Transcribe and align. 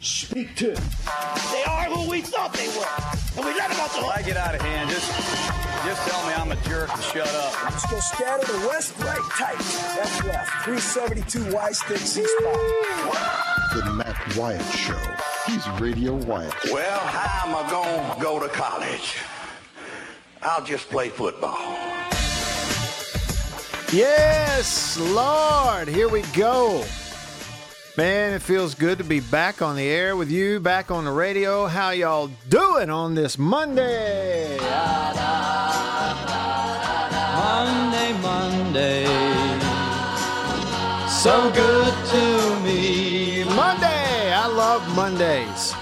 Speak 0.00 0.54
to. 0.56 0.74
They 1.52 1.64
are 1.64 1.84
who 1.84 2.10
we 2.10 2.20
thought 2.20 2.52
they 2.52 2.68
were. 2.68 2.86
And 3.36 3.44
we 3.44 3.52
let 3.58 3.70
them 3.70 3.80
off 3.80 3.94
the 3.94 4.02
hook. 4.02 4.16
I 4.16 4.22
get 4.22 4.36
out 4.36 4.54
of 4.54 4.60
hand, 4.60 4.90
just 4.90 5.10
just 5.86 6.08
tell 6.08 6.26
me 6.26 6.34
I'm 6.34 6.50
a 6.50 6.56
jerk 6.68 6.92
and 6.92 7.02
shut 7.02 7.28
up. 7.28 7.62
Let's 7.62 7.86
go 7.88 8.00
scatter 8.00 8.52
the 8.52 8.66
west, 8.66 8.98
right, 8.98 9.20
tight. 9.38 9.58
That's 9.94 10.24
left. 10.24 10.64
372 10.64 11.54
Y 11.54 11.70
stick, 11.70 11.98
C 11.98 12.24
spot. 12.24 13.72
The 13.72 13.92
Matt 13.92 14.36
Wyatt 14.36 14.64
Show. 14.74 14.98
He's 15.46 15.68
Radio 15.80 16.14
Wyatt. 16.14 16.52
Well, 16.72 16.98
how 16.98 17.48
am 17.48 17.54
I 17.54 17.70
going 17.70 18.16
to 18.16 18.20
go 18.20 18.40
to 18.40 18.48
college? 18.48 19.18
I'll 20.42 20.64
just 20.64 20.88
play 20.88 21.08
football. 21.08 21.56
Yes, 23.92 24.98
Lord, 24.98 25.86
here 25.86 26.08
we 26.08 26.22
go. 26.34 26.84
Man, 27.96 28.34
it 28.34 28.42
feels 28.42 28.74
good 28.74 28.98
to 28.98 29.04
be 29.04 29.20
back 29.20 29.62
on 29.62 29.74
the 29.74 29.88
air 29.88 30.16
with 30.16 30.30
you, 30.30 30.60
back 30.60 30.90
on 30.90 31.06
the 31.06 31.10
radio. 31.10 31.66
How 31.66 31.92
y'all 31.92 32.28
doing 32.50 32.90
on 32.90 33.14
this 33.14 33.38
Monday? 33.38 34.58
Monday, 37.38 38.12
Monday. 38.20 39.06
So 41.08 41.50
good 41.52 41.94
to 42.10 42.60
me. 42.62 43.44
Monday! 43.44 44.30
I 44.30 44.46
love 44.46 44.86
Mondays. 44.94 45.72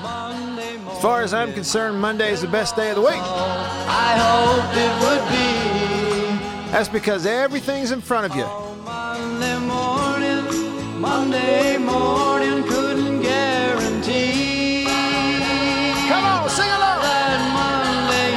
Monday, 0.00 0.76
As 0.76 1.02
far 1.02 1.22
as 1.22 1.34
I'm 1.34 1.52
concerned, 1.52 2.00
Monday 2.00 2.30
is 2.30 2.42
the 2.42 2.46
best 2.46 2.76
day 2.76 2.90
of 2.90 2.96
the 2.96 3.02
week. 3.02 3.18
I 3.18 4.14
hoped 4.22 4.76
it 4.78 4.94
would 5.02 5.28
be. 5.28 6.70
That's 6.70 6.88
because 6.88 7.26
everything's 7.26 7.90
in 7.90 8.00
front 8.00 8.30
of 8.30 8.36
you. 8.36 8.44
Oh, 8.46 10.03
Monday 11.04 11.76
morning, 11.76 12.50
Monday 12.50 12.56
morning 12.56 12.62
couldn't 12.66 13.20
guarantee. 13.20 14.84
Come 16.08 16.24
on, 16.24 16.48
sing 16.48 16.64
along! 16.64 17.02
That 17.02 17.40
Monday 17.52 18.32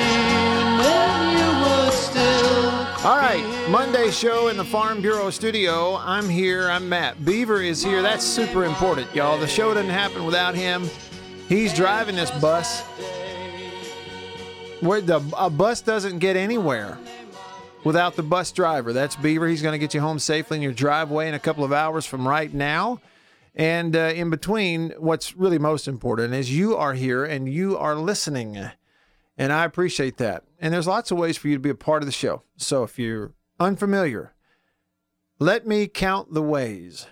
evening 0.75 1.37
you 1.39 1.49
would 1.63 1.93
still. 1.93 3.07
All 3.07 3.15
right, 3.15 3.69
Monday 3.69 4.11
show 4.11 4.49
in 4.49 4.57
the 4.57 4.65
Farm 4.65 5.01
Bureau 5.01 5.29
studio. 5.29 5.95
I'm 5.95 6.27
here. 6.27 6.69
I'm 6.69 6.89
Matt. 6.89 7.23
Beaver 7.23 7.61
is 7.61 7.81
here. 7.81 8.01
That's 8.01 8.25
super 8.25 8.65
important, 8.65 9.15
y'all. 9.15 9.39
The 9.39 9.47
show 9.47 9.73
doesn't 9.73 9.89
happen 9.89 10.25
without 10.25 10.53
him. 10.53 10.89
He's 11.47 11.73
driving 11.73 12.17
this 12.17 12.31
bus. 12.41 12.81
Where 14.81 14.99
the 14.99 15.21
a 15.37 15.49
bus 15.49 15.79
doesn't 15.79 16.19
get 16.19 16.35
anywhere 16.35 16.97
without 17.87 18.17
the 18.17 18.21
bus 18.23 18.51
driver. 18.51 18.91
That's 18.91 19.15
Beaver. 19.15 19.47
He's 19.47 19.61
going 19.61 19.71
to 19.71 19.79
get 19.79 19.93
you 19.93 20.01
home 20.01 20.19
safely 20.19 20.57
in 20.57 20.61
your 20.61 20.73
driveway 20.73 21.29
in 21.29 21.33
a 21.33 21.39
couple 21.39 21.63
of 21.63 21.71
hours 21.71 22.05
from 22.05 22.27
right 22.27 22.53
now. 22.53 22.99
And 23.55 23.95
uh, 23.95 24.11
in 24.13 24.29
between, 24.29 24.91
what's 24.97 25.37
really 25.37 25.57
most 25.57 25.87
important 25.87 26.33
is 26.33 26.51
you 26.51 26.75
are 26.75 26.93
here 26.93 27.23
and 27.23 27.47
you 27.51 27.77
are 27.77 27.95
listening. 27.95 28.59
And 29.37 29.53
I 29.53 29.63
appreciate 29.63 30.17
that. 30.17 30.43
And 30.59 30.73
there's 30.73 30.85
lots 30.85 31.11
of 31.11 31.17
ways 31.17 31.37
for 31.37 31.47
you 31.47 31.55
to 31.55 31.61
be 31.61 31.69
a 31.69 31.75
part 31.75 32.03
of 32.03 32.07
the 32.07 32.11
show. 32.11 32.43
So 32.57 32.83
if 32.83 32.99
you're 32.99 33.31
unfamiliar, 33.57 34.33
let 35.39 35.65
me 35.65 35.87
count 35.87 36.33
the 36.33 36.41
ways. 36.41 37.07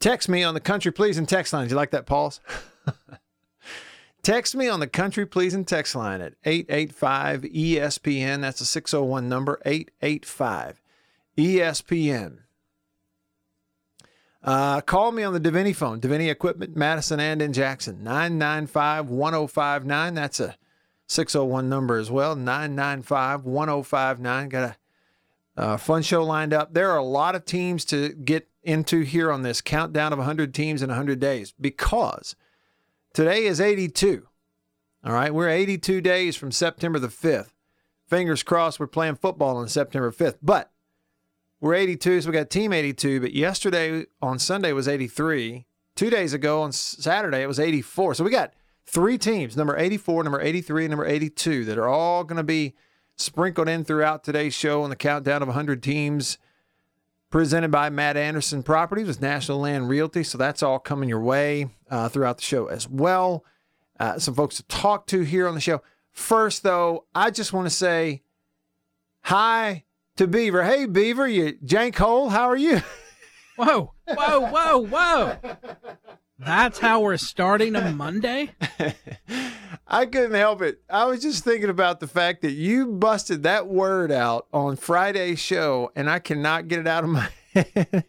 Text 0.00 0.28
me 0.28 0.44
on 0.44 0.52
the 0.52 0.60
country 0.60 0.92
pleasing 0.92 1.24
text 1.24 1.54
line. 1.54 1.66
You 1.70 1.76
like 1.76 1.92
that 1.92 2.04
pause? 2.04 2.40
text 4.28 4.54
me 4.54 4.68
on 4.68 4.78
the 4.78 4.86
country 4.86 5.24
pleasing 5.24 5.64
text 5.64 5.94
line 5.94 6.20
at 6.20 6.34
885 6.44 7.40
ESPN. 7.44 8.42
That's 8.42 8.60
a 8.60 8.66
601 8.66 9.26
number, 9.26 9.58
885 9.64 10.82
ESPN. 11.38 12.40
Uh, 14.44 14.82
call 14.82 15.12
me 15.12 15.22
on 15.22 15.32
the 15.32 15.40
Deviney 15.40 15.74
phone, 15.74 15.98
Deviney 15.98 16.30
Equipment, 16.30 16.76
Madison 16.76 17.18
and 17.20 17.40
in 17.40 17.54
Jackson, 17.54 18.04
995 18.04 19.08
1059. 19.08 20.12
That's 20.14 20.40
a 20.40 20.58
601 21.06 21.70
number 21.70 21.96
as 21.96 22.10
well, 22.10 22.36
995 22.36 23.46
1059. 23.46 24.48
Got 24.50 24.76
a 25.56 25.60
uh, 25.60 25.76
fun 25.78 26.02
show 26.02 26.22
lined 26.22 26.52
up. 26.52 26.74
There 26.74 26.90
are 26.90 26.98
a 26.98 27.02
lot 27.02 27.34
of 27.34 27.46
teams 27.46 27.86
to 27.86 28.10
get 28.10 28.46
into 28.62 29.00
here 29.00 29.32
on 29.32 29.40
this 29.40 29.62
countdown 29.62 30.12
of 30.12 30.18
100 30.18 30.52
teams 30.52 30.82
in 30.82 30.90
100 30.90 31.18
days 31.18 31.54
because 31.58 32.36
today 33.12 33.44
is 33.44 33.60
82. 33.60 34.26
All 35.04 35.12
right, 35.12 35.32
we're 35.32 35.48
82 35.48 36.00
days 36.00 36.36
from 36.36 36.50
September 36.50 36.98
the 36.98 37.08
5th. 37.08 37.50
Fingers 38.06 38.42
crossed 38.42 38.80
we're 38.80 38.86
playing 38.86 39.16
football 39.16 39.56
on 39.56 39.68
September 39.68 40.10
5th. 40.10 40.38
But 40.42 40.70
we're 41.60 41.74
82, 41.74 42.22
so 42.22 42.28
we 42.28 42.32
got 42.32 42.50
Team 42.50 42.72
82. 42.72 43.20
But 43.20 43.32
yesterday 43.32 44.06
on 44.20 44.38
Sunday 44.38 44.72
was 44.72 44.88
83. 44.88 45.66
Two 45.94 46.10
days 46.10 46.32
ago 46.32 46.62
on 46.62 46.72
Saturday 46.72 47.42
it 47.42 47.48
was 47.48 47.60
84. 47.60 48.14
So 48.14 48.24
we 48.24 48.30
got 48.30 48.54
three 48.86 49.18
teams, 49.18 49.56
number 49.56 49.76
84, 49.76 50.24
number 50.24 50.40
83, 50.40 50.84
and 50.84 50.90
number 50.90 51.06
82, 51.06 51.64
that 51.66 51.78
are 51.78 51.88
all 51.88 52.24
going 52.24 52.36
to 52.36 52.42
be 52.42 52.74
sprinkled 53.16 53.68
in 53.68 53.84
throughout 53.84 54.24
today's 54.24 54.54
show 54.54 54.82
on 54.82 54.90
the 54.90 54.96
countdown 54.96 55.42
of 55.42 55.48
100 55.48 55.82
teams 55.82 56.38
presented 57.30 57.70
by 57.70 57.90
Matt 57.90 58.16
Anderson 58.16 58.62
Properties 58.62 59.06
with 59.06 59.20
National 59.20 59.58
Land 59.58 59.88
Realty. 59.88 60.22
So 60.22 60.38
that's 60.38 60.62
all 60.62 60.78
coming 60.78 61.08
your 61.08 61.20
way 61.20 61.68
uh, 61.90 62.08
throughout 62.08 62.38
the 62.38 62.44
show 62.44 62.66
as 62.66 62.88
well. 62.88 63.44
Uh, 63.98 64.18
some 64.18 64.34
folks 64.34 64.56
to 64.56 64.62
talk 64.64 65.06
to 65.08 65.22
here 65.22 65.48
on 65.48 65.54
the 65.54 65.60
show. 65.60 65.82
First, 66.12 66.62
though, 66.62 67.04
I 67.14 67.30
just 67.30 67.52
want 67.52 67.66
to 67.66 67.74
say 67.74 68.22
hi 69.22 69.84
to 70.16 70.26
Beaver. 70.26 70.64
Hey, 70.64 70.86
Beaver, 70.86 71.28
you 71.28 71.54
jank 71.64 71.96
hole, 71.96 72.28
how 72.30 72.48
are 72.48 72.56
you? 72.56 72.80
Whoa, 73.56 73.92
whoa, 74.06 74.40
whoa, 74.40 74.78
whoa. 74.86 75.36
That's 76.38 76.78
how 76.78 77.00
we're 77.00 77.16
starting 77.16 77.74
a 77.74 77.90
Monday? 77.90 78.52
I 79.88 80.06
couldn't 80.06 80.34
help 80.34 80.62
it. 80.62 80.80
I 80.88 81.06
was 81.06 81.22
just 81.22 81.42
thinking 81.42 81.68
about 81.68 81.98
the 81.98 82.06
fact 82.06 82.42
that 82.42 82.52
you 82.52 82.86
busted 82.86 83.42
that 83.42 83.66
word 83.66 84.12
out 84.12 84.46
on 84.52 84.76
Friday's 84.76 85.40
show, 85.40 85.90
and 85.96 86.08
I 86.08 86.20
cannot 86.20 86.68
get 86.68 86.78
it 86.78 86.86
out 86.86 87.02
of 87.02 87.10
my 87.10 87.28
head. 87.54 88.04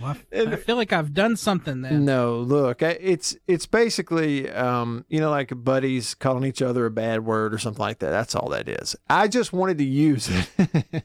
Well, 0.00 0.16
I, 0.32 0.56
feel 0.56 0.76
like 0.76 0.92
I've 0.92 1.14
done 1.14 1.36
something 1.36 1.80
then. 1.80 2.04
No, 2.04 2.38
look, 2.38 2.82
it's 2.82 3.36
it's 3.46 3.66
basically 3.66 4.50
um, 4.50 5.04
you 5.08 5.20
know 5.20 5.30
like 5.30 5.52
buddies 5.64 6.14
calling 6.14 6.44
each 6.44 6.60
other 6.60 6.86
a 6.86 6.90
bad 6.90 7.24
word 7.24 7.54
or 7.54 7.58
something 7.58 7.80
like 7.80 8.00
that. 8.00 8.10
That's 8.10 8.34
all 8.34 8.48
that 8.50 8.68
is. 8.68 8.94
I 9.08 9.28
just 9.28 9.52
wanted 9.52 9.78
to 9.78 9.84
use 9.84 10.28
it 10.28 11.04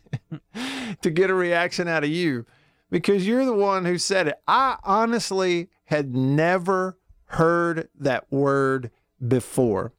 to 1.01 1.09
get 1.09 1.29
a 1.29 1.33
reaction 1.33 1.87
out 1.87 2.03
of 2.03 2.09
you 2.09 2.45
because 2.89 3.25
you're 3.25 3.45
the 3.45 3.53
one 3.53 3.85
who 3.85 3.97
said 3.97 4.27
it. 4.27 4.35
I 4.47 4.77
honestly 4.83 5.69
had 5.85 6.13
never 6.13 6.97
heard 7.25 7.87
that 7.97 8.31
word 8.31 8.91
before 9.25 9.93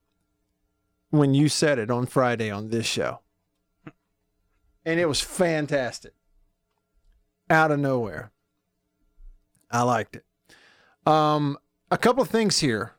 when 1.11 1.35
you 1.35 1.49
said 1.49 1.79
it 1.79 1.91
on 1.91 2.07
Friday 2.07 2.51
on 2.51 2.69
this 2.69 2.87
show. 2.87 3.21
And 4.85 4.99
it 4.99 5.07
was 5.07 5.21
fantastic. 5.21 6.15
Out 7.49 7.71
of 7.71 7.79
nowhere. 7.79 8.32
I 9.73 9.83
liked 9.83 10.17
it. 10.17 10.25
Um, 11.07 11.59
a 11.91 11.99
couple 11.99 12.23
of 12.23 12.31
things 12.31 12.61
here. 12.61 12.93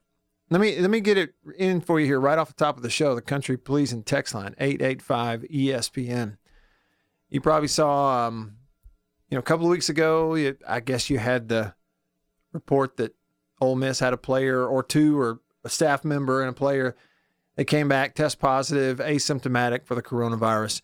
Let 0.49 0.59
me 0.61 0.79
let 0.79 0.89
me 0.89 0.99
get 0.99 1.17
it 1.17 1.33
in 1.57 1.81
for 1.81 1.99
you 1.99 2.05
here 2.05 2.19
right 2.19 2.37
off 2.37 2.49
the 2.49 2.53
top 2.53 2.77
of 2.77 2.83
the 2.83 2.89
show. 2.89 3.15
The 3.15 3.21
country 3.21 3.57
pleasing 3.57 4.03
text 4.03 4.35
line 4.35 4.55
885 4.59 5.43
ESPN. 5.43 6.37
You 7.29 7.41
probably 7.41 7.69
saw 7.69 8.27
um, 8.27 8.57
you 9.33 9.35
know, 9.35 9.39
a 9.39 9.43
couple 9.43 9.65
of 9.65 9.71
weeks 9.71 9.89
ago, 9.89 10.35
you, 10.35 10.55
I 10.67 10.79
guess 10.79 11.09
you 11.09 11.17
had 11.17 11.49
the 11.49 11.73
report 12.51 12.97
that 12.97 13.15
Ole 13.59 13.75
Miss 13.75 13.99
had 13.99 14.13
a 14.13 14.17
player 14.17 14.63
or 14.63 14.83
two 14.83 15.19
or 15.19 15.39
a 15.63 15.69
staff 15.69 16.05
member 16.05 16.41
and 16.41 16.51
a 16.51 16.53
player 16.53 16.95
that 17.55 17.65
came 17.65 17.87
back 17.87 18.13
test 18.13 18.37
positive, 18.37 18.99
asymptomatic 18.99 19.87
for 19.87 19.95
the 19.95 20.03
coronavirus. 20.03 20.83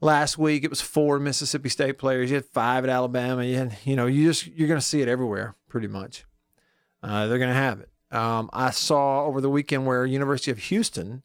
Last 0.00 0.36
week 0.36 0.62
it 0.62 0.70
was 0.70 0.80
four 0.80 1.18
Mississippi 1.18 1.68
State 1.68 1.98
players. 1.98 2.30
You 2.30 2.36
had 2.36 2.44
five 2.44 2.84
at 2.84 2.90
Alabama. 2.90 3.44
You 3.44 3.56
had, 3.56 3.78
you 3.84 3.96
know, 3.96 4.06
you 4.06 4.26
just 4.26 4.46
you're 4.46 4.68
going 4.68 4.80
to 4.80 4.86
see 4.86 5.00
it 5.00 5.08
everywhere, 5.08 5.54
pretty 5.68 5.88
much. 5.88 6.24
Uh, 7.02 7.26
they're 7.26 7.38
going 7.38 7.50
to 7.50 7.54
have 7.54 7.80
it. 7.80 7.90
Um, 8.10 8.50
I 8.52 8.70
saw 8.70 9.24
over 9.24 9.40
the 9.40 9.50
weekend 9.50 9.86
where 9.86 10.04
University 10.04 10.50
of 10.50 10.58
Houston 10.58 11.22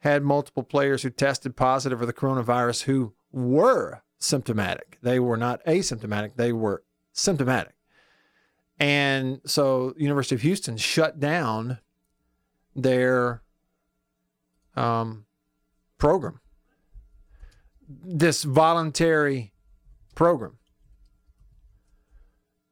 had 0.00 0.22
multiple 0.22 0.62
players 0.62 1.02
who 1.02 1.10
tested 1.10 1.56
positive 1.56 1.98
for 1.98 2.06
the 2.06 2.12
coronavirus 2.12 2.82
who 2.82 3.12
were 3.32 4.02
symptomatic. 4.18 4.98
They 5.02 5.18
were 5.18 5.36
not 5.36 5.64
asymptomatic. 5.64 6.36
They 6.36 6.52
were 6.52 6.82
symptomatic. 7.12 7.74
And 8.78 9.40
so 9.44 9.94
University 9.98 10.34
of 10.34 10.40
Houston 10.40 10.78
shut 10.78 11.20
down 11.20 11.78
their 12.74 13.42
um, 14.74 15.26
program, 15.98 16.40
this 18.04 18.44
voluntary 18.44 19.52
program 20.14 20.58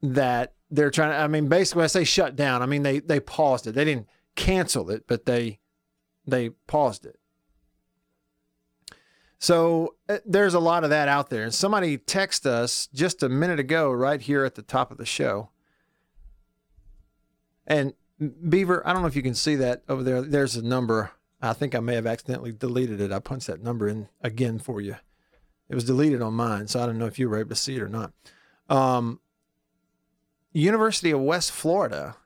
that 0.02 0.54
they're 0.70 0.90
trying 0.90 1.10
to. 1.10 1.16
I 1.16 1.26
mean, 1.26 1.48
basically, 1.48 1.84
I 1.84 1.88
say 1.88 2.04
shut 2.04 2.36
down, 2.36 2.62
I 2.62 2.66
mean 2.66 2.82
they 2.82 3.00
they 3.00 3.20
paused 3.20 3.66
it. 3.66 3.72
They 3.72 3.84
didn't 3.84 4.06
cancel 4.36 4.90
it, 4.90 5.04
but 5.06 5.26
they 5.26 5.58
they 6.26 6.50
paused 6.66 7.04
it. 7.06 7.18
So 9.38 9.94
uh, 10.08 10.18
there's 10.26 10.54
a 10.54 10.60
lot 10.60 10.84
of 10.84 10.90
that 10.90 11.08
out 11.08 11.30
there. 11.30 11.44
And 11.44 11.54
somebody 11.54 11.96
texted 11.96 12.46
us 12.46 12.88
just 12.92 13.22
a 13.22 13.28
minute 13.28 13.60
ago, 13.60 13.90
right 13.90 14.20
here 14.20 14.44
at 14.44 14.56
the 14.56 14.62
top 14.62 14.90
of 14.90 14.98
the 14.98 15.06
show. 15.06 15.50
And 17.66 17.94
Beaver, 18.48 18.86
I 18.86 18.92
don't 18.92 19.02
know 19.02 19.08
if 19.08 19.16
you 19.16 19.22
can 19.22 19.34
see 19.34 19.54
that 19.56 19.82
over 19.88 20.02
there. 20.02 20.22
There's 20.22 20.56
a 20.56 20.62
number. 20.62 21.12
I 21.40 21.52
think 21.52 21.74
I 21.74 21.80
may 21.80 21.94
have 21.94 22.06
accidentally 22.06 22.50
deleted 22.50 23.00
it. 23.00 23.12
I 23.12 23.20
punched 23.20 23.46
that 23.46 23.62
number 23.62 23.88
in 23.88 24.08
again 24.22 24.58
for 24.58 24.80
you. 24.80 24.96
It 25.68 25.74
was 25.74 25.84
deleted 25.84 26.22
on 26.22 26.34
mine, 26.34 26.66
so 26.68 26.80
I 26.80 26.86
don't 26.86 26.98
know 26.98 27.06
if 27.06 27.18
you 27.18 27.28
were 27.28 27.38
able 27.38 27.50
to 27.50 27.56
see 27.56 27.76
it 27.76 27.82
or 27.82 27.88
not. 27.88 28.12
Um, 28.68 29.20
University 30.52 31.10
of 31.10 31.20
West 31.20 31.52
Florida. 31.52 32.16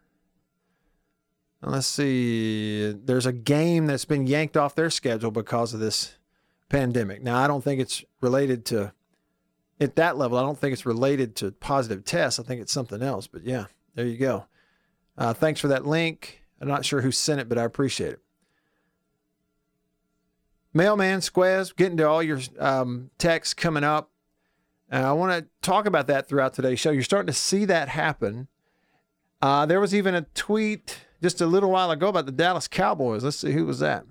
Let's 1.61 1.87
see. 1.87 2.93
There's 2.93 3.27
a 3.27 3.33
game 3.33 3.87
that's 3.87 4.05
been 4.05 4.27
yanked 4.27 4.57
off 4.57 4.75
their 4.75 4.91
schedule 4.91 5.31
because 5.31 5.75
of 5.75 5.81
this 5.81 6.15
pandemic. 6.69 7.23
Now, 7.23 7.39
I 7.39 7.47
don't 7.47 7.63
think 7.63 7.81
it's 7.81 8.05
related 8.21 8.65
to, 8.67 8.93
at 9.81 9.97
that 9.97 10.17
level, 10.17 10.39
I 10.39 10.43
don't 10.43 10.59
think 10.59 10.73
it's 10.73 10.87
related 10.87 11.37
to 11.37 11.53
positive 11.53 12.05
tests. 12.05 12.41
I 12.41 12.43
think 12.43 12.61
it's 12.61 12.73
something 12.73 13.03
else. 13.03 13.27
But 13.27 13.45
yeah, 13.45 13.67
there 13.95 14.07
you 14.07 14.17
go. 14.17 14.47
Uh, 15.17 15.35
thanks 15.35 15.61
for 15.61 15.69
that 15.69 15.87
link. 15.87 16.43
I'm 16.61 16.69
not 16.69 16.85
sure 16.85 17.01
who 17.01 17.13
sent 17.13 17.41
it, 17.41 17.49
but 17.49 17.59
I 17.59 17.65
appreciate 17.65 18.13
it. 18.13 18.21
Mailman 20.75 21.21
Squaz, 21.21 21.75
getting 21.75 21.97
to 21.99 22.09
all 22.09 22.23
your 22.23 22.41
um, 22.59 23.11
texts 23.19 23.55
coming 23.55 23.85
up. 23.85 24.11
Uh, 24.91 25.09
I 25.09 25.13
want 25.13 25.33
to 25.33 25.49
talk 25.63 25.87
about 25.87 26.07
that 26.07 26.29
throughout 26.29 26.55
today's 26.55 26.81
show. 26.81 26.91
You're 26.91 27.03
starting 27.03 27.27
to 27.27 27.33
see 27.33 27.65
that 27.67 27.89
happen. 27.89 28.49
Uh, 29.41 29.67
there 29.67 29.81
was 29.81 29.95
even 29.95 30.15
a 30.15 30.23
tweet 30.35 30.99
just 31.23 31.41
a 31.41 31.47
little 31.47 31.71
while 31.71 31.91
ago 31.91 32.09
about 32.09 32.27
the 32.27 32.33
Dallas 32.33 32.69
Cowboys. 32.69 33.25
Let's 33.25 33.39
see 33.39 33.53
who 33.53 33.67
was 33.67 33.81
that. 33.81 34.05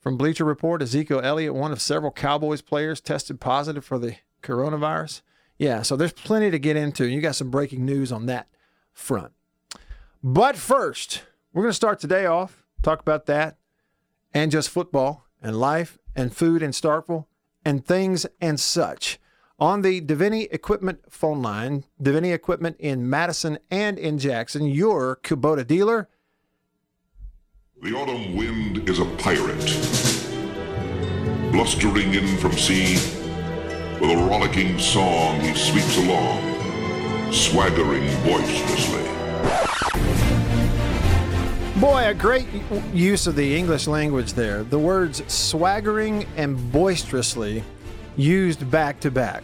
From 0.00 0.16
Bleacher 0.16 0.44
Report, 0.44 0.80
Ezekiel 0.80 1.20
Elliott, 1.22 1.54
one 1.54 1.72
of 1.72 1.82
several 1.82 2.10
Cowboys 2.10 2.62
players, 2.62 3.00
tested 3.00 3.40
positive 3.40 3.84
for 3.84 3.98
the 3.98 4.16
coronavirus. 4.42 5.22
Yeah, 5.58 5.82
so 5.82 5.94
there's 5.94 6.12
plenty 6.12 6.50
to 6.50 6.58
get 6.58 6.76
into. 6.76 7.06
You 7.06 7.20
got 7.20 7.36
some 7.36 7.50
breaking 7.50 7.84
news 7.84 8.10
on 8.10 8.26
that 8.26 8.48
front. 8.94 9.32
But 10.22 10.56
first, 10.56 11.24
we're 11.52 11.62
going 11.62 11.70
to 11.70 11.76
start 11.76 12.00
today 12.00 12.24
off, 12.24 12.64
talk 12.82 13.00
about 13.00 13.26
that, 13.26 13.58
and 14.32 14.50
just 14.50 14.68
football 14.68 15.26
and 15.42 15.58
life 15.58 15.98
and 16.14 16.34
food 16.34 16.62
in 16.62 16.70
Starkville 16.70 17.26
and 17.64 17.84
things 17.84 18.26
and 18.40 18.58
such. 18.58 19.18
On 19.58 19.82
the 19.82 20.00
Deviney 20.00 20.48
Equipment 20.50 21.00
phone 21.10 21.42
line, 21.42 21.84
Deviney 22.02 22.32
Equipment 22.32 22.76
in 22.78 23.08
Madison 23.08 23.58
and 23.70 23.98
in 23.98 24.18
Jackson, 24.18 24.64
your 24.66 25.16
Kubota 25.16 25.66
dealer. 25.66 26.08
The 27.82 27.92
autumn 27.92 28.36
wind 28.36 28.88
is 28.88 28.98
a 28.98 29.04
pirate, 29.16 29.64
blustering 31.52 32.14
in 32.14 32.36
from 32.38 32.52
sea. 32.52 32.94
With 34.00 34.10
a 34.10 34.16
rollicking 34.16 34.78
song, 34.78 35.40
he 35.40 35.54
sweeps 35.54 35.98
along, 35.98 37.32
swaggering 37.32 38.06
boisterously. 38.24 40.19
Boy, 41.80 42.08
a 42.08 42.12
great 42.12 42.46
use 42.92 43.26
of 43.26 43.36
the 43.36 43.56
English 43.56 43.86
language 43.86 44.34
there. 44.34 44.64
The 44.64 44.78
words 44.78 45.22
swaggering 45.32 46.26
and 46.36 46.70
boisterously 46.70 47.64
used 48.18 48.70
back 48.70 49.00
to 49.00 49.10
back. 49.10 49.42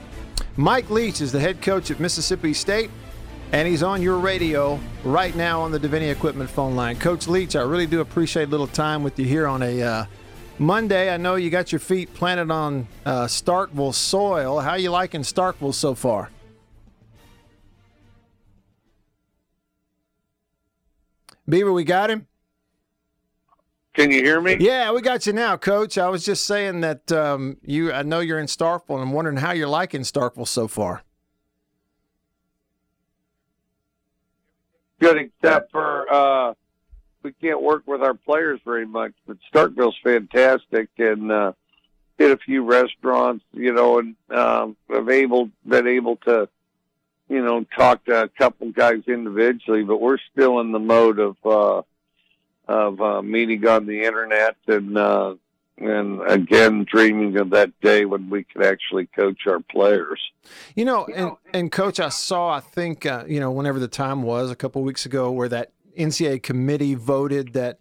Mike 0.55 0.91
Leach 0.91 1.23
is 1.23 1.33
the 1.33 1.41
head 1.41 1.63
coach 1.63 1.91
at 1.91 1.99
Mississippi 1.99 2.53
State, 2.53 2.91
and 3.53 3.67
he's 3.67 3.83
on 3.83 4.03
your 4.03 4.19
radio 4.19 4.79
right 5.03 5.35
now 5.35 5.63
on 5.63 5.73
the 5.73 5.81
Deviney 5.81 6.13
Equipment 6.13 6.51
phone 6.51 6.77
line. 6.77 6.99
Coach 6.99 7.27
Leach, 7.27 7.57
I 7.57 7.63
really 7.63 7.87
do 7.87 8.03
appreciate 8.03 8.49
a 8.49 8.51
little 8.51 8.67
time 8.67 9.03
with 9.03 9.19
you 9.19 9.25
here 9.25 9.47
on 9.47 9.63
a 9.63 9.83
uh, 9.83 10.05
Monday. 10.59 11.09
I 11.09 11.17
know 11.17 11.37
you 11.37 11.49
got 11.49 11.73
your 11.73 11.79
feet 11.79 12.13
planted 12.13 12.51
on 12.51 12.87
uh, 13.07 13.25
Starkville 13.25 13.95
soil. 13.95 14.61
How 14.61 14.75
you 14.75 14.91
liking 14.91 15.23
Starkville 15.23 15.73
so 15.73 15.95
far? 15.95 16.29
Beaver, 21.49 21.73
we 21.73 21.85
got 21.85 22.11
him. 22.11 22.27
Can 23.95 24.11
you 24.11 24.23
hear 24.23 24.41
me? 24.41 24.57
Yeah, 24.61 24.93
we 24.93 25.01
got 25.01 25.27
you 25.27 25.33
now, 25.33 25.57
Coach. 25.57 25.97
I 25.97 26.09
was 26.11 26.25
just 26.25 26.45
saying 26.45 26.81
that 26.83 27.11
um, 27.13 27.57
you. 27.63 27.93
I 27.93 28.03
know 28.03 28.21
you're 28.21 28.39
in 28.39 28.47
Starkville, 28.47 28.97
and 28.97 29.03
I'm 29.03 29.13
wondering 29.13 29.39
how 29.39 29.53
you're 29.53 29.69
liking 29.69 30.03
Starkville 30.03 30.47
so 30.47 30.69
far. 30.69 31.03
Good, 35.01 35.17
except 35.17 35.73
for 35.73 36.13
uh, 36.13 36.55
we 37.23 37.33
can't 37.33 37.63
work 37.63 37.85
with 37.87 38.03
our 38.03 38.15
players 38.15 38.61
very 38.67 38.87
much. 38.87 39.13
But 39.27 39.39
Starkville's 39.51 39.97
fantastic, 40.05 40.91
and 40.99 41.33
uh, 41.33 41.53
hit 42.19 42.31
a 42.31 42.37
few 42.37 42.65
restaurants, 42.65 43.45
you 43.53 43.73
know, 43.73 43.99
and 43.99 44.15
um, 44.31 44.77
have 44.91 45.09
able 45.09 45.51
been 45.67 45.87
able 45.87 46.17
to, 46.17 46.49
you 47.29 47.43
know, 47.43 47.65
talk 47.77 48.05
to 48.07 48.25
a 48.25 48.29
couple 48.29 48.71
guys 48.71 49.03
individually. 49.07 49.83
But 49.83 50.01
we're 50.01 50.19
still 50.33 50.61
in 50.61 50.73
the 50.73 50.79
mode 50.79 51.19
of. 51.19 51.37
Uh, 51.45 51.83
of 52.69 53.01
uh, 53.01 53.23
meeting 53.23 53.67
on 53.67 53.87
the 53.87 54.03
internet 54.05 54.57
and 54.67 54.99
uh, 54.99 55.35
and 55.79 56.23
again 56.23 56.87
dreaming 56.91 57.37
of 57.39 57.51
that 57.51 57.79
day 57.81 58.05
when 58.05 58.31
we 58.31 58.45
could 58.45 58.65
actually 58.65 59.07
coach 59.07 59.47
our 59.47 59.61
players. 59.61 60.21
You 60.75 60.85
know, 60.85 61.07
and 61.15 61.33
and 61.53 61.71
coach, 61.71 62.01
I 62.01 62.09
saw 62.09 62.51
I 62.51 62.61
think 62.61 63.07
uh, 63.07 63.25
you 63.27 63.41
know 63.41 63.51
whenever 63.51 63.79
the 63.79 63.89
time 63.89 64.23
was 64.23 64.51
a 64.51 64.57
couple 64.57 64.83
weeks 64.83 65.07
ago 65.07 65.31
where 65.31 65.49
that 65.49 65.73
NCAA 65.99 66.43
committee 66.43 66.95
voted 66.95 67.53
that 67.53 67.79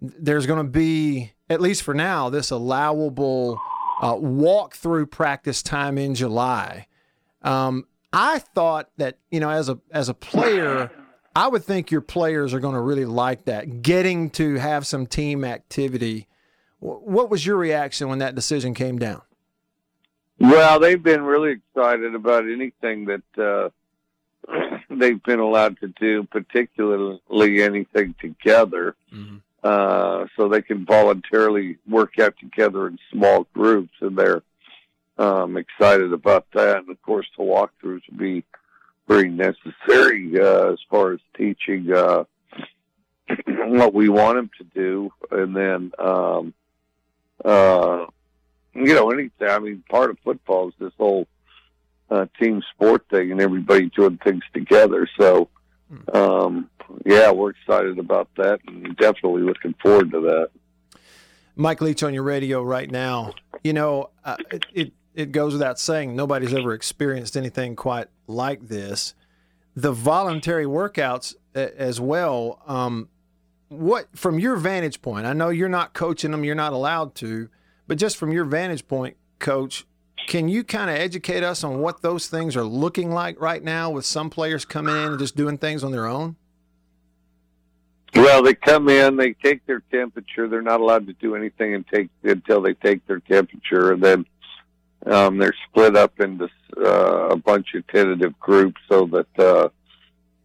there's 0.00 0.46
going 0.46 0.64
to 0.64 0.70
be 0.70 1.32
at 1.48 1.60
least 1.60 1.82
for 1.82 1.94
now 1.94 2.28
this 2.28 2.50
allowable 2.50 3.60
uh, 4.02 4.16
walk 4.18 4.74
through 4.74 5.06
practice 5.06 5.62
time 5.62 5.98
in 5.98 6.14
July. 6.14 6.86
Um, 7.42 7.86
I 8.12 8.38
thought 8.38 8.90
that 8.96 9.18
you 9.30 9.40
know 9.40 9.50
as 9.50 9.68
a 9.68 9.78
as 9.90 10.08
a 10.08 10.14
player. 10.14 10.90
I 11.34 11.48
would 11.48 11.64
think 11.64 11.90
your 11.90 12.00
players 12.00 12.54
are 12.54 12.60
going 12.60 12.76
to 12.76 12.80
really 12.80 13.04
like 13.04 13.44
that, 13.44 13.82
getting 13.82 14.30
to 14.30 14.54
have 14.54 14.86
some 14.86 15.06
team 15.06 15.44
activity. 15.44 16.28
What 16.80 17.28
was 17.28 17.44
your 17.44 17.56
reaction 17.56 18.08
when 18.08 18.20
that 18.20 18.34
decision 18.34 18.72
came 18.72 18.98
down? 18.98 19.20
Well, 20.38 20.80
they've 20.80 21.02
been 21.02 21.22
really 21.22 21.52
excited 21.52 22.14
about 22.14 22.44
anything 22.44 23.06
that 23.06 23.22
uh, 23.38 23.68
they've 24.90 25.22
been 25.22 25.40
allowed 25.40 25.78
to 25.80 25.88
do, 25.88 26.24
particularly 26.24 27.62
anything 27.62 28.14
together. 28.18 28.96
Mm-hmm. 29.12 29.36
Uh, 29.62 30.26
so 30.36 30.48
they 30.48 30.62
can 30.62 30.84
voluntarily 30.86 31.76
work 31.88 32.18
out 32.18 32.34
together 32.38 32.86
in 32.86 32.98
small 33.10 33.46
groups, 33.52 33.94
and 34.00 34.16
they're 34.16 34.42
um, 35.18 35.56
excited 35.56 36.12
about 36.12 36.46
that. 36.54 36.78
And 36.78 36.90
of 36.90 37.00
course, 37.02 37.26
the 37.36 37.44
walkthroughs 37.44 38.02
will 38.10 38.18
be 38.18 38.44
very 39.08 39.30
necessary 39.30 40.38
uh, 40.40 40.72
as 40.72 40.78
far 40.90 41.12
as 41.12 41.20
teaching 41.36 41.92
uh, 41.92 42.24
what 43.46 43.94
we 43.94 44.08
want 44.08 44.36
them 44.36 44.50
to 44.58 44.64
do, 44.64 45.10
and 45.30 45.56
then 45.56 45.92
um, 45.98 46.54
uh, 47.44 48.06
you 48.74 48.94
know 48.94 49.10
anything. 49.10 49.48
I 49.48 49.58
mean, 49.58 49.82
part 49.88 50.10
of 50.10 50.18
football 50.24 50.68
is 50.68 50.74
this 50.78 50.92
whole 50.98 51.26
uh, 52.10 52.26
team 52.40 52.62
sport 52.74 53.04
thing, 53.10 53.32
and 53.32 53.40
everybody 53.40 53.90
doing 53.90 54.18
things 54.22 54.42
together. 54.52 55.08
So, 55.18 55.48
um, 56.12 56.70
yeah, 57.04 57.30
we're 57.30 57.50
excited 57.50 57.98
about 57.98 58.28
that, 58.36 58.60
and 58.66 58.96
definitely 58.96 59.42
looking 59.42 59.74
forward 59.82 60.10
to 60.12 60.20
that. 60.20 60.50
Mike 61.56 61.80
Leach 61.80 62.02
on 62.02 62.12
your 62.12 62.22
radio 62.22 62.62
right 62.62 62.90
now. 62.90 63.32
You 63.64 63.72
know, 63.72 64.10
uh, 64.24 64.36
it, 64.74 64.92
it 65.16 65.32
goes 65.32 65.54
without 65.54 65.80
saying 65.80 66.14
nobody's 66.14 66.54
ever 66.54 66.74
experienced 66.74 67.36
anything 67.36 67.74
quite 67.74 68.08
like 68.26 68.68
this. 68.68 69.14
The 69.74 69.92
voluntary 69.92 70.66
workouts 70.66 71.34
as 71.54 72.00
well. 72.00 72.62
Um, 72.66 73.08
what 73.68 74.08
from 74.16 74.38
your 74.38 74.56
vantage 74.56 75.02
point? 75.02 75.26
I 75.26 75.32
know 75.32 75.48
you're 75.48 75.68
not 75.68 75.94
coaching 75.94 76.30
them; 76.30 76.44
you're 76.44 76.54
not 76.54 76.72
allowed 76.72 77.14
to, 77.16 77.48
but 77.88 77.98
just 77.98 78.16
from 78.16 78.30
your 78.30 78.44
vantage 78.44 78.86
point, 78.86 79.16
coach, 79.38 79.86
can 80.28 80.48
you 80.48 80.62
kind 80.62 80.90
of 80.90 80.96
educate 80.96 81.42
us 81.42 81.64
on 81.64 81.80
what 81.80 82.02
those 82.02 82.28
things 82.28 82.54
are 82.54 82.64
looking 82.64 83.10
like 83.10 83.40
right 83.40 83.62
now 83.62 83.90
with 83.90 84.04
some 84.04 84.30
players 84.30 84.64
coming 84.64 84.94
in 84.94 85.12
and 85.12 85.18
just 85.18 85.34
doing 85.34 85.58
things 85.58 85.82
on 85.82 85.92
their 85.92 86.06
own? 86.06 86.36
Well, 88.14 88.42
they 88.42 88.54
come 88.54 88.88
in, 88.88 89.16
they 89.16 89.32
take 89.32 89.66
their 89.66 89.80
temperature. 89.90 90.48
They're 90.48 90.62
not 90.62 90.80
allowed 90.80 91.06
to 91.06 91.12
do 91.14 91.34
anything 91.34 91.74
and 91.74 91.86
take 91.86 92.08
until 92.22 92.60
they 92.62 92.74
take 92.74 93.06
their 93.06 93.20
temperature, 93.20 93.92
and 93.92 94.02
then 94.02 94.26
um, 95.06 95.38
they're 95.38 95.54
split 95.68 95.96
up 95.96 96.18
into 96.20 96.48
uh, 96.76 97.28
a 97.28 97.36
bunch 97.36 97.74
of 97.74 97.86
tentative 97.86 98.38
groups 98.38 98.80
so 98.88 99.06
that 99.06 99.38
uh, 99.38 99.68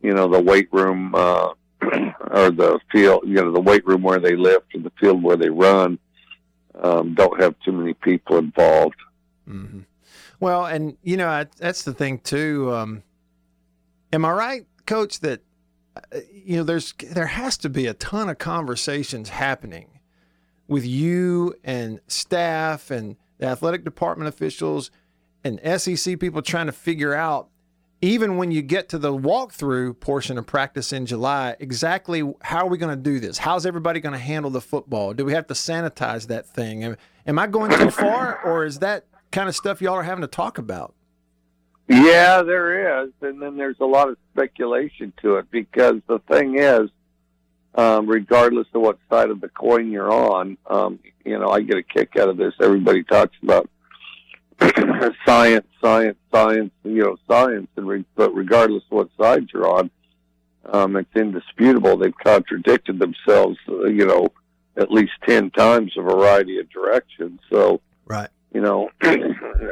you 0.02 0.14
know, 0.14 0.28
the 0.28 0.42
weight 0.42 0.70
room 0.72 1.14
uh, 1.16 1.50
or 1.82 2.52
the 2.52 2.80
field, 2.92 3.24
you 3.26 3.36
know, 3.36 3.52
the 3.52 3.62
weight 3.62 3.86
room 3.86 4.02
where 4.02 4.20
they 4.20 4.36
lift 4.36 4.74
and 4.74 4.84
the 4.84 4.92
field 5.00 5.24
where 5.24 5.38
they 5.38 5.50
run 5.50 6.00
um, 6.82 7.14
don't 7.14 7.40
have 7.42 7.56
too 7.64 7.72
many 7.72 7.94
people 7.94 8.38
involved. 8.38 8.96
Mm-hmm. 9.48 9.82
Well, 10.40 10.66
and 10.66 10.98
you 11.04 11.18
know 11.18 11.28
I, 11.28 11.46
that's 11.58 11.84
the 11.84 11.94
thing 11.94 12.20
too. 12.20 12.74
Um, 12.74 13.04
am 14.12 14.26
I 14.26 14.32
right, 14.32 14.66
Coach? 14.88 15.20
That 15.20 15.42
uh, 15.96 16.20
you 16.34 16.58
know 16.58 16.64
there's 16.64 16.94
there 17.12 17.28
has 17.28 17.58
to 17.58 17.70
be 17.70 17.86
a 17.86 17.94
ton 17.94 18.30
of 18.30 18.40
conversations 18.40 19.30
happening 19.30 20.00
with 20.68 20.86
you 20.86 21.54
and 21.64 22.00
staff 22.08 22.90
and 22.90 23.18
the 23.42 23.48
athletic 23.48 23.84
department 23.84 24.30
officials 24.30 24.92
and 25.44 25.60
SEC 25.82 26.20
people 26.20 26.42
trying 26.44 26.68
to 26.68 26.72
figure 26.72 27.14
out 27.14 27.50
even 28.04 28.38
when 28.38 28.52
you 28.52 28.62
get 28.62 28.88
to 28.90 28.98
the 28.98 29.12
walkthrough 29.12 30.00
portion 30.00 30.38
of 30.38 30.46
practice 30.46 30.94
in 30.94 31.06
July, 31.06 31.56
exactly 31.60 32.34
how 32.42 32.66
are 32.66 32.70
we 32.70 32.78
going 32.78 32.96
to 32.96 33.02
do 33.02 33.20
this? 33.20 33.40
How's 33.40 33.66
everybody 33.66 34.00
going 34.00 34.14
to 34.14 34.20
handle 34.20 34.50
the 34.50 34.62
football? 34.62 35.14
Do 35.14 35.26
we 35.26 35.34
have 35.34 35.48
to 35.48 35.54
sanitize 35.54 36.28
that 36.28 36.48
thing? 36.48 36.84
Am, 36.84 36.98
am 37.28 37.40
I 37.40 37.48
going 37.48 37.72
too 37.72 37.92
far, 37.92 38.42
or 38.44 38.66
is 38.66 38.80
that 38.80 39.06
kind 39.32 39.50
of 39.50 39.56
stuff 39.56 39.82
y'all 39.82 39.96
are 39.96 40.04
having 40.04 40.22
to 40.22 40.28
talk 40.28 40.58
about? 40.58 40.96
Yeah, 41.88 42.42
there 42.42 43.04
is, 43.04 43.12
and 43.22 43.42
then 43.42 43.58
there's 43.58 43.80
a 43.80 43.86
lot 43.86 44.10
of 44.10 44.18
speculation 44.34 45.14
to 45.22 45.36
it 45.36 45.52
because 45.52 45.96
the 46.08 46.20
thing 46.32 46.58
is, 46.58 46.90
um, 47.76 48.08
regardless 48.08 48.68
of 48.74 48.82
what 48.82 49.00
side 49.10 49.30
of 49.30 49.42
the 49.42 49.50
coin 49.50 49.92
you're 49.92 50.12
on, 50.12 50.58
um, 50.70 51.00
you 51.26 51.38
know, 51.38 51.50
I 51.50 51.62
get 51.62 51.78
a 51.78 51.84
kick 51.84 52.18
out 52.18 52.30
of 52.30 52.38
this. 52.38 52.54
Everybody 52.62 53.04
talks 53.04 53.36
about 53.42 53.70
science, 55.26 55.66
science, 55.82 56.18
science, 56.32 56.72
you 56.84 57.04
know, 57.04 57.18
science, 57.30 57.68
and 57.76 57.88
re- 57.88 58.06
but 58.16 58.34
regardless 58.36 58.84
of 58.92 58.98
what 58.98 59.10
side 59.20 59.48
you're 59.54 59.68
on, 59.68 59.90
um, 60.66 60.96
it's 60.96 61.16
indisputable 61.16 61.98
they've 61.98 62.18
contradicted 62.18 63.00
themselves, 63.00 63.58
uh, 63.68 63.86
you 63.86 64.06
know, 64.06 64.28
at 64.78 64.92
least 64.92 65.14
ten 65.28 65.50
times 65.52 65.94
a 65.98 66.02
variety 66.02 66.60
of 66.60 66.70
directions. 66.70 67.40
So, 67.50 67.82
right, 68.06 68.30
you 68.54 68.62
know, 68.62 68.90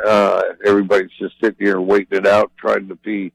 uh, 0.07 0.41
everybody's 0.65 1.11
just 1.19 1.35
sitting 1.41 1.65
here 1.65 1.79
waiting 1.79 2.17
it 2.17 2.27
out, 2.27 2.51
trying 2.57 2.87
to 2.87 2.95
be 2.95 3.31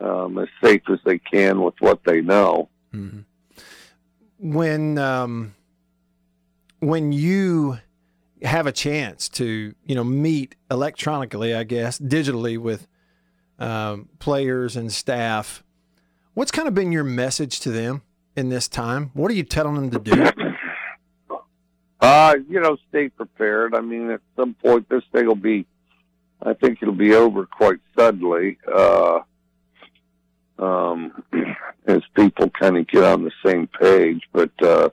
um, 0.00 0.38
as 0.38 0.48
safe 0.62 0.82
as 0.90 0.98
they 1.04 1.18
can 1.18 1.62
with 1.62 1.74
what 1.80 2.00
they 2.04 2.20
know. 2.20 2.68
Mm-hmm. 2.94 3.20
When 4.42 4.98
um, 4.98 5.54
when 6.80 7.12
you 7.12 7.78
have 8.42 8.66
a 8.66 8.72
chance 8.72 9.28
to 9.30 9.72
you 9.86 9.94
know 9.94 10.02
meet 10.04 10.56
electronically, 10.70 11.54
I 11.54 11.62
guess, 11.62 11.98
digitally 11.98 12.58
with 12.58 12.88
um, 13.60 14.08
players 14.18 14.76
and 14.76 14.92
staff, 14.92 15.62
what's 16.34 16.50
kind 16.50 16.66
of 16.66 16.74
been 16.74 16.90
your 16.90 17.04
message 17.04 17.60
to 17.60 17.70
them 17.70 18.02
in 18.36 18.48
this 18.48 18.66
time? 18.66 19.12
What 19.14 19.30
are 19.30 19.34
you 19.34 19.44
telling 19.44 19.76
them 19.76 19.90
to 19.90 19.98
do? 19.98 20.48
Uh, 22.02 22.34
you 22.48 22.60
know, 22.60 22.76
stay 22.88 23.08
prepared. 23.08 23.76
I 23.76 23.80
mean, 23.80 24.10
at 24.10 24.20
some 24.34 24.54
point, 24.54 24.88
this 24.88 25.04
thing 25.12 25.24
will 25.24 25.36
be, 25.36 25.64
I 26.42 26.52
think 26.52 26.82
it'll 26.82 26.92
be 26.92 27.14
over 27.14 27.46
quite 27.46 27.78
suddenly, 27.96 28.58
uh, 28.66 29.20
um, 30.62 31.22
as 31.86 32.00
people 32.14 32.50
kind 32.50 32.76
of 32.76 32.86
get 32.86 33.04
on 33.04 33.24
the 33.24 33.32
same 33.44 33.66
page. 33.66 34.22
But, 34.32 34.52
uh, 34.62 34.90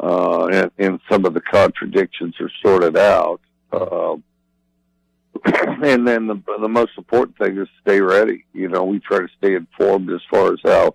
uh, 0.00 0.46
and, 0.46 0.70
and 0.78 1.00
some 1.10 1.24
of 1.24 1.34
the 1.34 1.40
contradictions 1.40 2.34
are 2.40 2.50
sorted 2.64 2.96
out. 2.96 3.40
Uh, 3.70 4.16
and 5.44 6.06
then 6.06 6.26
the, 6.26 6.40
the 6.60 6.68
most 6.68 6.92
important 6.96 7.36
thing 7.38 7.58
is 7.58 7.68
stay 7.82 8.00
ready. 8.00 8.44
You 8.52 8.68
know, 8.68 8.84
we 8.84 9.00
try 9.00 9.18
to 9.18 9.28
stay 9.38 9.54
informed 9.54 10.10
as 10.10 10.20
far 10.30 10.52
as 10.52 10.60
how 10.64 10.94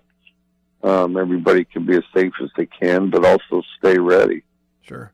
um, 0.82 1.16
everybody 1.16 1.64
can 1.64 1.86
be 1.86 1.96
as 1.96 2.04
safe 2.14 2.32
as 2.42 2.50
they 2.56 2.66
can, 2.66 3.10
but 3.10 3.24
also 3.24 3.62
stay 3.78 3.98
ready. 3.98 4.42
Sure. 4.82 5.12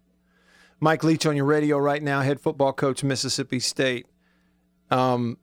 Mike 0.80 1.02
Leach 1.02 1.24
on 1.24 1.36
your 1.36 1.46
radio 1.46 1.78
right 1.78 2.02
now, 2.02 2.20
head 2.20 2.40
football 2.40 2.72
coach, 2.72 3.02
Mississippi 3.02 3.58
State. 3.58 4.06
Um, 4.90 5.38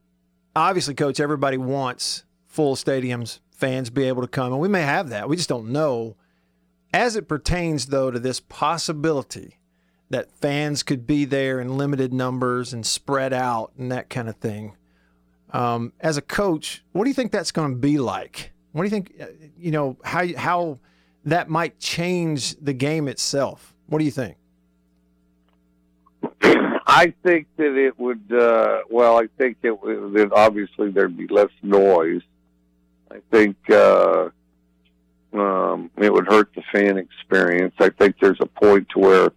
obviously, 0.54 0.94
coach, 0.94 1.18
everybody 1.18 1.56
wants 1.56 2.24
full 2.52 2.76
stadiums, 2.76 3.40
fans 3.50 3.88
be 3.88 4.04
able 4.04 4.20
to 4.20 4.28
come, 4.28 4.52
and 4.52 4.60
we 4.60 4.68
may 4.68 4.82
have 4.82 5.08
that. 5.08 5.26
We 5.28 5.36
just 5.36 5.48
don't 5.48 5.70
know. 5.72 6.16
As 6.92 7.16
it 7.16 7.26
pertains, 7.26 7.86
though, 7.86 8.10
to 8.10 8.18
this 8.18 8.40
possibility 8.40 9.58
that 10.10 10.30
fans 10.30 10.82
could 10.82 11.06
be 11.06 11.24
there 11.24 11.58
in 11.58 11.78
limited 11.78 12.12
numbers 12.12 12.74
and 12.74 12.84
spread 12.84 13.32
out 13.32 13.72
and 13.78 13.90
that 13.90 14.10
kind 14.10 14.28
of 14.28 14.36
thing, 14.36 14.76
um, 15.54 15.94
as 16.00 16.18
a 16.18 16.22
coach, 16.22 16.84
what 16.92 17.04
do 17.04 17.10
you 17.10 17.14
think 17.14 17.32
that's 17.32 17.52
going 17.52 17.70
to 17.72 17.78
be 17.78 17.96
like? 17.98 18.52
What 18.72 18.82
do 18.82 18.86
you 18.86 18.90
think? 18.90 19.14
uh, 19.18 19.26
You 19.58 19.70
know 19.70 19.96
how 20.04 20.26
how 20.36 20.78
that 21.24 21.48
might 21.48 21.78
change 21.78 22.56
the 22.56 22.74
game 22.74 23.08
itself. 23.08 23.74
What 23.86 23.98
do 23.98 24.04
you 24.04 24.10
think? 24.10 24.36
I 26.42 27.14
think 27.22 27.46
that 27.56 27.74
it 27.76 27.98
would. 27.98 28.30
Uh, 28.30 28.80
well, 28.90 29.18
I 29.18 29.28
think. 29.38 29.60
That 29.62 30.30
obviously 30.34 30.90
there'd 30.90 31.16
be 31.16 31.28
less 31.28 31.50
noise. 31.62 32.22
I 33.12 33.20
think 33.30 33.56
uh, 33.70 34.30
um, 35.34 35.90
it 35.98 36.12
would 36.12 36.26
hurt 36.26 36.50
the 36.54 36.62
fan 36.72 36.96
experience. 36.96 37.74
I 37.78 37.90
think 37.90 38.16
there's 38.20 38.40
a 38.40 38.46
point 38.46 38.88
to 38.90 38.98
where 38.98 39.32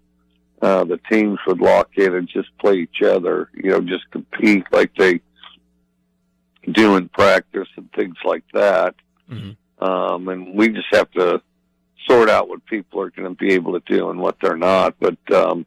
uh, 0.61 0.85
the 0.85 0.99
teams 1.11 1.39
would 1.45 1.59
lock 1.59 1.89
in 1.97 2.15
and 2.15 2.27
just 2.27 2.49
play 2.57 2.75
each 2.75 3.01
other. 3.01 3.49
You 3.53 3.71
know, 3.71 3.81
just 3.81 4.09
compete 4.11 4.65
like 4.71 4.95
they 4.95 5.21
do 6.71 6.95
in 6.95 7.09
practice 7.09 7.67
and 7.75 7.91
things 7.93 8.15
like 8.23 8.43
that. 8.53 8.95
Um, 9.79 10.29
and 10.29 10.55
we 10.55 10.69
just 10.69 10.87
have 10.93 11.11
to 11.11 11.41
sort 12.07 12.29
out 12.29 12.47
what 12.47 12.65
people 12.65 13.01
are 13.01 13.09
going 13.09 13.27
to 13.27 13.35
be 13.35 13.53
able 13.53 13.73
to 13.73 13.83
do 13.85 14.09
and 14.09 14.19
what 14.19 14.37
they're 14.41 14.57
not. 14.57 14.95
But 14.99 15.17
um, 15.33 15.65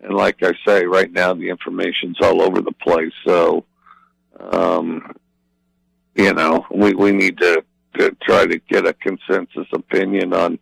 and 0.00 0.14
like 0.14 0.42
I 0.42 0.52
say, 0.66 0.84
right 0.84 1.10
now 1.10 1.34
the 1.34 1.50
information's 1.50 2.18
all 2.20 2.42
over 2.42 2.60
the 2.60 2.72
place. 2.72 3.12
So, 3.24 3.64
um, 4.38 5.14
you 6.18 6.34
know, 6.34 6.66
we 6.70 6.94
we 6.94 7.12
need 7.12 7.38
to, 7.38 7.64
to 7.98 8.14
try 8.22 8.44
to 8.44 8.58
get 8.68 8.86
a 8.86 8.92
consensus 8.92 9.66
opinion 9.72 10.34
on 10.34 10.58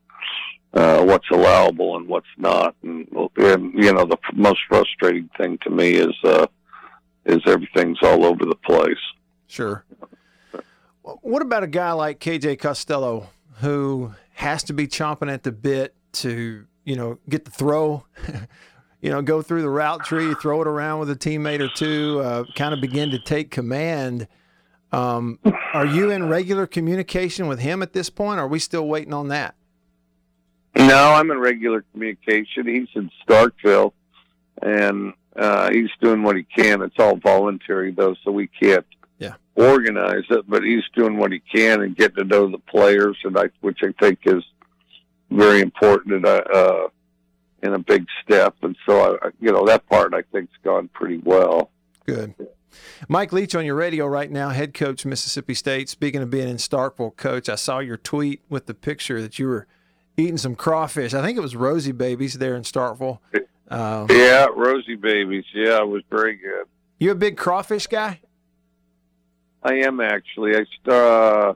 uh, 0.74 1.02
what's 1.02 1.28
allowable 1.30 1.96
and 1.96 2.06
what's 2.06 2.26
not. 2.36 2.76
And, 2.82 3.08
and 3.36 3.72
you 3.74 3.92
know, 3.92 4.04
the 4.04 4.18
most 4.34 4.60
frustrating 4.68 5.30
thing 5.38 5.58
to 5.62 5.70
me 5.70 5.94
is 5.94 6.14
uh, 6.24 6.46
is 7.24 7.40
everything's 7.46 7.98
all 8.02 8.24
over 8.24 8.44
the 8.44 8.54
place. 8.54 8.94
Sure. 9.48 9.84
What 11.02 11.42
about 11.42 11.62
a 11.62 11.68
guy 11.68 11.92
like 11.92 12.20
KJ 12.20 12.58
Costello 12.58 13.28
who 13.60 14.12
has 14.34 14.62
to 14.64 14.72
be 14.72 14.86
chomping 14.86 15.32
at 15.32 15.44
the 15.44 15.52
bit 15.52 15.94
to, 16.12 16.66
you 16.84 16.96
know, 16.96 17.18
get 17.28 17.44
the 17.44 17.50
throw, 17.50 18.04
you 19.00 19.10
know, 19.10 19.22
go 19.22 19.40
through 19.40 19.62
the 19.62 19.70
route 19.70 20.04
tree, 20.04 20.34
throw 20.34 20.60
it 20.62 20.68
around 20.68 21.00
with 21.00 21.10
a 21.10 21.16
teammate 21.16 21.60
or 21.60 21.68
two, 21.68 22.20
uh, 22.24 22.44
kind 22.54 22.74
of 22.74 22.80
begin 22.80 23.10
to 23.10 23.18
take 23.18 23.50
command. 23.50 24.26
Um, 24.92 25.38
are 25.74 25.86
you 25.86 26.10
in 26.10 26.28
regular 26.28 26.66
communication 26.66 27.48
with 27.48 27.58
him 27.58 27.82
at 27.82 27.92
this 27.92 28.08
point? 28.10 28.38
Or 28.38 28.44
are 28.44 28.48
we 28.48 28.58
still 28.58 28.86
waiting 28.86 29.12
on 29.12 29.28
that? 29.28 29.54
No, 30.76 31.12
I'm 31.12 31.30
in 31.30 31.38
regular 31.38 31.84
communication. 31.92 32.66
He's 32.66 32.88
in 32.94 33.10
Starkville, 33.26 33.92
and 34.62 35.14
uh, 35.34 35.70
he's 35.72 35.90
doing 36.00 36.22
what 36.22 36.36
he 36.36 36.42
can. 36.44 36.82
It's 36.82 36.96
all 36.98 37.16
voluntary 37.16 37.92
though, 37.92 38.14
so 38.24 38.30
we 38.30 38.46
can't 38.48 38.84
Yeah. 39.18 39.34
organize 39.54 40.24
it. 40.30 40.48
But 40.48 40.62
he's 40.64 40.84
doing 40.94 41.16
what 41.16 41.32
he 41.32 41.40
can 41.40 41.80
and 41.82 41.96
getting 41.96 42.16
to 42.16 42.24
know 42.24 42.50
the 42.50 42.58
players, 42.58 43.16
and 43.24 43.38
I, 43.38 43.44
which 43.60 43.78
I 43.82 43.92
think 43.98 44.20
is 44.24 44.44
very 45.30 45.60
important 45.62 46.14
and 46.14 46.26
uh, 46.26 46.42
uh, 46.52 46.88
and 47.62 47.74
a 47.74 47.78
big 47.78 48.06
step. 48.22 48.54
And 48.62 48.76
so, 48.86 49.18
I, 49.22 49.28
you 49.40 49.50
know, 49.52 49.64
that 49.66 49.88
part 49.88 50.12
I 50.14 50.22
think's 50.30 50.52
gone 50.62 50.88
pretty 50.88 51.18
well. 51.24 51.70
Good. 52.04 52.34
Mike 53.08 53.32
Leach 53.32 53.54
on 53.54 53.64
your 53.64 53.74
radio 53.74 54.06
right 54.06 54.30
now, 54.30 54.50
head 54.50 54.74
coach 54.74 55.04
Mississippi 55.04 55.54
State. 55.54 55.88
Speaking 55.88 56.22
of 56.22 56.30
being 56.30 56.48
in 56.48 56.56
Starkville, 56.56 57.16
coach, 57.16 57.48
I 57.48 57.54
saw 57.54 57.78
your 57.78 57.96
tweet 57.96 58.42
with 58.48 58.66
the 58.66 58.74
picture 58.74 59.20
that 59.20 59.38
you 59.38 59.48
were 59.48 59.66
eating 60.16 60.38
some 60.38 60.54
crawfish. 60.54 61.14
I 61.14 61.22
think 61.22 61.36
it 61.36 61.42
was 61.42 61.54
Rosie 61.54 61.92
Babies 61.92 62.34
there 62.34 62.56
in 62.56 62.62
Starkville. 62.62 63.18
Um, 63.68 64.06
Yeah, 64.10 64.46
Rosie 64.54 64.94
babies. 64.94 65.44
Yeah, 65.52 65.80
it 65.80 65.88
was 65.88 66.02
very 66.10 66.36
good. 66.36 66.66
you 66.98 67.10
a 67.10 67.14
big 67.14 67.36
crawfish 67.36 67.86
guy? 67.86 68.20
I 69.62 69.74
am 69.80 70.00
actually. 70.00 70.54
I 70.56 70.90
uh, 70.90 71.54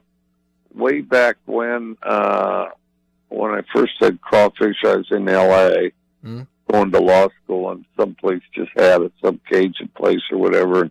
way 0.74 1.00
back 1.00 1.36
when 1.46 1.96
uh, 2.02 2.66
when 3.28 3.52
I 3.52 3.62
first 3.72 3.92
said 4.00 4.20
crawfish, 4.20 4.76
I 4.84 4.96
was 4.96 5.06
in 5.10 5.28
L.A. 5.28 5.92
Mm. 6.24 6.46
Going 6.70 6.90
to 6.92 7.00
law 7.00 7.28
school, 7.44 7.70
and 7.70 7.84
some 7.98 8.14
place 8.14 8.42
just 8.54 8.70
had 8.76 9.02
it, 9.02 9.12
some 9.22 9.40
Cajun 9.50 9.90
place 9.96 10.22
or 10.30 10.38
whatever. 10.38 10.90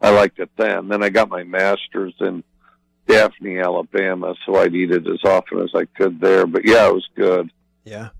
I 0.00 0.10
liked 0.10 0.38
it 0.38 0.50
then. 0.56 0.88
Then 0.88 1.02
I 1.02 1.10
got 1.10 1.28
my 1.28 1.44
master's 1.44 2.14
in 2.20 2.42
Daphne, 3.06 3.58
Alabama, 3.58 4.34
so 4.44 4.56
I'd 4.56 4.74
eat 4.74 4.90
it 4.90 5.06
as 5.06 5.22
often 5.24 5.60
as 5.60 5.70
I 5.74 5.84
could 5.84 6.20
there. 6.20 6.46
But 6.46 6.64
yeah, 6.64 6.88
it 6.88 6.94
was 6.94 7.08
good. 7.14 7.50
Yeah. 7.84 8.10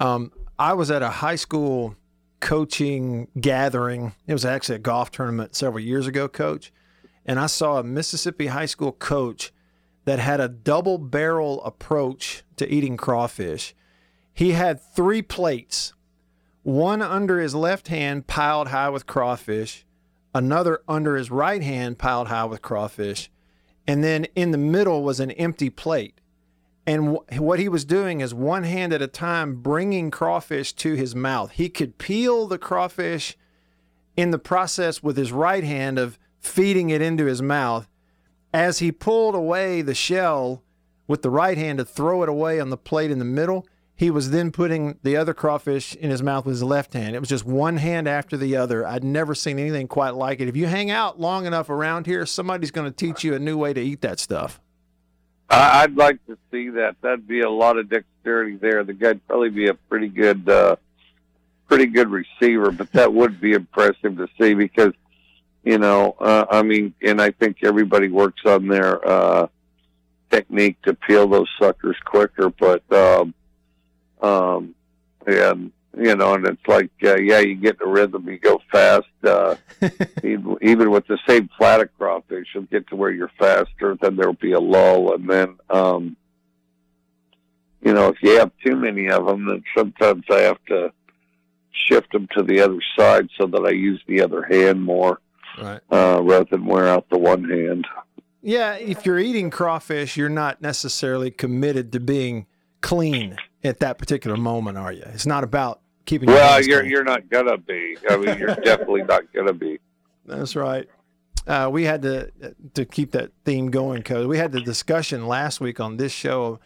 Um, 0.00 0.32
I 0.58 0.74
was 0.74 0.90
at 0.90 1.02
a 1.02 1.10
high 1.10 1.36
school 1.36 1.96
coaching 2.40 3.28
gathering. 3.40 4.12
It 4.26 4.32
was 4.32 4.44
actually 4.44 4.76
a 4.76 4.80
golf 4.80 5.10
tournament 5.10 5.56
several 5.56 5.82
years 5.82 6.06
ago, 6.06 6.28
coach. 6.28 6.72
And 7.24 7.40
I 7.40 7.46
saw 7.46 7.78
a 7.78 7.82
Mississippi 7.82 8.48
high 8.48 8.66
school 8.66 8.92
coach 8.92 9.52
that 10.04 10.18
had 10.18 10.40
a 10.40 10.48
double 10.48 10.98
barrel 10.98 11.64
approach 11.64 12.44
to 12.56 12.70
eating 12.70 12.98
crawfish. 12.98 13.74
He 14.34 14.52
had 14.52 14.80
three 14.94 15.22
plates, 15.22 15.93
one 16.64 17.02
under 17.02 17.38
his 17.38 17.54
left 17.54 17.88
hand 17.88 18.26
piled 18.26 18.68
high 18.68 18.88
with 18.88 19.06
crawfish, 19.06 19.84
another 20.34 20.82
under 20.88 21.14
his 21.16 21.30
right 21.30 21.62
hand 21.62 21.98
piled 21.98 22.28
high 22.28 22.46
with 22.46 22.62
crawfish, 22.62 23.30
and 23.86 24.02
then 24.02 24.24
in 24.34 24.50
the 24.50 24.58
middle 24.58 25.02
was 25.02 25.20
an 25.20 25.30
empty 25.32 25.70
plate. 25.70 26.20
And 26.86 27.16
wh- 27.16 27.40
what 27.40 27.58
he 27.58 27.68
was 27.68 27.84
doing 27.84 28.20
is 28.20 28.34
one 28.34 28.64
hand 28.64 28.92
at 28.94 29.02
a 29.02 29.06
time 29.06 29.56
bringing 29.56 30.10
crawfish 30.10 30.72
to 30.74 30.94
his 30.94 31.14
mouth. 31.14 31.52
He 31.52 31.68
could 31.68 31.98
peel 31.98 32.46
the 32.46 32.58
crawfish 32.58 33.36
in 34.16 34.30
the 34.30 34.38
process 34.38 35.02
with 35.02 35.18
his 35.18 35.32
right 35.32 35.64
hand 35.64 35.98
of 35.98 36.18
feeding 36.40 36.88
it 36.88 37.02
into 37.02 37.26
his 37.26 37.42
mouth. 37.42 37.88
As 38.54 38.78
he 38.78 38.90
pulled 38.90 39.34
away 39.34 39.82
the 39.82 39.94
shell 39.94 40.62
with 41.06 41.20
the 41.22 41.30
right 41.30 41.58
hand 41.58 41.78
to 41.78 41.84
throw 41.84 42.22
it 42.22 42.28
away 42.28 42.58
on 42.58 42.70
the 42.70 42.76
plate 42.76 43.10
in 43.10 43.18
the 43.18 43.24
middle, 43.24 43.66
he 43.96 44.10
was 44.10 44.30
then 44.30 44.50
putting 44.50 44.98
the 45.02 45.16
other 45.16 45.32
crawfish 45.32 45.94
in 45.94 46.10
his 46.10 46.22
mouth 46.22 46.44
with 46.44 46.54
his 46.54 46.62
left 46.62 46.94
hand. 46.94 47.14
It 47.14 47.20
was 47.20 47.28
just 47.28 47.44
one 47.44 47.76
hand 47.76 48.08
after 48.08 48.36
the 48.36 48.56
other. 48.56 48.86
I'd 48.86 49.04
never 49.04 49.34
seen 49.34 49.58
anything 49.58 49.86
quite 49.86 50.14
like 50.14 50.40
it. 50.40 50.48
If 50.48 50.56
you 50.56 50.66
hang 50.66 50.90
out 50.90 51.20
long 51.20 51.46
enough 51.46 51.70
around 51.70 52.06
here, 52.06 52.26
somebody's 52.26 52.72
going 52.72 52.90
to 52.90 52.96
teach 52.96 53.22
you 53.22 53.34
a 53.34 53.38
new 53.38 53.56
way 53.56 53.72
to 53.72 53.80
eat 53.80 54.00
that 54.00 54.18
stuff. 54.18 54.60
I'd 55.48 55.94
like 55.96 56.24
to 56.26 56.36
see 56.50 56.70
that. 56.70 56.96
That'd 57.02 57.28
be 57.28 57.42
a 57.42 57.50
lot 57.50 57.78
of 57.78 57.88
dexterity 57.88 58.56
there. 58.56 58.82
The 58.82 58.94
guy'd 58.94 59.24
probably 59.28 59.50
be 59.50 59.68
a 59.68 59.74
pretty 59.74 60.08
good, 60.08 60.48
uh, 60.48 60.76
pretty 61.68 61.86
good 61.86 62.08
receiver, 62.10 62.72
but 62.72 62.90
that 62.92 63.12
would 63.12 63.40
be 63.40 63.52
impressive 63.52 64.16
to 64.16 64.26
see 64.40 64.54
because, 64.54 64.92
you 65.62 65.78
know, 65.78 66.16
uh, 66.18 66.46
I 66.50 66.62
mean, 66.62 66.94
and 67.02 67.22
I 67.22 67.30
think 67.30 67.58
everybody 67.62 68.08
works 68.08 68.42
on 68.44 68.66
their 68.66 69.06
uh, 69.06 69.46
technique 70.30 70.82
to 70.82 70.94
peel 70.94 71.28
those 71.28 71.48
suckers 71.60 71.96
quicker, 72.04 72.48
but, 72.50 72.82
um, 72.92 73.34
um, 74.24 74.74
and 75.26 75.72
you 75.96 76.16
know, 76.16 76.34
and 76.34 76.44
it's 76.46 76.66
like, 76.66 76.90
uh, 77.04 77.16
yeah, 77.18 77.38
you 77.38 77.54
get 77.54 77.76
in 77.80 77.86
a 77.88 77.90
rhythm, 77.90 78.28
you 78.28 78.38
go 78.38 78.60
fast. 78.72 79.06
Uh, 79.22 79.54
even 80.24 80.56
even 80.62 80.90
with 80.90 81.06
the 81.06 81.18
same 81.28 81.48
flat 81.56 81.80
of 81.80 81.88
crawfish, 81.96 82.48
you'll 82.54 82.64
get 82.64 82.88
to 82.88 82.96
where 82.96 83.10
you're 83.12 83.30
faster. 83.38 83.96
Then 84.00 84.16
there'll 84.16 84.32
be 84.34 84.52
a 84.52 84.60
lull, 84.60 85.14
and 85.14 85.28
then, 85.30 85.56
um, 85.70 86.16
you 87.82 87.92
know, 87.92 88.08
if 88.08 88.16
you 88.22 88.38
have 88.38 88.50
too 88.64 88.76
many 88.76 89.08
of 89.08 89.26
them, 89.26 89.46
then 89.46 89.62
sometimes 89.76 90.24
I 90.30 90.40
have 90.40 90.58
to 90.68 90.92
shift 91.86 92.12
them 92.12 92.28
to 92.36 92.42
the 92.42 92.60
other 92.60 92.78
side 92.98 93.28
so 93.38 93.46
that 93.46 93.64
I 93.64 93.70
use 93.70 94.00
the 94.06 94.22
other 94.22 94.42
hand 94.42 94.82
more, 94.82 95.20
Right. 95.60 95.80
uh, 95.92 96.20
rather 96.22 96.46
than 96.50 96.64
wear 96.66 96.88
out 96.88 97.08
the 97.10 97.18
one 97.18 97.44
hand. 97.48 97.86
Yeah, 98.42 98.74
if 98.74 99.06
you're 99.06 99.18
eating 99.18 99.50
crawfish, 99.50 100.16
you're 100.16 100.28
not 100.28 100.60
necessarily 100.60 101.30
committed 101.30 101.92
to 101.92 102.00
being 102.00 102.46
clean 102.84 103.36
at 103.64 103.80
that 103.80 103.98
particular 103.98 104.36
moment, 104.36 104.76
are 104.78 104.92
you? 104.92 105.02
It's 105.06 105.26
not 105.26 105.42
about 105.42 105.80
keeping. 106.04 106.28
your 106.28 106.38
Well, 106.38 106.52
hands 106.52 106.66
you're 106.66 106.80
clean. 106.80 106.90
you're 106.90 107.04
not 107.04 107.28
gonna 107.30 107.56
be. 107.58 107.96
I 108.08 108.16
mean, 108.16 108.38
you're 108.38 108.54
definitely 108.64 109.02
not 109.02 109.32
gonna 109.32 109.52
be. 109.54 109.80
That's 110.26 110.54
right. 110.54 110.86
Uh, 111.46 111.68
we 111.72 111.84
had 111.84 112.02
to 112.02 112.30
to 112.74 112.84
keep 112.84 113.10
that 113.12 113.30
theme 113.44 113.70
going 113.70 113.98
because 113.98 114.26
we 114.26 114.38
had 114.38 114.52
the 114.52 114.60
discussion 114.60 115.26
last 115.26 115.60
week 115.60 115.80
on 115.80 115.96
this 115.96 116.12
show. 116.12 116.60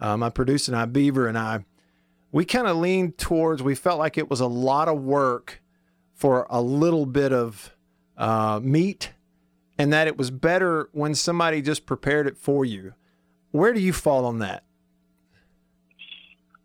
Uh, 0.00 0.16
my 0.16 0.30
producer 0.30 0.72
and 0.72 0.80
I, 0.80 0.86
Beaver 0.86 1.26
and 1.28 1.36
I, 1.38 1.64
we 2.32 2.44
kind 2.44 2.66
of 2.66 2.76
leaned 2.76 3.16
towards. 3.18 3.62
We 3.62 3.74
felt 3.74 3.98
like 3.98 4.18
it 4.18 4.28
was 4.30 4.40
a 4.40 4.46
lot 4.46 4.88
of 4.88 5.00
work 5.00 5.62
for 6.14 6.46
a 6.50 6.60
little 6.60 7.06
bit 7.06 7.32
of 7.32 7.74
uh, 8.16 8.60
meat, 8.62 9.12
and 9.78 9.92
that 9.92 10.06
it 10.06 10.16
was 10.18 10.30
better 10.30 10.88
when 10.92 11.14
somebody 11.14 11.62
just 11.62 11.86
prepared 11.86 12.26
it 12.26 12.36
for 12.36 12.64
you. 12.64 12.94
Where 13.50 13.72
do 13.72 13.80
you 13.80 13.92
fall 13.92 14.24
on 14.26 14.38
that? 14.40 14.64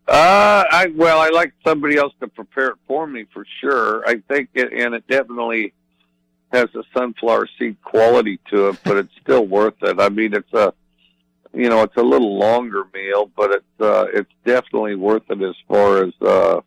Uh, 0.08 0.64
I 0.70 0.86
well, 0.94 1.20
I 1.20 1.30
like 1.30 1.52
somebody 1.66 1.96
else 1.96 2.12
to 2.20 2.28
prepare 2.28 2.68
it 2.68 2.76
for 2.86 3.06
me 3.06 3.26
for 3.32 3.44
sure. 3.60 4.08
I 4.08 4.22
think 4.28 4.50
it, 4.54 4.72
and 4.72 4.94
it 4.94 5.06
definitely 5.08 5.72
has 6.52 6.66
a 6.76 6.84
sunflower 6.96 7.48
seed 7.58 7.76
quality 7.82 8.38
to 8.50 8.68
it, 8.68 8.78
but 8.84 8.98
it's 8.98 9.12
still 9.20 9.44
worth 9.44 9.82
it. 9.82 10.00
I 10.00 10.08
mean, 10.08 10.32
it's 10.32 10.52
a, 10.52 10.72
you 11.52 11.68
know, 11.68 11.82
it's 11.82 11.96
a 11.96 12.02
little 12.02 12.38
longer 12.38 12.84
meal, 12.94 13.30
but 13.36 13.50
it's 13.50 13.80
uh, 13.80 14.06
it's 14.14 14.30
definitely 14.44 14.94
worth 14.94 15.24
it 15.28 15.42
as 15.42 15.56
far 15.66 16.04
as 16.04 16.12
uh, 16.20 16.60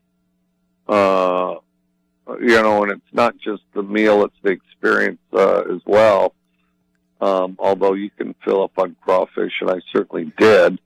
uh, 0.92 1.56
you 2.42 2.62
know, 2.62 2.84
and 2.84 2.92
it's 2.92 3.14
not 3.14 3.38
just 3.38 3.64
the 3.74 3.84
meal; 3.84 4.26
it's 4.26 4.36
the 4.44 4.50
experience 4.50 5.22
uh, 5.32 5.62
as 5.62 5.82
well. 5.86 6.34
Um, 7.22 7.56
although 7.60 7.94
you 7.94 8.10
can 8.10 8.36
fill 8.44 8.64
up 8.64 8.78
on 8.78 8.98
crawfish, 9.02 9.54
and 9.62 9.70
I 9.70 9.80
certainly 9.94 10.32
did. 10.38 10.80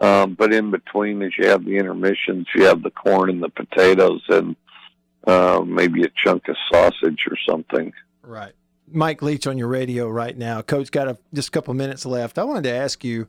Um, 0.00 0.34
but 0.34 0.52
in 0.52 0.70
between, 0.70 1.22
as 1.22 1.32
you 1.36 1.48
have 1.48 1.64
the 1.64 1.76
intermissions, 1.76 2.46
you 2.54 2.64
have 2.64 2.82
the 2.82 2.90
corn 2.90 3.30
and 3.30 3.42
the 3.42 3.48
potatoes, 3.48 4.22
and 4.28 4.54
uh, 5.26 5.62
maybe 5.66 6.02
a 6.04 6.10
chunk 6.24 6.48
of 6.48 6.56
sausage 6.70 7.26
or 7.28 7.36
something. 7.48 7.92
Right. 8.22 8.52
Mike 8.90 9.22
Leach 9.22 9.46
on 9.46 9.58
your 9.58 9.68
radio 9.68 10.08
right 10.08 10.36
now. 10.36 10.62
Coach, 10.62 10.90
got 10.90 11.08
a, 11.08 11.18
just 11.34 11.48
a 11.48 11.50
couple 11.50 11.74
minutes 11.74 12.06
left. 12.06 12.38
I 12.38 12.44
wanted 12.44 12.64
to 12.64 12.72
ask 12.72 13.04
you 13.04 13.28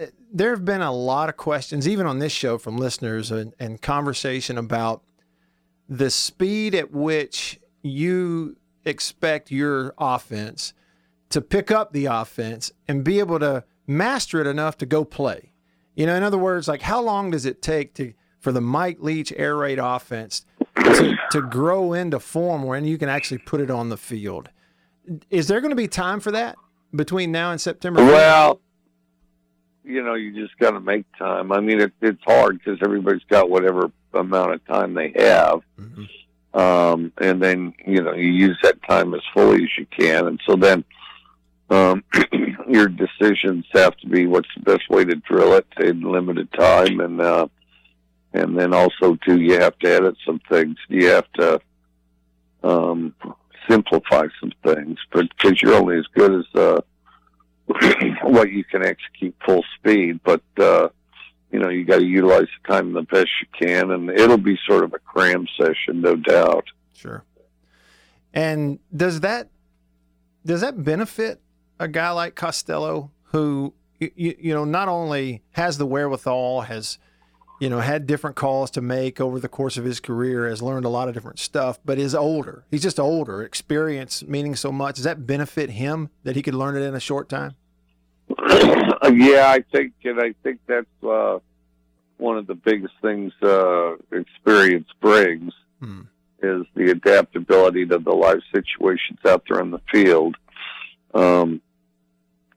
uh, 0.00 0.06
there 0.32 0.50
have 0.50 0.64
been 0.64 0.82
a 0.82 0.92
lot 0.92 1.28
of 1.28 1.36
questions, 1.36 1.88
even 1.88 2.06
on 2.06 2.18
this 2.18 2.32
show, 2.32 2.58
from 2.58 2.76
listeners 2.76 3.30
and, 3.30 3.54
and 3.58 3.80
conversation 3.80 4.58
about 4.58 5.02
the 5.88 6.10
speed 6.10 6.74
at 6.74 6.92
which 6.92 7.58
you 7.82 8.56
expect 8.84 9.50
your 9.50 9.94
offense 9.98 10.74
to 11.30 11.40
pick 11.40 11.70
up 11.70 11.92
the 11.92 12.06
offense 12.06 12.72
and 12.86 13.04
be 13.04 13.18
able 13.18 13.38
to 13.38 13.64
master 13.86 14.40
it 14.40 14.46
enough 14.46 14.78
to 14.78 14.86
go 14.86 15.04
play. 15.04 15.52
You 15.98 16.06
know, 16.06 16.14
in 16.14 16.22
other 16.22 16.38
words, 16.38 16.68
like 16.68 16.82
how 16.82 17.02
long 17.02 17.32
does 17.32 17.44
it 17.44 17.60
take 17.60 17.92
to 17.94 18.12
for 18.38 18.52
the 18.52 18.60
Mike 18.60 18.98
Leach 19.00 19.32
air 19.36 19.56
raid 19.56 19.80
offense 19.80 20.46
to, 20.76 21.16
to 21.32 21.42
grow 21.42 21.92
into 21.92 22.20
form 22.20 22.62
when 22.62 22.84
you 22.84 22.96
can 22.96 23.08
actually 23.08 23.38
put 23.38 23.60
it 23.60 23.68
on 23.68 23.88
the 23.88 23.96
field? 23.96 24.48
Is 25.28 25.48
there 25.48 25.60
going 25.60 25.72
to 25.72 25.76
be 25.76 25.88
time 25.88 26.20
for 26.20 26.30
that 26.30 26.54
between 26.94 27.32
now 27.32 27.50
and 27.50 27.60
September? 27.60 28.00
Well, 28.04 28.60
you 29.82 30.04
know, 30.04 30.14
you 30.14 30.40
just 30.40 30.56
got 30.60 30.70
to 30.70 30.80
make 30.80 31.04
time. 31.18 31.50
I 31.50 31.58
mean, 31.58 31.80
it, 31.80 31.92
it's 32.00 32.22
hard 32.24 32.60
because 32.60 32.78
everybody's 32.80 33.24
got 33.28 33.50
whatever 33.50 33.90
amount 34.14 34.52
of 34.52 34.64
time 34.66 34.94
they 34.94 35.12
have. 35.16 35.62
Um, 36.54 37.12
and 37.18 37.42
then, 37.42 37.74
you 37.84 38.02
know, 38.04 38.14
you 38.14 38.28
use 38.28 38.58
that 38.62 38.80
time 38.88 39.14
as 39.14 39.22
fully 39.34 39.64
as 39.64 39.70
you 39.76 39.86
can. 39.86 40.28
And 40.28 40.40
so 40.46 40.54
then, 40.54 40.84
um, 41.70 42.04
your 42.68 42.88
decisions 42.88 43.66
have 43.72 43.96
to 43.98 44.08
be 44.08 44.26
what's 44.26 44.48
the 44.56 44.62
best 44.62 44.88
way 44.88 45.04
to 45.04 45.14
drill 45.16 45.54
it 45.54 45.66
in 45.80 46.00
limited 46.02 46.52
time. 46.52 47.00
And, 47.00 47.20
uh, 47.20 47.48
and 48.32 48.58
then 48.58 48.74
also 48.74 49.16
too, 49.26 49.40
you 49.40 49.60
have 49.60 49.78
to 49.80 49.88
edit 49.88 50.16
some 50.24 50.40
things. 50.50 50.76
You 50.88 51.08
have 51.08 51.30
to, 51.34 51.60
um, 52.62 53.14
simplify 53.68 54.26
some 54.40 54.52
things, 54.64 54.98
but 55.12 55.26
because 55.36 55.60
you're 55.60 55.74
only 55.74 55.98
as 55.98 56.06
good 56.14 56.32
as, 56.40 56.46
uh, 56.54 56.80
what 58.22 58.50
you 58.50 58.64
can 58.64 58.82
execute 58.82 59.34
full 59.44 59.62
speed, 59.78 60.20
but, 60.24 60.42
uh, 60.58 60.88
you 61.52 61.58
know, 61.58 61.68
you 61.68 61.84
got 61.84 61.98
to 61.98 62.04
utilize 62.04 62.46
the 62.62 62.72
time 62.72 62.92
the 62.92 63.02
best 63.02 63.28
you 63.40 63.66
can, 63.66 63.90
and 63.90 64.10
it'll 64.10 64.36
be 64.38 64.58
sort 64.66 64.84
of 64.84 64.94
a 64.94 64.98
cram 64.98 65.46
session, 65.58 66.00
no 66.00 66.16
doubt. 66.16 66.64
Sure. 66.94 67.24
And 68.34 68.78
does 68.94 69.20
that 69.20 69.48
does 70.44 70.60
that 70.60 70.82
benefit 70.82 71.40
a 71.78 71.88
guy 71.88 72.10
like 72.10 72.34
Costello 72.34 73.10
who 73.24 73.74
you, 73.98 74.34
you 74.38 74.54
know 74.54 74.64
not 74.64 74.88
only 74.88 75.42
has 75.52 75.78
the 75.78 75.86
wherewithal 75.86 76.62
has 76.62 76.98
you 77.60 77.68
know 77.68 77.80
had 77.80 78.06
different 78.06 78.36
calls 78.36 78.70
to 78.72 78.80
make 78.80 79.20
over 79.20 79.38
the 79.40 79.48
course 79.48 79.76
of 79.76 79.84
his 79.84 80.00
career 80.00 80.48
has 80.48 80.62
learned 80.62 80.84
a 80.84 80.88
lot 80.88 81.08
of 81.08 81.14
different 81.14 81.38
stuff 81.38 81.78
but 81.84 81.98
is 81.98 82.14
older. 82.14 82.64
He's 82.70 82.82
just 82.82 82.98
older 83.00 83.42
experience 83.42 84.22
meaning 84.24 84.54
so 84.54 84.72
much. 84.72 84.96
Does 84.96 85.04
that 85.04 85.26
benefit 85.26 85.70
him 85.70 86.10
that 86.24 86.36
he 86.36 86.42
could 86.42 86.54
learn 86.54 86.76
it 86.76 86.82
in 86.82 86.94
a 86.94 87.00
short 87.00 87.28
time? 87.28 87.54
Yeah, 89.10 89.48
I 89.48 89.60
think, 89.72 89.94
and 90.04 90.20
I 90.20 90.34
think 90.42 90.60
that's 90.66 90.86
uh, 91.02 91.38
one 92.18 92.36
of 92.36 92.46
the 92.46 92.54
biggest 92.54 92.92
things 93.00 93.32
uh, 93.42 93.94
experience 94.12 94.88
brings 95.00 95.52
is 96.42 96.66
the 96.74 96.90
adaptability 96.90 97.86
to 97.86 97.98
the 97.98 98.12
life 98.12 98.42
situations 98.54 99.18
out 99.26 99.44
there 99.48 99.60
on 99.60 99.70
the 99.70 99.80
field. 99.90 100.36
Um, 101.14 101.60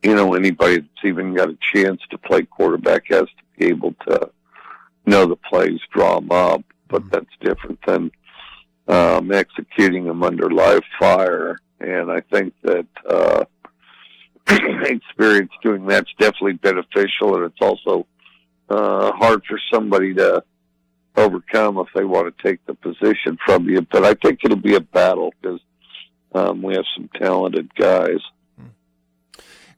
you 0.03 0.15
know, 0.15 0.33
anybody 0.33 0.77
that's 0.77 1.05
even 1.05 1.33
got 1.33 1.49
a 1.49 1.57
chance 1.73 2.01
to 2.09 2.17
play 2.17 2.43
quarterback 2.43 3.03
has 3.09 3.25
to 3.25 3.43
be 3.57 3.67
able 3.67 3.93
to 4.07 4.31
know 5.05 5.25
the 5.25 5.35
plays, 5.35 5.79
draw 5.91 6.15
them 6.15 6.31
up, 6.31 6.63
but 6.87 7.09
that's 7.11 7.29
different 7.39 7.79
than 7.85 8.11
um, 8.87 9.31
executing 9.31 10.05
them 10.05 10.23
under 10.23 10.49
live 10.49 10.83
fire. 10.99 11.59
And 11.79 12.11
I 12.11 12.21
think 12.31 12.53
that 12.63 12.87
uh, 13.09 13.45
experience 14.85 15.51
doing 15.63 15.85
that's 15.85 16.11
definitely 16.19 16.53
beneficial, 16.53 17.35
and 17.35 17.45
it's 17.45 17.61
also 17.61 18.05
uh, 18.69 19.11
hard 19.13 19.43
for 19.45 19.59
somebody 19.71 20.13
to 20.15 20.43
overcome 21.17 21.77
if 21.77 21.87
they 21.93 22.05
want 22.05 22.35
to 22.35 22.43
take 22.43 22.65
the 22.65 22.73
position 22.73 23.37
from 23.45 23.67
you. 23.67 23.81
But 23.81 24.05
I 24.05 24.13
think 24.13 24.39
it'll 24.43 24.57
be 24.57 24.75
a 24.75 24.81
battle 24.81 25.33
because 25.41 25.59
um, 26.33 26.61
we 26.61 26.75
have 26.75 26.85
some 26.95 27.09
talented 27.19 27.73
guys. 27.75 28.19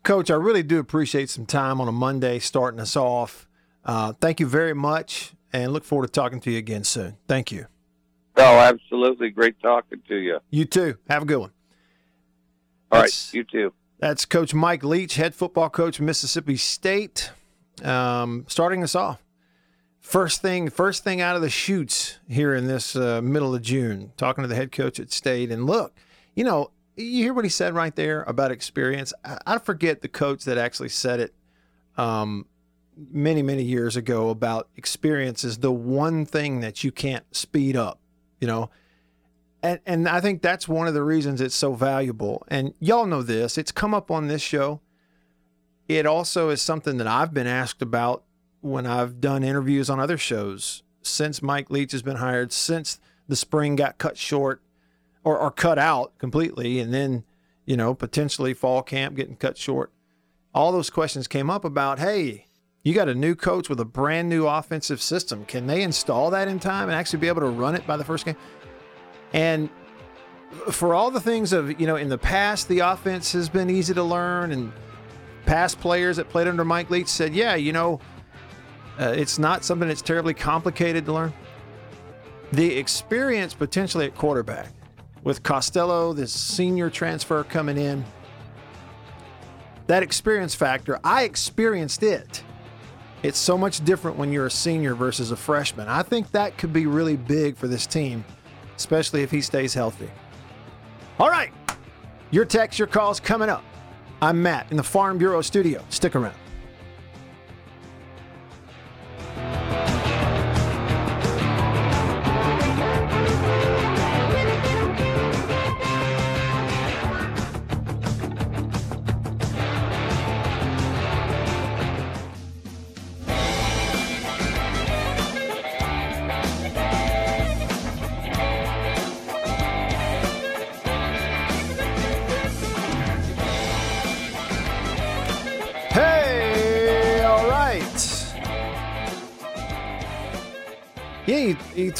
Coach, 0.03 0.29
I 0.29 0.35
really 0.35 0.63
do 0.63 0.79
appreciate 0.79 1.29
some 1.29 1.45
time 1.45 1.79
on 1.79 1.87
a 1.87 1.91
Monday 1.91 2.39
starting 2.39 2.79
us 2.79 2.95
off. 2.97 3.47
Uh, 3.85 4.11
thank 4.13 4.39
you 4.41 4.45
very 4.45 4.73
much, 4.73 5.33
and 5.53 5.71
look 5.71 5.85
forward 5.85 6.07
to 6.07 6.11
talking 6.11 6.41
to 6.41 6.51
you 6.51 6.57
again 6.57 6.83
soon. 6.83 7.15
Thank 7.27 7.51
you. 7.51 7.67
Oh, 8.35 8.57
absolutely. 8.59 9.29
Great 9.29 9.59
talking 9.61 10.01
to 10.07 10.15
you. 10.15 10.39
You 10.49 10.65
too. 10.65 10.97
Have 11.09 11.23
a 11.23 11.25
good 11.25 11.37
one. 11.37 11.51
All 12.91 12.99
That's- 12.99 13.29
right, 13.29 13.37
you 13.37 13.43
too. 13.45 13.73
That's 13.99 14.25
Coach 14.25 14.53
Mike 14.53 14.83
Leach, 14.83 15.15
head 15.15 15.33
football 15.33 15.69
coach, 15.69 16.01
Mississippi 16.01 16.57
State, 16.57 17.31
um, 17.83 18.43
starting 18.49 18.83
us 18.83 18.95
off. 18.95 19.23
First 20.01 20.41
thing, 20.41 20.69
first 20.69 21.05
thing 21.05 21.21
out 21.21 21.37
of 21.37 21.41
the 21.41 21.49
chutes 21.49 22.19
here 22.27 22.53
in 22.53 22.67
this 22.67 22.97
uh, 22.97 23.21
middle 23.21 23.55
of 23.55 23.61
June, 23.61 24.11
talking 24.17 24.41
to 24.41 24.49
the 24.49 24.55
head 24.55 24.73
coach 24.73 24.99
at 24.99 25.13
State, 25.13 25.49
and 25.49 25.65
look, 25.65 25.95
you 26.35 26.43
know, 26.43 26.71
you 26.95 27.23
hear 27.23 27.33
what 27.33 27.45
he 27.45 27.49
said 27.49 27.73
right 27.73 27.95
there 27.95 28.23
about 28.23 28.51
experience. 28.51 29.13
I, 29.23 29.37
I 29.45 29.57
forget 29.57 30.01
the 30.01 30.07
coach 30.07 30.45
that 30.45 30.57
actually 30.57 30.89
said 30.89 31.19
it 31.19 31.33
um, 31.97 32.45
many, 32.95 33.41
many 33.41 33.63
years 33.63 33.95
ago 33.95 34.29
about 34.29 34.69
experience 34.75 35.43
is 35.43 35.59
the 35.59 35.71
one 35.71 36.25
thing 36.25 36.59
that 36.61 36.83
you 36.83 36.91
can't 36.91 37.25
speed 37.35 37.75
up. 37.75 37.99
You 38.39 38.47
know, 38.47 38.69
and 39.61 39.79
and 39.85 40.07
I 40.07 40.19
think 40.19 40.41
that's 40.41 40.67
one 40.67 40.87
of 40.87 40.93
the 40.93 41.03
reasons 41.03 41.39
it's 41.39 41.55
so 41.55 41.73
valuable. 41.73 42.43
And 42.49 42.73
y'all 42.79 43.05
know 43.05 43.21
this; 43.21 43.57
it's 43.57 43.71
come 43.71 43.93
up 43.93 44.11
on 44.11 44.27
this 44.27 44.41
show. 44.41 44.81
It 45.87 46.05
also 46.05 46.49
is 46.49 46.61
something 46.61 46.97
that 46.97 47.07
I've 47.07 47.33
been 47.33 47.47
asked 47.47 47.81
about 47.81 48.23
when 48.61 48.85
I've 48.85 49.19
done 49.19 49.43
interviews 49.43 49.89
on 49.89 49.99
other 49.99 50.17
shows 50.17 50.83
since 51.01 51.41
Mike 51.41 51.69
Leach 51.69 51.91
has 51.91 52.01
been 52.01 52.17
hired, 52.17 52.51
since 52.51 52.99
the 53.27 53.35
spring 53.35 53.75
got 53.75 53.97
cut 53.97 54.17
short 54.17 54.61
or, 55.23 55.37
or 55.37 55.51
cut 55.51 55.79
out 55.79 56.17
completely, 56.17 56.79
and 56.79 56.93
then 56.93 57.23
you 57.65 57.77
know 57.77 57.93
potentially 57.93 58.53
fall 58.53 58.81
camp 58.81 59.15
getting 59.15 59.35
cut 59.35 59.57
short. 59.57 59.91
All 60.53 60.71
those 60.71 60.89
questions 60.89 61.27
came 61.27 61.49
up 61.49 61.65
about, 61.65 61.97
hey, 61.97 62.45
you 62.83 62.93
got 62.93 63.09
a 63.09 63.15
new 63.15 63.33
coach 63.33 63.69
with 63.69 63.79
a 63.79 63.85
brand 63.85 64.29
new 64.29 64.45
offensive 64.45 65.01
system. 65.01 65.45
Can 65.45 65.65
they 65.65 65.81
install 65.81 66.29
that 66.31 66.47
in 66.47 66.59
time 66.59 66.89
and 66.89 66.95
actually 66.95 67.19
be 67.19 67.27
able 67.27 67.41
to 67.41 67.47
run 67.47 67.75
it 67.75 67.87
by 67.87 67.97
the 67.97 68.03
first 68.03 68.25
game? 68.25 68.35
And 69.31 69.69
for 70.69 70.93
all 70.93 71.09
the 71.09 71.19
things 71.19 71.53
of, 71.53 71.79
you 71.79 71.87
know, 71.87 71.95
in 71.95 72.09
the 72.09 72.17
past, 72.17 72.67
the 72.67 72.79
offense 72.79 73.31
has 73.31 73.49
been 73.49 73.69
easy 73.69 73.93
to 73.93 74.03
learn, 74.03 74.51
and 74.51 74.71
past 75.45 75.79
players 75.79 76.17
that 76.17 76.29
played 76.29 76.47
under 76.47 76.63
Mike 76.63 76.89
Leach 76.89 77.07
said, 77.07 77.33
yeah, 77.33 77.55
you 77.55 77.73
know, 77.73 77.99
uh, 78.99 79.13
it's 79.15 79.39
not 79.39 79.63
something 79.63 79.87
that's 79.87 80.01
terribly 80.01 80.33
complicated 80.33 81.05
to 81.05 81.13
learn. 81.13 81.33
The 82.51 82.77
experience 82.77 83.53
potentially 83.53 84.05
at 84.05 84.15
quarterback 84.15 84.71
with 85.23 85.43
Costello, 85.43 86.13
this 86.13 86.31
senior 86.31 86.89
transfer 86.89 87.43
coming 87.43 87.77
in, 87.77 88.03
that 89.87 90.03
experience 90.03 90.55
factor, 90.55 90.99
I 91.03 91.23
experienced 91.23 92.03
it. 92.03 92.43
It's 93.21 93.37
so 93.37 93.57
much 93.57 93.83
different 93.85 94.17
when 94.17 94.31
you're 94.31 94.47
a 94.47 94.51
senior 94.51 94.95
versus 94.95 95.31
a 95.31 95.35
freshman. 95.35 95.87
I 95.87 96.03
think 96.03 96.31
that 96.31 96.57
could 96.57 96.73
be 96.73 96.85
really 96.85 97.15
big 97.15 97.55
for 97.55 97.67
this 97.67 97.87
team, 97.87 98.25
especially 98.75 99.23
if 99.23 99.31
he 99.31 99.41
stays 99.41 99.73
healthy. 99.73 100.11
All 101.19 101.29
right. 101.29 101.51
Your 102.31 102.45
text, 102.45 102.79
your 102.79 102.87
calls 102.87 103.19
coming 103.19 103.49
up. 103.49 103.63
I'm 104.21 104.41
Matt 104.41 104.71
in 104.71 104.77
the 104.77 104.83
Farm 104.83 105.17
Bureau 105.17 105.41
studio. 105.41 105.83
Stick 105.89 106.15
around. 106.15 106.35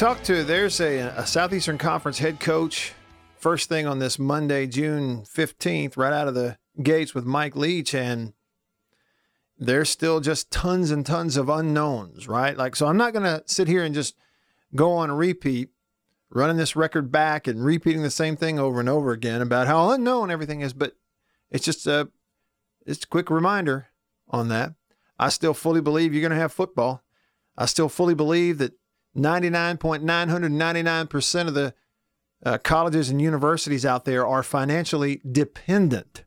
Talk 0.04 0.22
to, 0.22 0.44
there's 0.44 0.82
a, 0.82 0.98
a 1.16 1.26
Southeastern 1.26 1.78
Conference 1.78 2.18
head 2.18 2.38
coach, 2.38 2.92
first 3.38 3.70
thing 3.70 3.86
on 3.86 4.00
this 4.00 4.18
Monday, 4.18 4.66
June 4.66 5.22
15th, 5.22 5.96
right 5.96 6.12
out 6.12 6.28
of 6.28 6.34
the 6.34 6.58
gates 6.82 7.14
with 7.14 7.24
Mike 7.24 7.56
Leach, 7.56 7.94
and 7.94 8.34
there's 9.58 9.88
still 9.88 10.20
just 10.20 10.50
tons 10.50 10.90
and 10.90 11.06
tons 11.06 11.38
of 11.38 11.48
unknowns, 11.48 12.28
right? 12.28 12.54
Like, 12.54 12.76
so 12.76 12.86
I'm 12.86 12.98
not 12.98 13.14
going 13.14 13.22
to 13.22 13.44
sit 13.46 13.66
here 13.66 13.82
and 13.82 13.94
just 13.94 14.14
go 14.76 14.92
on 14.92 15.08
a 15.08 15.14
repeat, 15.14 15.70
running 16.28 16.58
this 16.58 16.76
record 16.76 17.10
back 17.10 17.46
and 17.46 17.64
repeating 17.64 18.02
the 18.02 18.10
same 18.10 18.36
thing 18.36 18.58
over 18.58 18.80
and 18.80 18.90
over 18.90 19.10
again 19.10 19.40
about 19.40 19.68
how 19.68 19.88
unknown 19.88 20.30
everything 20.30 20.60
is, 20.60 20.74
but 20.74 20.92
it's 21.50 21.64
just 21.64 21.86
a 21.86 22.10
it's 22.84 23.04
a 23.04 23.08
quick 23.08 23.30
reminder 23.30 23.86
on 24.28 24.48
that. 24.48 24.74
I 25.18 25.30
still 25.30 25.54
fully 25.54 25.80
believe 25.80 26.12
you're 26.12 26.20
going 26.20 26.30
to 26.30 26.36
have 26.36 26.52
football. 26.52 27.02
I 27.56 27.64
still 27.64 27.88
fully 27.88 28.14
believe 28.14 28.58
that 28.58 28.74
99.999% 29.16 31.48
of 31.48 31.54
the 31.54 31.74
uh, 32.44 32.58
colleges 32.58 33.10
and 33.10 33.22
universities 33.22 33.86
out 33.86 34.04
there 34.04 34.26
are 34.26 34.42
financially 34.42 35.20
dependent 35.30 36.24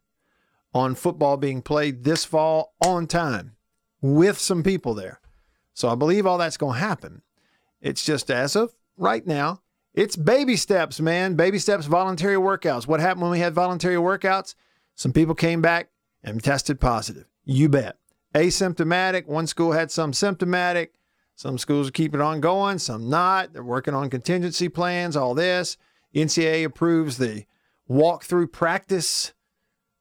on 0.74 0.96
football 0.96 1.38
being 1.38 1.62
played 1.62 2.04
this 2.04 2.26
fall 2.26 2.74
on 2.82 3.08
time 3.08 3.56
with 4.02 4.40
some 4.40 4.64
people 4.64 4.94
there. 4.94 5.20
So 5.74 5.90
I 5.90 5.96
believe 5.96 6.26
all 6.26 6.38
that's 6.38 6.58
going 6.58 6.80
to 6.80 6.86
happen. 6.86 7.22
It's 7.82 8.04
just 8.04 8.32
as 8.32 8.56
of 8.56 8.74
right 8.98 9.26
now, 9.26 9.62
it's 9.94 10.16
baby 10.16 10.56
steps, 10.56 11.00
man. 11.00 11.36
Baby 11.36 11.60
steps, 11.60 11.86
voluntary 11.86 12.36
workouts. 12.36 12.88
What 12.88 13.00
happened 13.00 13.24
when 13.24 13.32
we 13.32 13.40
had 13.40 13.54
voluntary 13.54 13.96
workouts? 13.96 14.56
Some 14.96 15.14
people 15.14 15.36
came 15.36 15.62
back 15.62 15.90
and 16.24 16.44
tested 16.44 16.80
positive. 16.80 17.26
You 17.44 17.70
bet. 17.70 17.98
Asymptomatic. 18.34 19.26
One 19.26 19.48
school 19.48 19.72
had 19.72 19.90
some 19.90 20.14
symptomatic. 20.14 20.94
Some 21.38 21.60
schools 21.60 21.90
are 21.90 21.92
keeping 21.92 22.20
on 22.20 22.42
going, 22.42 22.80
some 22.80 23.12
not. 23.12 23.54
They're 23.54 23.64
working 23.64 23.94
on 23.94 24.10
contingency 24.10 24.70
plans, 24.70 25.16
all 25.16 25.36
this. 25.36 25.78
NCAA 26.16 26.66
approves 26.66 27.20
the 27.20 27.46
walkthrough 27.88 28.52
practice, 28.52 29.34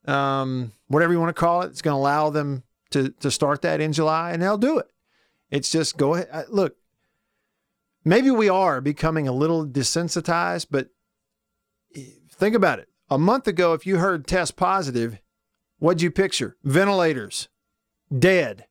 um, 0.07 0.72
whatever 0.88 1.12
you 1.12 1.20
want 1.20 1.29
to 1.29 1.38
call 1.38 1.61
it. 1.61 1.66
It's 1.66 1.83
going 1.83 1.92
to 1.92 1.99
allow 1.99 2.31
them 2.31 2.62
to, 2.92 3.11
to 3.20 3.31
start 3.31 3.61
that 3.62 3.83
in 3.83 3.92
July, 3.92 4.33
and 4.33 4.42
they'll 4.42 4.57
do 4.57 4.79
it. 4.79 4.87
It's 5.51 5.70
just 5.70 5.99
go 5.99 6.14
ahead. 6.14 6.29
uh, 6.33 6.44
Look, 6.49 6.77
maybe 8.03 8.31
we 8.31 8.49
are 8.49 8.81
becoming 8.81 9.29
a 9.29 9.33
little 9.33 9.66
desensitized, 9.66 10.68
but 10.70 10.88
think 12.31 12.55
about 12.55 12.79
it. 12.79 12.88
A 13.11 13.18
month 13.18 13.46
ago, 13.46 13.75
if 13.75 13.87
you 13.87 13.99
heard 13.99 14.27
test 14.27 14.57
positive, 14.57 15.20
what'd 15.81 16.01
you 16.01 16.11
picture? 16.11 16.57
Ventilators, 16.64 17.49
dead. 18.18 18.64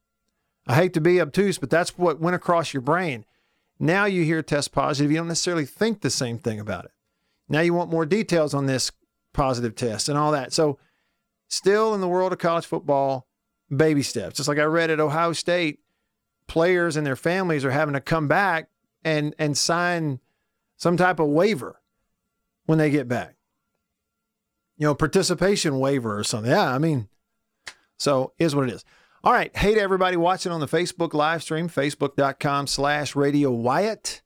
I 0.68 0.76
hate 0.76 0.94
to 0.94 1.02
be 1.02 1.22
obtuse, 1.22 1.58
but 1.58 1.70
that's 1.70 1.98
what 1.98 2.20
went 2.20 2.36
across 2.36 2.74
your 2.74 2.82
brain. 2.82 3.26
Now 3.80 4.06
you 4.06 4.24
hear 4.24 4.42
test 4.42 4.72
positive, 4.72 5.12
you 5.12 5.18
don't 5.18 5.28
necessarily 5.28 5.66
think 5.66 6.02
the 6.02 6.10
same 6.10 6.38
thing 6.38 6.60
about 6.60 6.86
it. 6.86 6.92
Now 7.48 7.62
you 7.62 7.74
want 7.74 7.92
more 7.92 8.06
details 8.06 8.54
on 8.54 8.66
this 8.66 8.92
positive 9.34 9.76
test 9.76 10.10
and 10.10 10.18
all 10.18 10.32
that. 10.32 10.54
So, 10.54 10.80
still 11.48 11.94
in 11.94 12.02
the 12.02 12.08
world 12.08 12.34
of 12.34 12.40
college 12.40 12.66
football, 12.66 13.28
baby 13.76 14.02
steps. 14.02 14.38
Just 14.38 14.50
like 14.50 14.58
I 14.58 14.64
read 14.64 14.90
at 14.90 15.00
Ohio 15.00 15.34
State, 15.34 15.80
players 16.48 16.96
and 16.96 17.06
their 17.06 17.16
families 17.16 17.66
are 17.66 17.72
having 17.72 17.94
to 17.94 18.02
come 18.02 18.28
back 18.28 18.70
and 19.04 19.36
and 19.38 19.58
sign 19.58 20.20
some 20.78 20.98
type 20.98 21.20
of 21.20 21.28
waiver 21.28 21.82
when 22.66 22.78
they 22.78 22.90
get 22.90 23.08
back. 23.08 23.36
You 24.78 24.88
know, 24.88 24.96
participation 24.96 25.80
waiver 25.80 26.18
or 26.18 26.24
something. 26.24 26.52
Yeah, 26.52 26.74
I 26.74 26.80
mean, 26.80 27.08
so 27.98 28.34
is 28.40 28.56
what 28.56 28.68
it 28.68 28.74
is. 28.74 28.84
All 29.26 29.34
right. 29.34 29.50
Hey 29.58 29.74
to 29.74 29.82
everybody 29.82 30.18
watching 30.18 30.52
on 30.52 30.60
the 30.60 30.68
Facebook 30.68 31.16
live 31.16 31.42
stream, 31.42 31.68
facebook.com 31.68 32.68
slash 32.68 33.16
radio 33.16 33.50
Wyatt. 33.50 34.22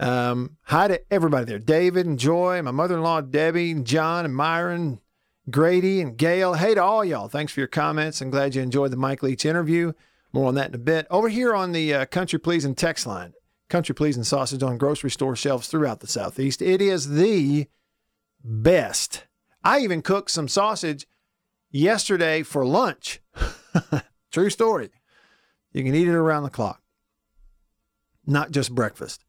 Um, 0.00 0.56
hi 0.62 0.88
to 0.88 1.02
everybody 1.12 1.44
there. 1.44 1.58
David 1.58 2.06
and 2.06 2.18
Joy, 2.18 2.62
my 2.62 2.70
mother-in-law 2.70 3.20
Debbie, 3.20 3.72
and 3.72 3.86
John 3.86 4.24
and 4.24 4.34
Myron, 4.34 5.02
Grady 5.50 6.00
and 6.00 6.16
Gail. 6.16 6.54
Hey 6.54 6.74
to 6.74 6.82
all 6.82 7.04
y'all. 7.04 7.28
Thanks 7.28 7.52
for 7.52 7.60
your 7.60 7.66
comments. 7.66 8.22
I'm 8.22 8.30
glad 8.30 8.54
you 8.54 8.62
enjoyed 8.62 8.90
the 8.90 8.96
Mike 8.96 9.22
Leach 9.22 9.44
interview. 9.44 9.92
More 10.32 10.48
on 10.48 10.54
that 10.54 10.70
in 10.70 10.76
a 10.76 10.78
bit. 10.78 11.06
Over 11.10 11.28
here 11.28 11.54
on 11.54 11.72
the 11.72 11.92
uh, 11.92 12.06
Country 12.06 12.38
Pleasing 12.38 12.74
text 12.74 13.06
line, 13.06 13.34
Country 13.68 13.94
Pleasing 13.94 14.24
sausage 14.24 14.62
on 14.62 14.78
grocery 14.78 15.10
store 15.10 15.36
shelves 15.36 15.68
throughout 15.68 16.00
the 16.00 16.06
Southeast. 16.06 16.62
It 16.62 16.80
is 16.80 17.10
the 17.16 17.66
best. 18.42 19.26
I 19.62 19.80
even 19.80 20.00
cooked 20.00 20.30
some 20.30 20.48
sausage 20.48 21.06
yesterday 21.70 22.42
for 22.42 22.64
lunch. 22.64 23.20
True 24.32 24.50
story. 24.50 24.90
You 25.72 25.84
can 25.84 25.94
eat 25.94 26.08
it 26.08 26.14
around 26.14 26.44
the 26.44 26.50
clock, 26.50 26.80
not 28.26 28.50
just 28.50 28.74
breakfast. 28.74 29.24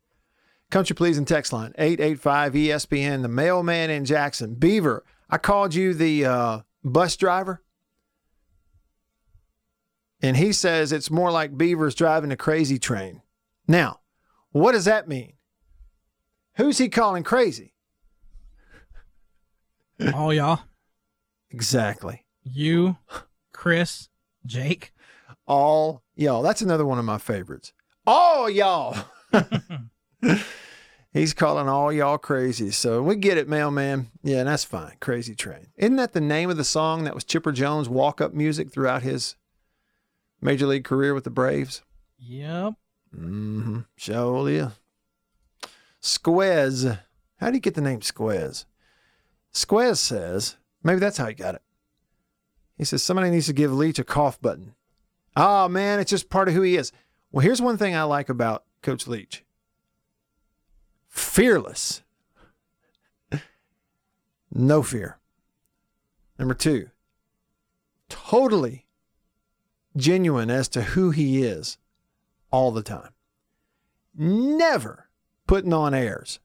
Country 0.69 0.95
Pleasing 0.95 1.25
text 1.25 1.53
line 1.53 1.73
885 1.77 2.53
ESPN, 2.53 3.21
the 3.21 3.27
mailman 3.27 3.89
in 3.89 4.05
Jackson. 4.05 4.55
Beaver, 4.55 5.05
I 5.29 5.38
called 5.38 5.73
you 5.73 5.93
the 5.93 6.25
uh, 6.25 6.60
bus 6.83 7.15
driver. 7.15 7.63
And 10.21 10.36
he 10.36 10.51
says 10.51 10.91
it's 10.91 11.12
more 11.12 11.31
like 11.31 11.57
beavers 11.57 11.95
driving 11.95 12.31
a 12.31 12.38
crazy 12.38 12.79
train. 12.79 13.21
Now, 13.67 13.99
what 14.51 14.71
does 14.71 14.86
that 14.86 15.07
mean? 15.07 15.33
Who's 16.55 16.79
he 16.79 16.89
calling 16.89 17.23
crazy? 17.23 17.75
All 20.13 20.33
y'all. 20.33 20.62
Exactly. 21.51 22.25
You, 22.43 22.97
Chris, 23.53 24.10
Jake. 24.47 24.93
All 25.45 26.03
y'all. 26.15 26.41
That's 26.41 26.62
another 26.62 26.86
one 26.86 26.99
of 26.99 27.05
my 27.05 27.17
favorites. 27.17 27.73
All 28.05 28.49
y'all. 28.49 28.95
He's 31.13 31.33
calling 31.33 31.67
all 31.67 31.91
y'all 31.91 32.17
crazy. 32.17 32.71
So 32.71 33.01
we 33.01 33.15
get 33.15 33.38
it, 33.38 33.47
mailman. 33.47 34.12
Yeah, 34.23 34.43
that's 34.43 34.63
fine. 34.63 34.97
Crazy 34.99 35.36
train. 35.36 35.67
Isn't 35.75 35.95
that 35.95 36.13
the 36.13 36.21
name 36.21 36.49
of 36.49 36.57
the 36.57 36.63
song 36.63 37.03
that 37.05 37.15
was 37.15 37.23
Chipper 37.23 37.51
Jones' 37.51 37.89
walk 37.89 38.21
up 38.21 38.33
music 38.33 38.71
throughout 38.71 39.03
his 39.03 39.36
major 40.41 40.67
league 40.67 40.83
career 40.83 41.13
with 41.13 41.23
the 41.23 41.29
Braves? 41.29 41.81
Yep. 42.19 42.73
Mm-hmm. 43.15 43.79
Surely. 43.95 44.57
is. 44.57 44.71
Squez. 45.99 46.86
How 47.38 47.49
do 47.49 47.53
you 47.55 47.62
get 47.62 47.73
the 47.75 47.81
name 47.81 48.01
Squez? 48.01 48.65
Squez 49.51 49.99
says, 49.99 50.57
maybe 50.83 50.99
that's 50.99 51.17
how 51.17 51.25
he 51.25 51.33
got 51.33 51.55
it. 51.55 51.62
He 52.77 52.85
says, 52.85 53.03
somebody 53.03 53.29
needs 53.29 53.47
to 53.47 53.53
give 53.53 53.73
Leach 53.73 53.99
a 53.99 54.03
cough 54.03 54.39
button. 54.39 54.75
Oh, 55.35 55.67
man, 55.67 55.99
it's 55.99 56.11
just 56.11 56.29
part 56.29 56.47
of 56.47 56.53
who 56.53 56.61
he 56.61 56.75
is. 56.75 56.91
Well, 57.31 57.43
here's 57.43 57.61
one 57.61 57.77
thing 57.77 57.95
I 57.95 58.03
like 58.03 58.29
about 58.29 58.63
Coach 58.81 59.07
Leach 59.07 59.43
fearless. 61.07 62.03
no 64.51 64.83
fear. 64.83 65.17
Number 66.37 66.53
two, 66.53 66.89
totally 68.07 68.85
genuine 69.95 70.51
as 70.51 70.67
to 70.69 70.83
who 70.83 71.09
he 71.09 71.43
is 71.43 71.77
all 72.51 72.71
the 72.71 72.83
time. 72.83 73.09
Never 74.15 75.09
putting 75.47 75.73
on 75.73 75.93
airs. 75.93 76.39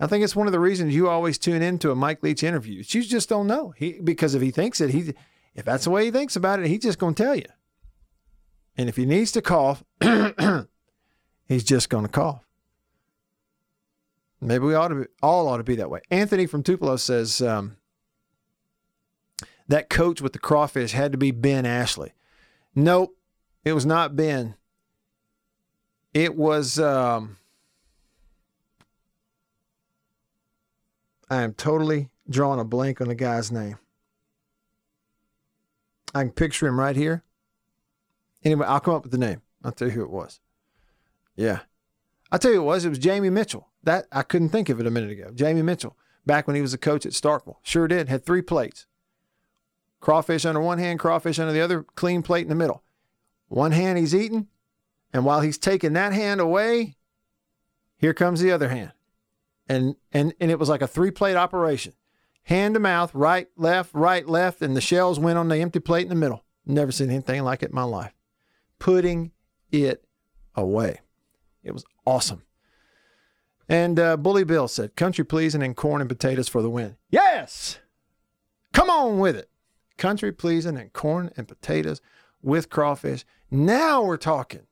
I 0.00 0.06
think 0.06 0.24
it's 0.24 0.34
one 0.34 0.46
of 0.46 0.52
the 0.52 0.60
reasons 0.60 0.94
you 0.94 1.08
always 1.08 1.38
tune 1.38 1.62
into 1.62 1.90
a 1.90 1.94
Mike 1.94 2.22
Leach 2.22 2.42
interview. 2.42 2.82
You 2.86 3.02
just 3.02 3.28
don't 3.28 3.46
know. 3.46 3.74
He 3.76 4.00
because 4.02 4.34
if 4.34 4.42
he 4.42 4.50
thinks 4.50 4.80
it, 4.80 4.90
he 4.90 5.14
if 5.54 5.64
that's 5.64 5.84
the 5.84 5.90
way 5.90 6.06
he 6.06 6.10
thinks 6.10 6.34
about 6.34 6.58
it, 6.58 6.66
he's 6.66 6.82
just 6.82 6.98
gonna 6.98 7.14
tell 7.14 7.36
you. 7.36 7.46
And 8.76 8.88
if 8.88 8.96
he 8.96 9.06
needs 9.06 9.30
to 9.32 9.42
cough, 9.42 9.84
he's 11.46 11.64
just 11.64 11.88
gonna 11.88 12.08
cough. 12.08 12.44
Maybe 14.40 14.64
we 14.64 14.74
ought 14.74 14.88
to 14.88 14.94
be, 14.96 15.06
all 15.22 15.48
ought 15.48 15.58
to 15.58 15.64
be 15.64 15.76
that 15.76 15.90
way. 15.90 16.00
Anthony 16.10 16.46
from 16.46 16.62
Tupelo 16.62 16.96
says 16.96 17.40
um, 17.40 17.76
that 19.68 19.88
coach 19.88 20.20
with 20.20 20.32
the 20.32 20.38
crawfish 20.40 20.92
had 20.92 21.12
to 21.12 21.18
be 21.18 21.30
Ben 21.30 21.64
Ashley. 21.64 22.12
Nope, 22.74 23.16
it 23.64 23.72
was 23.74 23.86
not 23.86 24.16
Ben. 24.16 24.56
It 26.12 26.34
was. 26.34 26.80
Um, 26.80 27.36
I 31.30 31.42
am 31.42 31.54
totally 31.54 32.10
drawing 32.28 32.60
a 32.60 32.64
blank 32.64 33.00
on 33.00 33.08
the 33.08 33.14
guy's 33.14 33.50
name. 33.50 33.78
I 36.14 36.22
can 36.22 36.32
picture 36.32 36.66
him 36.66 36.78
right 36.78 36.96
here. 36.96 37.24
Anyway, 38.44 38.66
I'll 38.66 38.80
come 38.80 38.94
up 38.94 39.02
with 39.02 39.12
the 39.12 39.18
name. 39.18 39.42
I'll 39.64 39.72
tell 39.72 39.88
you 39.88 39.94
who 39.94 40.04
it 40.04 40.10
was. 40.10 40.40
Yeah. 41.34 41.60
I'll 42.30 42.38
tell 42.38 42.50
you 42.52 42.58
who 42.58 42.62
it 42.62 42.66
was. 42.66 42.84
It 42.84 42.90
was 42.90 42.98
Jamie 42.98 43.30
Mitchell. 43.30 43.68
That 43.82 44.06
I 44.12 44.22
couldn't 44.22 44.50
think 44.50 44.68
of 44.68 44.80
it 44.80 44.86
a 44.86 44.90
minute 44.90 45.10
ago. 45.10 45.30
Jamie 45.34 45.62
Mitchell, 45.62 45.96
back 46.24 46.46
when 46.46 46.56
he 46.56 46.62
was 46.62 46.74
a 46.74 46.78
coach 46.78 47.04
at 47.04 47.12
Starkville. 47.12 47.56
Sure 47.62 47.88
did. 47.88 48.08
Had 48.08 48.24
three 48.24 48.42
plates. 48.42 48.86
Crawfish 50.00 50.44
under 50.44 50.60
one 50.60 50.78
hand, 50.78 51.00
crawfish 51.00 51.38
under 51.38 51.52
the 51.52 51.60
other, 51.60 51.82
clean 51.82 52.22
plate 52.22 52.42
in 52.42 52.50
the 52.50 52.54
middle. 52.54 52.82
One 53.48 53.72
hand 53.72 53.98
he's 53.98 54.14
eating, 54.14 54.48
and 55.12 55.24
while 55.24 55.40
he's 55.40 55.56
taking 55.56 55.94
that 55.94 56.12
hand 56.12 56.40
away, 56.40 56.96
here 57.96 58.12
comes 58.12 58.40
the 58.40 58.52
other 58.52 58.68
hand. 58.68 58.92
And 59.68 59.96
and 60.12 60.34
and 60.40 60.50
it 60.50 60.58
was 60.58 60.68
like 60.68 60.82
a 60.82 60.86
three 60.86 61.10
plate 61.10 61.36
operation. 61.36 61.94
Hand 62.44 62.74
to 62.74 62.80
mouth, 62.80 63.14
right, 63.14 63.48
left, 63.56 63.94
right, 63.94 64.28
left, 64.28 64.60
and 64.60 64.76
the 64.76 64.80
shells 64.82 65.18
went 65.18 65.38
on 65.38 65.48
the 65.48 65.56
empty 65.56 65.80
plate 65.80 66.02
in 66.02 66.10
the 66.10 66.14
middle. 66.14 66.44
Never 66.66 66.92
seen 66.92 67.10
anything 67.10 67.42
like 67.42 67.62
it 67.62 67.70
in 67.70 67.74
my 67.74 67.84
life. 67.84 68.12
Putting 68.78 69.32
it 69.72 70.04
away. 70.54 71.00
It 71.62 71.72
was 71.72 71.84
awesome. 72.06 72.42
And 73.68 73.98
uh, 73.98 74.18
Bully 74.18 74.44
Bill 74.44 74.68
said, 74.68 74.94
country 74.94 75.24
pleasing 75.24 75.62
and 75.62 75.74
corn 75.74 76.02
and 76.02 76.08
potatoes 76.08 76.48
for 76.48 76.60
the 76.60 76.68
win. 76.68 76.96
Yes! 77.10 77.78
Come 78.74 78.90
on 78.90 79.18
with 79.18 79.36
it. 79.36 79.48
Country 79.96 80.32
pleasing 80.32 80.76
and 80.76 80.92
corn 80.92 81.30
and 81.36 81.48
potatoes 81.48 82.02
with 82.42 82.68
crawfish. 82.68 83.24
Now 83.50 84.02
we're 84.02 84.18
talking. 84.18 84.66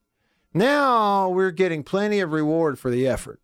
Now 0.52 1.30
we're 1.30 1.52
getting 1.52 1.82
plenty 1.82 2.20
of 2.20 2.32
reward 2.32 2.78
for 2.78 2.90
the 2.90 3.06
effort. 3.06 3.40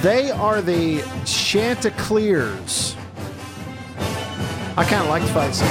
They 0.03 0.33
are 0.33 0.61
the 0.61 1.01
Chanticleers. 1.25 2.97
I 4.77 4.85
kind 4.85 5.05
of 5.05 5.09
like 5.09 5.23
the 5.23 5.29
fight 5.29 5.55
songs. 5.55 5.71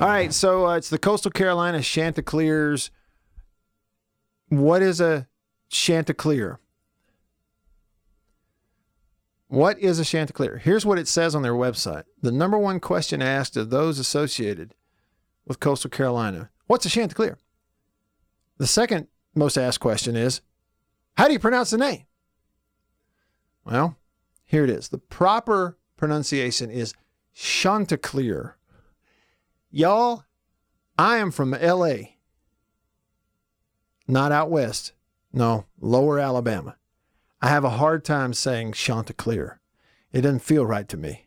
All 0.00 0.08
right, 0.08 0.32
so 0.32 0.66
uh, 0.66 0.76
it's 0.78 0.88
the 0.88 0.96
Coastal 0.96 1.30
Carolina 1.30 1.82
Chanticleers. 1.82 2.90
What 4.48 4.82
is 4.82 5.00
a 5.00 5.26
Chanticleer? 5.68 6.60
What 9.48 9.78
is 9.78 9.98
a 9.98 10.04
Chanticleer? 10.04 10.58
Here's 10.58 10.86
what 10.86 10.98
it 10.98 11.08
says 11.08 11.34
on 11.34 11.42
their 11.42 11.54
website. 11.54 12.04
The 12.22 12.32
number 12.32 12.58
one 12.58 12.80
question 12.80 13.22
asked 13.22 13.56
of 13.56 13.70
those 13.70 13.98
associated 13.98 14.74
with 15.46 15.60
Coastal 15.60 15.90
Carolina 15.90 16.50
What's 16.66 16.86
a 16.86 16.90
Chanticleer? 16.90 17.38
The 18.58 18.66
second 18.66 19.06
most 19.34 19.56
asked 19.56 19.80
question 19.80 20.16
is 20.16 20.40
How 21.16 21.26
do 21.26 21.32
you 21.32 21.38
pronounce 21.38 21.70
the 21.70 21.78
name? 21.78 22.06
Well, 23.64 23.96
here 24.44 24.64
it 24.64 24.70
is. 24.70 24.88
The 24.88 24.98
proper 24.98 25.78
pronunciation 25.96 26.70
is 26.70 26.94
Chanticleer. 27.34 28.56
Y'all, 29.70 30.24
I 30.98 31.18
am 31.18 31.30
from 31.30 31.50
LA. 31.50 32.15
Not 34.08 34.32
out 34.32 34.50
west. 34.50 34.92
No, 35.32 35.66
lower 35.80 36.18
Alabama. 36.18 36.76
I 37.40 37.48
have 37.48 37.64
a 37.64 37.70
hard 37.70 38.04
time 38.04 38.32
saying 38.32 38.72
Chanticleer. 38.72 39.60
It 40.12 40.22
doesn't 40.22 40.40
feel 40.40 40.64
right 40.64 40.88
to 40.88 40.96
me. 40.96 41.26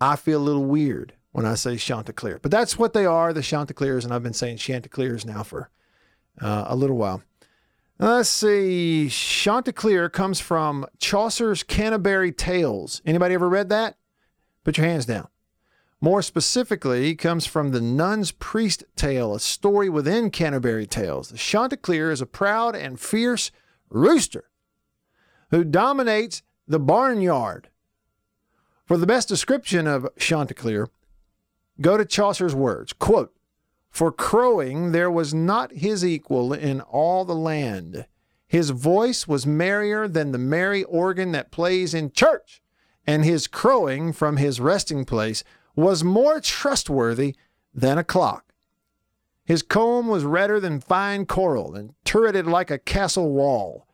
I 0.00 0.16
feel 0.16 0.40
a 0.40 0.44
little 0.44 0.64
weird 0.64 1.14
when 1.32 1.46
I 1.46 1.54
say 1.54 1.76
Chanticleer, 1.76 2.38
but 2.42 2.50
that's 2.50 2.78
what 2.78 2.92
they 2.92 3.06
are, 3.06 3.32
the 3.32 3.42
Chanticleers, 3.42 4.04
and 4.04 4.12
I've 4.12 4.22
been 4.22 4.32
saying 4.32 4.58
Chanticleers 4.58 5.24
now 5.24 5.42
for 5.42 5.70
uh, 6.40 6.64
a 6.68 6.76
little 6.76 6.96
while. 6.96 7.22
Let's 7.98 8.28
see. 8.28 9.08
Chanticleer 9.08 10.08
comes 10.08 10.38
from 10.38 10.86
Chaucer's 10.98 11.64
Canterbury 11.64 12.30
Tales. 12.30 13.02
Anybody 13.04 13.34
ever 13.34 13.48
read 13.48 13.70
that? 13.70 13.96
Put 14.62 14.76
your 14.76 14.86
hands 14.86 15.06
down. 15.06 15.28
More 16.00 16.22
specifically, 16.22 17.16
comes 17.16 17.44
from 17.44 17.72
the 17.72 17.80
Nun's 17.80 18.30
Priest 18.30 18.84
Tale, 18.94 19.34
a 19.34 19.40
story 19.40 19.88
within 19.88 20.30
Canterbury 20.30 20.86
Tales. 20.86 21.30
The 21.30 21.36
Chanticleer 21.36 22.12
is 22.12 22.20
a 22.20 22.26
proud 22.26 22.76
and 22.76 23.00
fierce 23.00 23.50
rooster 23.90 24.44
who 25.50 25.64
dominates 25.64 26.42
the 26.68 26.78
barnyard. 26.78 27.70
For 28.84 28.96
the 28.96 29.06
best 29.08 29.28
description 29.28 29.88
of 29.88 30.08
Chanticleer, 30.16 30.88
go 31.80 31.96
to 31.96 32.04
Chaucer's 32.04 32.54
words. 32.54 32.92
Quote, 32.92 33.34
For 33.90 34.12
crowing 34.12 34.92
there 34.92 35.10
was 35.10 35.34
not 35.34 35.72
his 35.72 36.04
equal 36.04 36.52
in 36.52 36.80
all 36.80 37.24
the 37.24 37.34
land. 37.34 38.06
His 38.46 38.70
voice 38.70 39.26
was 39.26 39.46
merrier 39.46 40.06
than 40.06 40.30
the 40.30 40.38
merry 40.38 40.84
organ 40.84 41.32
that 41.32 41.50
plays 41.50 41.92
in 41.92 42.12
church, 42.12 42.62
and 43.04 43.24
his 43.24 43.48
crowing 43.48 44.12
from 44.12 44.36
his 44.36 44.60
resting 44.60 45.04
place 45.04 45.42
was 45.78 46.02
more 46.02 46.40
trustworthy 46.40 47.36
than 47.72 47.98
a 47.98 48.04
clock. 48.04 48.52
His 49.44 49.62
comb 49.62 50.08
was 50.08 50.24
redder 50.24 50.58
than 50.58 50.80
fine 50.80 51.24
coral, 51.24 51.76
and 51.76 51.94
turreted 52.04 52.46
like 52.46 52.72
a 52.72 52.78
castle 52.78 53.30
wall. 53.30 53.86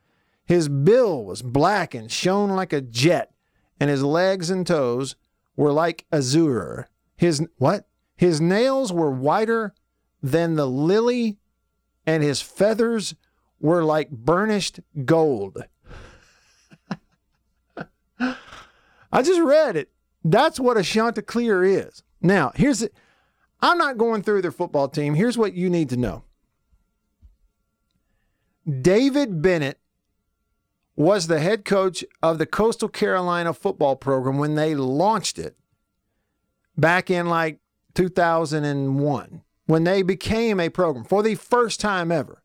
His 0.47 0.70
bill 0.70 1.23
was 1.27 1.42
black 1.42 1.94
and 1.94 2.11
shone 2.11 2.49
like 2.51 2.73
a 2.73 2.81
jet, 2.81 3.33
and 3.79 3.90
his 3.90 4.03
legs 4.03 4.49
and 4.49 4.66
toes 4.66 5.14
were 5.57 5.73
like 5.73 6.07
azure. 6.11 6.88
His 7.16 7.47
what? 7.59 7.87
His 8.16 8.40
nails 8.40 8.90
were 8.90 9.11
whiter 9.11 9.75
than 10.23 10.55
the 10.55 10.66
lily, 10.66 11.37
and 12.07 12.23
his 12.23 12.40
feathers 12.40 13.14
were 13.61 13.85
like 13.85 14.09
burnished 14.11 14.81
gold. 15.05 15.64
I 19.12 19.20
just 19.23 19.42
read 19.42 19.77
it. 19.77 19.90
That's 20.25 20.59
what 20.59 20.79
a 20.79 20.83
Chanticleer 20.83 21.63
is. 21.63 22.03
Now, 22.21 22.53
here's 22.55 22.83
it. 22.83 22.95
I'm 23.61 23.79
not 23.79 23.99
going 23.99 24.23
through 24.23 24.43
their 24.43 24.51
football 24.51 24.89
team. 24.89 25.15
Here's 25.15 25.39
what 25.39 25.55
you 25.55 25.69
need 25.71 25.91
to 25.91 25.97
know. 25.97 26.25
David 28.81 29.43
Bennett 29.43 29.79
was 30.97 31.27
the 31.27 31.41
head 31.41 31.65
coach 31.65 32.05
of 32.23 32.39
the 32.39 32.47
Coastal 32.47 32.89
Carolina 32.89 33.53
football 33.53 33.97
program 33.97 34.39
when 34.39 34.55
they 34.55 34.75
launched 34.75 35.39
it 35.39 35.57
back 36.77 37.11
in 37.11 37.29
like 37.29 37.61
2001 37.95 39.43
when 39.67 39.85
they 39.85 40.03
became 40.03 40.61
a 40.61 40.69
program 40.69 41.05
for 41.05 41.23
the 41.23 41.35
first 41.35 41.81
time 41.81 42.13
ever. 42.13 42.43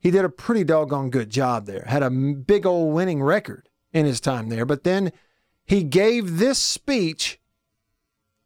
He 0.00 0.10
did 0.10 0.24
a 0.24 0.28
pretty 0.28 0.64
doggone 0.64 1.10
good 1.10 1.30
job 1.30 1.66
there. 1.66 1.84
Had 1.86 2.02
a 2.02 2.10
big 2.10 2.66
old 2.66 2.94
winning 2.94 3.22
record 3.22 3.68
in 3.92 4.06
his 4.06 4.20
time 4.20 4.48
there, 4.48 4.64
but 4.64 4.84
then 4.84 5.12
he 5.68 5.82
gave 5.82 6.38
this 6.38 6.58
speech 6.58 7.38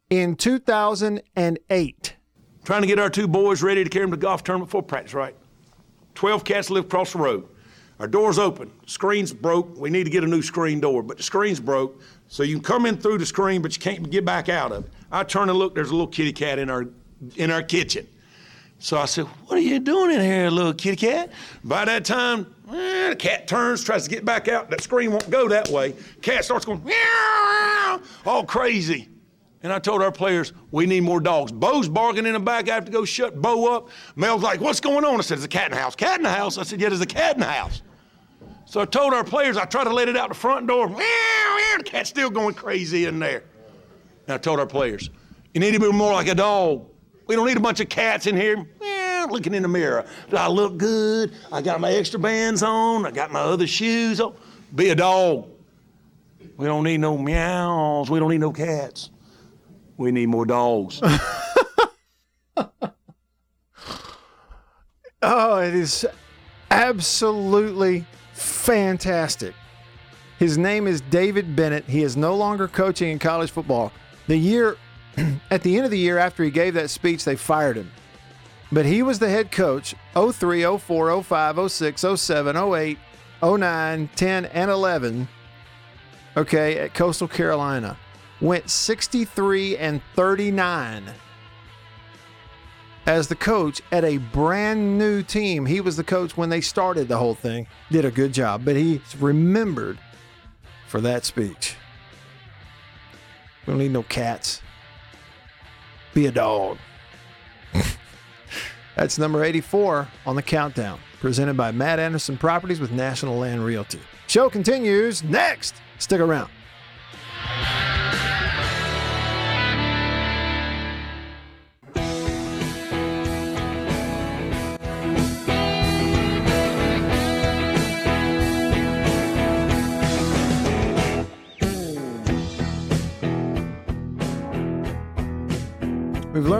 in 0.09 0.35
2008. 0.35 2.15
Trying 2.65 2.81
to 2.81 2.87
get 2.87 2.99
our 2.99 3.09
two 3.09 3.27
boys 3.27 3.63
ready 3.63 3.83
to 3.83 3.89
carry 3.89 4.03
them 4.03 4.11
to 4.11 4.17
golf 4.17 4.43
tournament 4.43 4.69
for 4.69 4.83
practice, 4.83 5.13
right? 5.13 5.35
12 6.15 6.43
cats 6.43 6.69
live 6.69 6.85
across 6.85 7.13
the 7.13 7.19
road. 7.19 7.47
Our 7.99 8.07
door's 8.07 8.37
open. 8.37 8.71
Screen's 8.87 9.31
broke. 9.31 9.77
We 9.77 9.89
need 9.89 10.03
to 10.03 10.09
get 10.09 10.23
a 10.23 10.27
new 10.27 10.41
screen 10.41 10.81
door, 10.81 11.01
but 11.01 11.15
the 11.15 11.23
screen's 11.23 11.59
broke. 11.59 12.01
So 12.27 12.43
you 12.43 12.55
can 12.55 12.63
come 12.63 12.85
in 12.85 12.97
through 12.97 13.19
the 13.19 13.25
screen, 13.25 13.61
but 13.61 13.73
you 13.73 13.81
can't 13.81 14.09
get 14.09 14.25
back 14.25 14.49
out 14.49 14.73
of 14.73 14.85
it. 14.85 14.91
I 15.11 15.23
turn 15.23 15.49
and 15.49 15.57
look, 15.57 15.75
there's 15.75 15.89
a 15.89 15.93
little 15.93 16.07
kitty 16.07 16.33
cat 16.33 16.59
in 16.59 16.69
our 16.69 16.87
in 17.37 17.51
our 17.51 17.63
kitchen. 17.63 18.07
So 18.83 18.97
I 18.97 19.05
said, 19.05 19.23
What 19.47 19.57
are 19.57 19.61
you 19.61 19.79
doing 19.79 20.11
in 20.11 20.19
here, 20.19 20.49
little 20.49 20.73
kitty 20.73 20.97
cat? 20.97 21.31
By 21.63 21.85
that 21.85 22.03
time, 22.03 22.53
eh, 22.69 23.11
the 23.11 23.15
cat 23.15 23.47
turns, 23.47 23.81
tries 23.81 24.03
to 24.03 24.09
get 24.09 24.25
back 24.25 24.49
out. 24.49 24.69
That 24.69 24.81
screen 24.81 25.11
won't 25.11 25.29
go 25.29 25.47
that 25.47 25.69
way. 25.69 25.95
Cat 26.21 26.43
starts 26.43 26.65
going, 26.65 26.83
meow, 26.83 28.01
all 28.25 28.43
crazy. 28.43 29.07
And 29.63 29.71
I 29.71 29.79
told 29.79 30.01
our 30.01 30.11
players, 30.11 30.51
we 30.71 30.85
need 30.85 30.99
more 30.99 31.21
dogs. 31.21 31.53
Bo's 31.53 31.87
barking 31.87 32.25
in 32.25 32.33
the 32.33 32.41
back. 32.41 32.67
I 32.67 32.73
have 32.75 32.83
to 32.83 32.91
go 32.91 33.05
shut 33.05 33.41
Bo 33.41 33.73
up. 33.73 33.87
Mel's 34.17 34.43
like, 34.43 34.59
what's 34.59 34.81
going 34.81 35.05
on? 35.05 35.17
I 35.17 35.21
said, 35.21 35.37
there's 35.37 35.45
a 35.45 35.47
cat 35.47 35.67
in 35.67 35.71
the 35.71 35.81
house. 35.81 35.95
Cat 35.95 36.17
in 36.17 36.23
the 36.23 36.29
house? 36.29 36.57
I 36.57 36.63
said, 36.63 36.81
yeah, 36.81 36.89
there's 36.89 36.99
a 36.99 37.05
cat 37.05 37.35
in 37.35 37.39
the 37.39 37.45
house. 37.45 37.83
So 38.65 38.81
I 38.81 38.85
told 38.85 39.13
our 39.13 39.23
players, 39.23 39.55
I 39.55 39.63
tried 39.63 39.85
to 39.85 39.93
let 39.93 40.09
it 40.09 40.17
out 40.17 40.27
the 40.27 40.35
front 40.35 40.67
door. 40.67 40.89
Meow, 40.89 40.97
meow, 40.97 41.75
the 41.77 41.83
cat's 41.85 42.09
still 42.09 42.29
going 42.29 42.53
crazy 42.53 43.05
in 43.05 43.17
there. 43.19 43.45
And 44.27 44.33
I 44.33 44.37
told 44.37 44.59
our 44.59 44.67
players, 44.67 45.09
you 45.53 45.61
need 45.61 45.71
to 45.71 45.79
be 45.79 45.89
more 45.89 46.11
like 46.11 46.27
a 46.27 46.35
dog. 46.35 46.89
We 47.27 47.35
don't 47.35 47.47
need 47.47 47.57
a 47.57 47.61
bunch 47.61 47.79
of 47.79 47.89
cats 47.89 48.27
in 48.27 48.35
here. 48.35 48.57
Meow, 48.81 49.27
looking 49.29 49.53
in 49.53 49.61
the 49.61 49.67
mirror. 49.67 50.05
Do 50.29 50.37
I 50.37 50.47
look 50.47 50.77
good? 50.77 51.33
I 51.51 51.61
got 51.61 51.79
my 51.79 51.91
extra 51.91 52.19
bands 52.19 52.63
on. 52.63 53.05
I 53.05 53.11
got 53.11 53.31
my 53.31 53.39
other 53.39 53.67
shoes 53.67 54.19
on. 54.19 54.35
Be 54.75 54.89
a 54.89 54.95
dog. 54.95 55.49
We 56.57 56.65
don't 56.65 56.83
need 56.83 56.99
no 56.99 57.17
meows. 57.17 58.09
We 58.09 58.19
don't 58.19 58.29
need 58.29 58.41
no 58.41 58.51
cats. 58.51 59.09
We 59.97 60.11
need 60.11 60.27
more 60.27 60.45
dogs. 60.45 61.01
Oh, 65.25 65.59
it 65.59 65.73
is 65.73 66.05
absolutely 66.69 68.05
fantastic. 68.33 69.55
His 70.37 70.57
name 70.57 70.85
is 70.85 70.99
David 70.99 71.55
Bennett. 71.55 71.85
He 71.85 72.03
is 72.03 72.17
no 72.17 72.35
longer 72.35 72.67
coaching 72.67 73.09
in 73.09 73.19
college 73.19 73.49
football. 73.49 73.93
The 74.27 74.35
year, 74.35 74.75
at 75.51 75.63
the 75.63 75.75
end 75.75 75.85
of 75.85 75.91
the 75.91 75.97
year 75.97 76.17
after 76.17 76.43
he 76.43 76.51
gave 76.51 76.73
that 76.73 76.89
speech, 76.89 77.23
they 77.23 77.35
fired 77.35 77.77
him. 77.77 77.91
But 78.71 78.85
he 78.85 79.03
was 79.03 79.19
the 79.19 79.29
head 79.29 79.51
coach 79.51 79.93
03, 80.15 80.77
04, 80.77 81.23
05, 81.23 81.71
06, 81.71 82.05
07, 82.15 82.57
08, 82.57 82.97
09, 83.43 84.09
10, 84.15 84.45
and 84.45 84.71
11, 84.71 85.27
okay, 86.35 86.79
at 86.79 86.93
Coastal 86.93 87.27
Carolina. 87.27 87.97
Went 88.41 88.69
63 88.69 89.77
and 89.77 90.01
39 90.15 91.13
as 93.05 93.27
the 93.27 93.35
coach 93.35 93.81
at 93.91 94.03
a 94.03 94.17
brand 94.17 94.97
new 94.97 95.21
team. 95.21 95.67
He 95.67 95.79
was 95.79 95.95
the 95.95 96.03
coach 96.03 96.35
when 96.35 96.49
they 96.49 96.61
started 96.61 97.07
the 97.07 97.17
whole 97.17 97.35
thing. 97.35 97.67
Did 97.91 98.05
a 98.05 98.11
good 98.11 98.33
job, 98.33 98.65
but 98.65 98.75
he's 98.75 99.15
remembered 99.19 99.99
for 100.87 100.99
that 101.01 101.25
speech. 101.25 101.75
We 103.67 103.71
don't 103.71 103.79
need 103.79 103.91
no 103.91 104.03
cats. 104.03 104.62
Be 106.13 106.27
a 106.27 106.31
dog. 106.31 106.77
That's 108.95 109.17
number 109.17 109.43
84 109.43 110.07
on 110.25 110.35
the 110.35 110.41
countdown, 110.41 110.99
presented 111.19 111.57
by 111.57 111.71
Matt 111.71 111.99
Anderson 111.99 112.37
Properties 112.37 112.79
with 112.79 112.91
National 112.91 113.37
Land 113.37 113.65
Realty. 113.65 113.99
Show 114.27 114.49
continues 114.49 115.23
next. 115.23 115.75
Stick 115.97 116.19
around. 116.19 116.49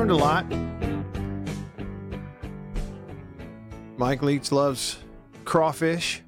Learned 0.04 0.12
a 0.12 0.16
lot. 0.16 0.45
Mike 3.97 4.22
Leach 4.22 4.51
loves 4.51 4.97
crawfish. 5.45 6.22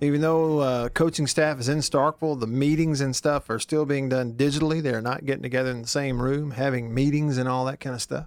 Even 0.00 0.20
though 0.20 0.58
uh, 0.58 0.88
coaching 0.88 1.28
staff 1.28 1.60
is 1.60 1.68
in 1.68 1.78
Starkville, 1.78 2.40
the 2.40 2.48
meetings 2.48 3.00
and 3.00 3.14
stuff 3.14 3.48
are 3.48 3.60
still 3.60 3.86
being 3.86 4.08
done 4.08 4.34
digitally. 4.34 4.82
They're 4.82 5.00
not 5.00 5.24
getting 5.24 5.44
together 5.44 5.70
in 5.70 5.82
the 5.82 5.88
same 5.88 6.20
room, 6.20 6.50
having 6.50 6.92
meetings 6.92 7.38
and 7.38 7.48
all 7.48 7.64
that 7.66 7.78
kind 7.78 7.94
of 7.94 8.02
stuff. 8.02 8.26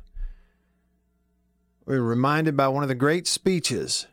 We're 1.85 2.01
reminded 2.01 2.55
by 2.55 2.69
one 2.69 2.83
of 2.83 2.89
the 2.89 2.95
great 2.95 3.27
speeches 3.27 4.07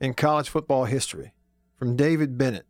in 0.00 0.14
college 0.14 0.48
football 0.48 0.86
history 0.86 1.34
from 1.76 1.96
David 1.96 2.38
Bennett. 2.38 2.66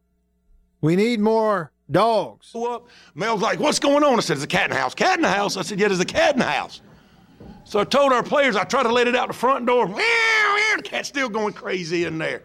We 0.80 0.96
need 0.96 1.20
more 1.20 1.70
dogs. 1.90 2.54
up. 2.54 2.88
Mel's 3.14 3.42
like, 3.42 3.60
what's 3.60 3.78
going 3.78 4.04
on? 4.04 4.18
I 4.18 4.20
said, 4.20 4.36
there's 4.36 4.44
a 4.44 4.48
cat 4.48 4.64
in 4.64 4.70
the 4.70 4.76
house. 4.76 4.94
Cat 4.94 5.18
in 5.18 5.22
the 5.22 5.28
house? 5.28 5.56
I 5.56 5.62
said, 5.62 5.78
yeah, 5.78 5.88
there's 5.88 6.00
a 6.00 6.04
cat 6.04 6.34
in 6.34 6.40
the 6.40 6.44
house. 6.44 6.80
So 7.64 7.80
I 7.80 7.84
told 7.84 8.12
our 8.12 8.22
players, 8.22 8.56
I 8.56 8.64
tried 8.64 8.84
to 8.84 8.92
let 8.92 9.08
it 9.08 9.16
out 9.16 9.28
the 9.28 9.34
front 9.34 9.66
door. 9.66 9.86
Meow, 9.86 9.96
meow, 9.96 10.76
the 10.76 10.82
cat's 10.82 11.08
still 11.08 11.28
going 11.28 11.52
crazy 11.52 12.04
in 12.04 12.18
there. 12.18 12.42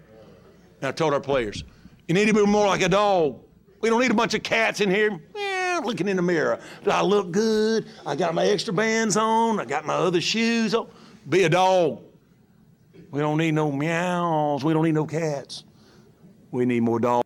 And 0.82 0.88
I 0.88 0.92
told 0.92 1.14
our 1.14 1.20
players, 1.20 1.64
you 2.08 2.16
need 2.16 2.28
to 2.28 2.34
be 2.34 2.46
more 2.46 2.68
like 2.68 2.82
a 2.82 2.90
dog. 2.90 3.40
We 3.82 3.90
don't 3.90 4.02
need 4.02 4.12
a 4.12 4.16
bunch 4.16 4.34
of 4.34 4.44
cats 4.44 4.82
in 4.82 4.90
here. 4.90 5.12
Meow, 5.36 5.82
looking 5.84 6.08
in 6.08 6.16
the 6.16 6.22
mirror. 6.22 6.60
Do 6.84 6.92
I 6.92 7.02
look 7.02 7.32
good? 7.32 7.88
I 8.06 8.16
got 8.16 8.34
my 8.34 8.46
extra 8.46 8.74
bands 8.74 9.16
on. 9.16 9.60
I 9.60 9.66
got 9.66 9.86
my 9.86 9.96
other 9.96 10.22
shoes 10.22 10.74
on. 10.74 10.88
Be 11.30 11.44
a 11.44 11.50
dog. 11.50 12.02
We 13.12 13.20
don't 13.20 13.38
need 13.38 13.54
no 13.54 13.72
meows. 13.72 14.64
We 14.64 14.74
don't 14.74 14.84
need 14.84 14.94
no 14.94 15.06
cats. 15.06 15.66
We 16.50 16.66
need 16.66 16.82
more 16.82 17.00
dogs. 17.00 17.21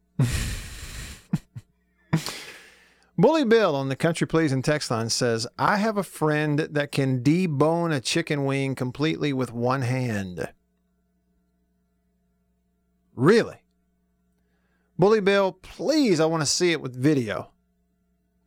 Bully 3.17 3.45
Bill 3.45 3.75
on 3.75 3.87
the 3.87 3.95
Country 3.95 4.27
Pleasing 4.27 4.61
text 4.61 4.91
line 4.91 5.09
says, 5.09 5.47
I 5.57 5.77
have 5.77 5.97
a 5.97 6.03
friend 6.03 6.59
that 6.59 6.91
can 6.91 7.23
debone 7.23 7.95
a 7.95 8.01
chicken 8.01 8.43
wing 8.43 8.75
completely 8.75 9.31
with 9.31 9.53
one 9.53 9.83
hand. 9.83 10.49
Really? 13.15 13.63
Bully 14.99 15.21
Bill, 15.21 15.53
please, 15.53 16.19
I 16.19 16.25
want 16.25 16.41
to 16.41 16.45
see 16.45 16.73
it 16.73 16.81
with 16.81 16.93
video. 16.93 17.51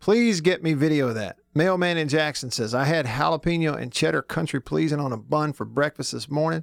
Please 0.01 0.43
get 0.43 0.63
me 0.63 0.75
video 0.75 1.09
of 1.09 1.15
that. 1.15 1.39
Mailman 1.55 1.97
in 1.97 2.09
Jackson 2.09 2.51
says, 2.51 2.75
I 2.75 2.85
had 2.85 3.07
jalapeno 3.07 3.75
and 3.75 3.91
cheddar 3.91 4.23
country 4.23 4.61
pleasing 4.61 5.01
on 5.01 5.13
a 5.13 5.17
bun 5.17 5.55
for 5.55 5.65
breakfast 5.65 6.13
this 6.13 6.31
morning. 6.31 6.63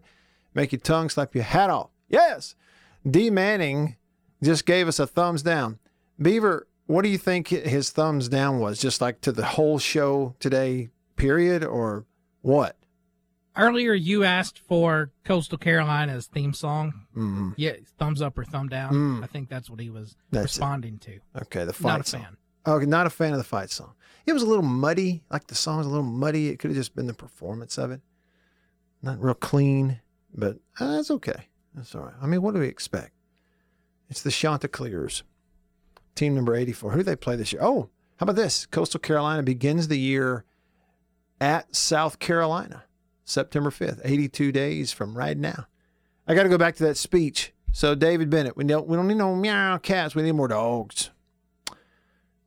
Make 0.53 0.72
your 0.72 0.80
tongue 0.80 1.10
slap 1.10 1.34
your 1.34 1.43
hat 1.43 1.72
off. 1.72 1.89
Yes. 2.08 2.56
D. 3.10 3.32
Manning 3.32 3.97
just 4.43 4.66
gave 4.66 4.88
us 4.88 4.99
a 4.99 5.08
thumbs 5.08 5.41
down. 5.41 5.80
Beaver, 6.22 6.68
what 6.88 7.04
do 7.04 7.10
you 7.10 7.18
think 7.18 7.48
his 7.50 7.90
thumbs 7.90 8.28
down 8.30 8.60
was? 8.60 8.80
Just 8.80 9.02
like 9.02 9.22
to 9.22 9.32
the 9.32 9.46
whole 9.46 9.80
show 9.80 10.36
today, 10.40 10.90
period, 11.16 11.64
or 11.64 12.06
what? 12.42 12.76
Earlier, 13.58 13.94
you 13.94 14.24
asked 14.26 14.60
for 14.60 15.12
Coastal 15.24 15.58
Carolina's 15.58 16.28
theme 16.28 16.54
song. 16.54 17.06
Mm. 17.16 17.54
Yeah, 17.56 17.74
thumbs 17.98 18.22
up 18.22 18.38
or 18.38 18.44
thumb 18.44 18.68
down. 18.68 18.94
Mm. 18.94 19.24
I 19.24 19.28
think 19.28 19.48
that's 19.48 19.70
what 19.70 19.80
he 19.80 19.90
was 19.90 20.16
That's 20.32 20.42
it. 20.58 20.60
responding 20.60 20.98
to. 21.00 21.20
Okay, 21.44 21.64
the 21.64 21.72
fight 21.72 21.90
Not 21.90 22.02
a 22.02 22.04
song. 22.04 22.22
fan. 22.22 22.38
Okay, 22.68 22.86
not 22.86 23.08
a 23.08 23.10
fan 23.10 23.32
of 23.32 23.38
the 23.38 23.44
fight 23.46 23.70
song. 23.70 23.94
It 24.26 24.34
was 24.34 24.44
a 24.44 24.48
little 24.48 24.64
muddy. 24.64 25.24
Like 25.32 25.48
the 25.48 25.56
song 25.56 25.78
was 25.78 25.88
a 25.88 25.90
little 25.90 26.04
muddy. 26.04 26.50
It 26.50 26.58
could 26.60 26.72
have 26.72 26.78
just 26.78 26.96
been 26.96 27.08
the 27.08 27.14
performance 27.14 27.78
of 27.78 27.92
it. 27.92 28.02
Not 29.02 29.22
real 29.24 29.36
clean, 29.36 30.02
but 30.34 30.58
uh, 30.80 30.96
that's 30.98 31.12
okay. 31.12 31.48
That's 31.76 31.94
all 31.96 32.02
right. 32.06 32.14
I 32.22 32.26
mean, 32.26 32.42
what 32.42 32.54
do 32.56 32.60
we 32.60 32.68
expect? 32.68 33.12
It's 34.10 34.22
the 34.22 34.32
Chanticleers, 34.32 35.24
team 36.16 36.36
number 36.36 36.55
84. 36.55 36.91
Who 36.91 36.97
do 36.97 37.03
they 37.03 37.16
play 37.16 37.36
this 37.36 37.53
year? 37.53 37.61
Oh, 37.63 37.89
how 38.18 38.24
about 38.24 38.36
this? 38.36 38.66
Coastal 38.66 38.99
Carolina 38.99 39.43
begins 39.43 39.88
the 39.88 39.99
year 39.99 40.45
at 41.41 41.76
South 41.76 42.20
Carolina, 42.20 42.86
September 43.26 43.70
5th, 43.70 44.01
82 44.03 44.51
days 44.51 44.91
from 44.91 45.18
right 45.18 45.38
now. 45.38 45.68
I 46.28 46.34
got 46.34 46.43
to 46.43 46.49
go 46.49 46.57
back 46.57 46.76
to 46.78 46.84
that 46.86 46.97
speech. 46.97 47.53
So, 47.72 47.93
David 47.93 48.30
Bennett, 48.30 48.55
we 48.55 48.63
don't, 48.63 48.88
we 48.88 48.95
don't 48.95 49.07
need 49.07 49.18
no 49.18 49.36
meow 49.36 49.78
cats. 49.78 50.16
We 50.16 50.24
need 50.24 50.32
more 50.32 50.47
dogs. 50.47 51.11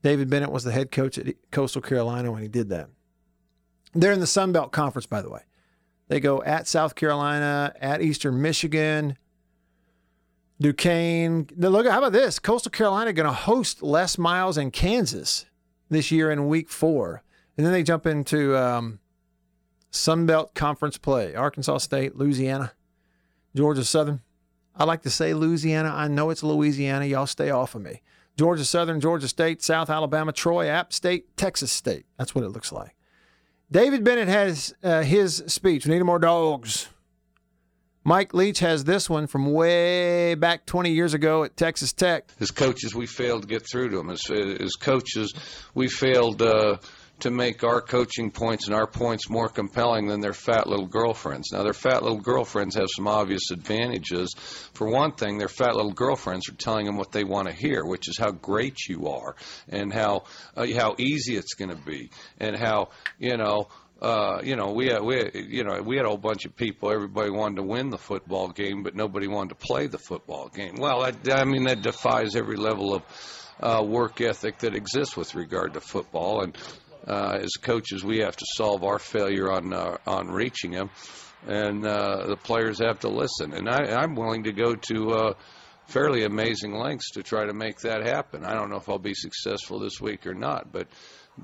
David 0.03 0.31
Bennett 0.31 0.51
was 0.51 0.65
the 0.65 0.73
head 0.73 0.91
coach 0.91 1.19
at 1.19 1.35
Coastal 1.51 1.83
Carolina 1.83 2.33
when 2.33 2.41
he 2.41 2.49
did 2.49 2.71
that. 2.71 2.89
They're 3.93 4.13
in 4.13 4.21
the 4.21 4.27
Sun 4.27 4.53
Belt 4.53 4.73
Conference, 4.73 5.07
by 5.07 5.21
the 5.21 5.31
way. 5.31 5.43
They 6.09 6.21
go 6.21 6.43
at 6.43 6.67
South 6.67 6.95
Carolina, 6.95 7.75
at 7.81 8.01
Eastern 8.01 8.41
Michigan, 8.41 9.19
Duquesne. 10.61 11.49
Now 11.57 11.69
look, 11.69 11.87
how 11.87 11.99
about 11.99 12.13
this? 12.13 12.39
Coastal 12.39 12.71
Carolina 12.71 13.13
going 13.13 13.29
to 13.29 13.33
host 13.33 13.83
Les 13.83 14.19
Miles 14.19 14.59
in 14.59 14.71
Kansas 14.71 15.47
this 15.89 16.11
year 16.11 16.31
in 16.31 16.49
Week 16.49 16.69
Four, 16.69 17.23
and 17.57 17.65
then 17.65 17.73
they 17.73 17.83
jump 17.83 18.07
into 18.07 18.57
um, 18.57 18.99
Sun 19.91 20.27
Belt 20.27 20.55
Conference 20.55 20.99
play: 20.99 21.35
Arkansas 21.35 21.79
State, 21.79 22.17
Louisiana, 22.17 22.73
Georgia 23.55 23.85
Southern. 23.85 24.21
I 24.75 24.85
like 24.85 25.03
to 25.03 25.11
say 25.11 25.35
Louisiana. 25.35 25.93
I 25.95 26.09
know 26.09 26.31
it's 26.31 26.43
Louisiana. 26.43 27.05
Y'all 27.05 27.27
stay 27.27 27.51
off 27.51 27.75
of 27.75 27.83
me. 27.83 28.03
Georgia 28.37 28.65
Southern, 28.65 29.01
Georgia 29.01 29.27
State, 29.27 29.63
South 29.63 29.91
Alabama, 29.91 30.33
Troy, 30.33 30.69
App 30.69 30.93
State, 30.93 31.37
Texas 31.37 31.73
State. 31.73 32.07
That's 32.17 32.35
what 32.37 32.45
it 32.45 32.51
looks 32.51 32.71
like. 32.71 32.95
David 33.71 34.05
Bennett 34.05 34.29
has 34.29 34.75
uh, 34.83 35.03
his 35.03 35.43
speech. 35.49 35.87
We 35.87 35.95
need 35.95 36.05
more 36.05 36.21
dogs. 36.21 36.89
Mike 38.09 38.33
Leach 38.33 38.61
has 38.61 38.85
this 38.85 39.11
one 39.11 39.27
from 39.27 39.53
way 39.53 40.35
back 40.35 40.65
20 40.65 40.93
years 40.93 41.13
ago 41.13 41.45
at 41.45 41.59
Texas 41.59 41.93
Tech. 41.93 42.25
As 42.41 42.51
coaches, 42.51 42.95
we 42.95 43.07
failed 43.07 43.43
to 43.43 43.49
get 43.49 43.69
through 43.71 43.91
to 43.91 43.99
them. 43.99 44.09
As, 44.09 44.31
as 44.31 44.77
coaches, 44.77 45.35
we 45.75 45.89
failed 45.89 46.41
uh, 46.41 46.79
to 47.21 47.31
make 47.31 47.65
our 47.65 47.83
coaching 47.83 48.31
points 48.31 48.67
and 48.67 48.75
our 48.75 48.87
points 48.87 49.29
more 49.29 49.51
compelling 49.51 50.07
than 50.07 50.21
their 50.21 50.33
fat 50.33 50.67
little 50.67 50.87
girlfriends. 50.87 51.53
Now, 51.53 51.65
their 51.65 51.75
fat 51.75 52.03
little 52.03 52.21
girlfriends 52.21 52.77
have 52.77 52.89
some 52.89 53.07
obvious 53.07 53.51
advantages. 53.51 54.35
For 54.73 54.89
one 54.89 55.13
thing, 55.13 55.37
their 55.37 55.49
fat 55.49 55.77
little 55.77 55.93
girlfriends 55.93 56.49
are 56.49 56.55
telling 56.55 56.87
them 56.87 56.97
what 56.97 57.13
they 57.13 57.25
want 57.25 57.49
to 57.49 57.55
hear, 57.55 57.85
which 57.85 58.09
is 58.09 58.17
how 58.17 58.31
great 58.31 58.89
you 58.89 59.09
are 59.09 59.37
and 59.69 59.93
how 59.93 60.25
uh, 60.57 60.67
how 60.75 60.95
easy 60.97 61.37
it's 61.37 61.53
going 61.53 61.77
to 61.77 61.85
be 61.85 62.09
and 62.41 62.57
how 62.57 62.89
you 63.19 63.37
know 63.37 63.69
uh, 64.01 64.41
you 64.45 64.55
know, 64.55 64.73
we 64.73 64.87
had, 64.87 65.03
we 65.03 65.31
you 65.35 65.65
know, 65.65 65.83
we 65.83 65.97
had 65.97 66.05
a 66.05 66.09
whole 66.09 66.17
bunch 66.19 66.45
of 66.45 66.55
people. 66.55 66.91
Everybody 66.93 67.31
wanted 67.31 67.57
to 67.57 67.63
win 67.65 67.91
the 67.91 67.99
football 67.99 68.49
game, 68.49 68.85
but 68.85 68.95
nobody 68.95 69.27
wanted 69.27 69.51
to 69.51 69.67
play 69.67 69.89
the 69.89 69.99
football 69.99 70.49
game. 70.49 70.77
Well, 70.77 71.01
that, 71.01 71.33
I 71.33 71.45
mean, 71.45 71.65
that 71.65 71.83
defies 71.83 72.37
every 72.37 72.57
level 72.57 72.95
of 72.95 73.03
uh, 73.61 73.85
work 73.85 74.21
ethic 74.21 74.59
that 74.59 74.77
exists 74.77 75.17
with 75.17 75.35
regard 75.35 75.75
to 75.75 75.81
football. 75.81 76.43
And 76.43 76.57
uh, 77.09 77.39
as 77.43 77.51
coaches, 77.61 78.05
we 78.05 78.19
have 78.19 78.37
to 78.37 78.47
solve 78.55 78.85
our 78.85 79.01
failure 79.01 79.51
on 79.51 79.73
uh, 79.73 79.97
on 80.07 80.29
reaching 80.29 80.71
them, 80.71 80.91
and 81.49 81.85
uh, 81.85 82.27
the 82.29 82.37
players 82.37 82.79
have 82.79 83.01
to 83.01 83.09
listen. 83.09 83.53
And 83.53 83.69
I, 83.69 84.01
I'm 84.01 84.15
willing 84.15 84.45
to 84.45 84.53
go 84.53 84.75
to. 84.75 85.11
Uh, 85.11 85.35
fairly 85.89 86.23
amazing 86.23 86.75
lengths 86.75 87.13
to 87.13 87.23
try 87.23 87.47
to 87.47 87.55
make 87.55 87.79
that 87.81 88.07
happen. 88.07 88.45
I 88.45 88.53
don't 88.53 88.69
know 88.69 88.77
if 88.77 88.91
I'll 88.91 88.99
be 88.99 89.15
successful 89.15 89.79
this 89.79 89.99
week 89.99 90.27
or 90.27 90.35
not, 90.35 90.71
but 90.71 90.87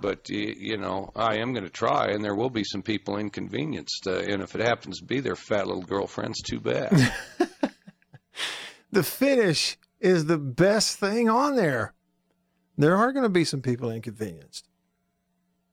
but 0.01 0.29
you 0.29 0.77
know 0.77 1.11
I 1.15 1.37
am 1.37 1.53
going 1.53 1.65
to 1.65 1.71
try, 1.71 2.09
and 2.09 2.25
there 2.25 2.35
will 2.35 2.51
be 2.51 2.65
some 2.65 2.83
people 2.83 3.17
inconvenienced. 3.17 4.07
Uh, 4.07 4.19
and 4.19 4.43
if 4.43 4.55
it 4.55 4.61
happens 4.61 4.99
to 4.99 5.05
be 5.05 5.21
their 5.21 5.37
fat 5.37 5.67
little 5.67 5.83
girlfriends, 5.83 6.43
too 6.43 6.61
bad. 6.61 7.13
The 8.95 9.03
finish 9.03 9.77
is 9.99 10.27
the 10.27 10.39
best 10.39 11.01
thing 11.01 11.29
on 11.29 11.57
there. 11.57 11.95
There 12.79 12.95
are 12.95 13.11
going 13.11 13.25
to 13.25 13.29
be 13.29 13.45
some 13.45 13.61
people 13.61 13.91
inconvenienced. 13.91 14.69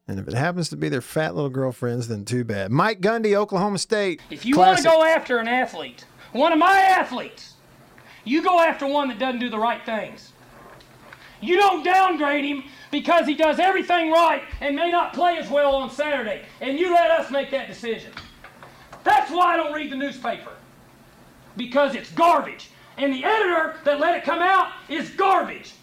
And 0.08 0.20
if 0.20 0.28
it 0.28 0.34
happens 0.34 0.70
to 0.70 0.76
be 0.76 0.90
their 0.90 1.02
fat 1.02 1.36
little 1.36 1.52
girlfriends, 1.52 2.08
then 2.08 2.26
too 2.26 2.44
bad. 2.44 2.72
Mike 2.72 3.00
Gundy, 3.00 3.36
Oklahoma 3.36 3.78
State. 3.78 4.22
If 4.32 4.44
you 4.44 4.58
want 4.58 4.80
to 4.80 4.84
go 4.84 5.04
after 5.04 5.38
an 5.38 5.48
athlete, 5.48 6.04
one 6.32 6.52
of 6.52 6.58
my 6.58 6.80
athletes, 6.80 7.54
you 8.26 8.42
go 8.42 8.60
after 8.60 8.88
one 8.88 9.10
that 9.10 9.20
doesn't 9.20 9.40
do 9.40 9.52
the 9.52 9.60
right 9.60 9.86
things. 9.86 10.34
You 11.42 11.58
don't 11.58 11.84
downgrade 11.84 12.46
him 12.46 12.64
because 12.92 13.26
he 13.26 13.34
does 13.34 13.60
everything 13.60 14.12
right 14.12 14.44
and 14.62 14.76
may 14.76 14.92
not 14.92 15.14
play 15.14 15.38
as 15.38 15.50
well 15.50 15.76
on 15.76 15.89
Saturday, 15.89 16.44
and 16.62 16.80
you 16.80 16.94
let 16.94 17.10
us 17.12 17.32
make 17.32 17.50
that 17.52 17.68
decision. 17.68 18.12
That's 19.04 19.32
why 19.32 19.54
I 19.54 19.58
don't 19.58 19.74
read 19.74 19.92
the 19.92 19.96
newspaper 19.96 20.52
because 21.58 21.96
it's 21.96 22.12
garbage, 22.12 22.70
and 22.98 23.14
the 23.14 23.26
editor 23.26 23.76
that 23.84 24.00
let 24.00 24.16
it 24.16 24.24
come 24.24 24.39
out 24.39 24.72
is 24.88 25.10
garbage. 25.10 25.74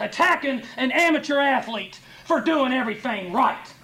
Attacking 0.00 0.62
an 0.76 0.92
amateur 0.92 1.38
athlete 1.38 1.98
for 2.24 2.40
doing 2.40 2.72
everything 2.72 3.32
right. 3.32 3.74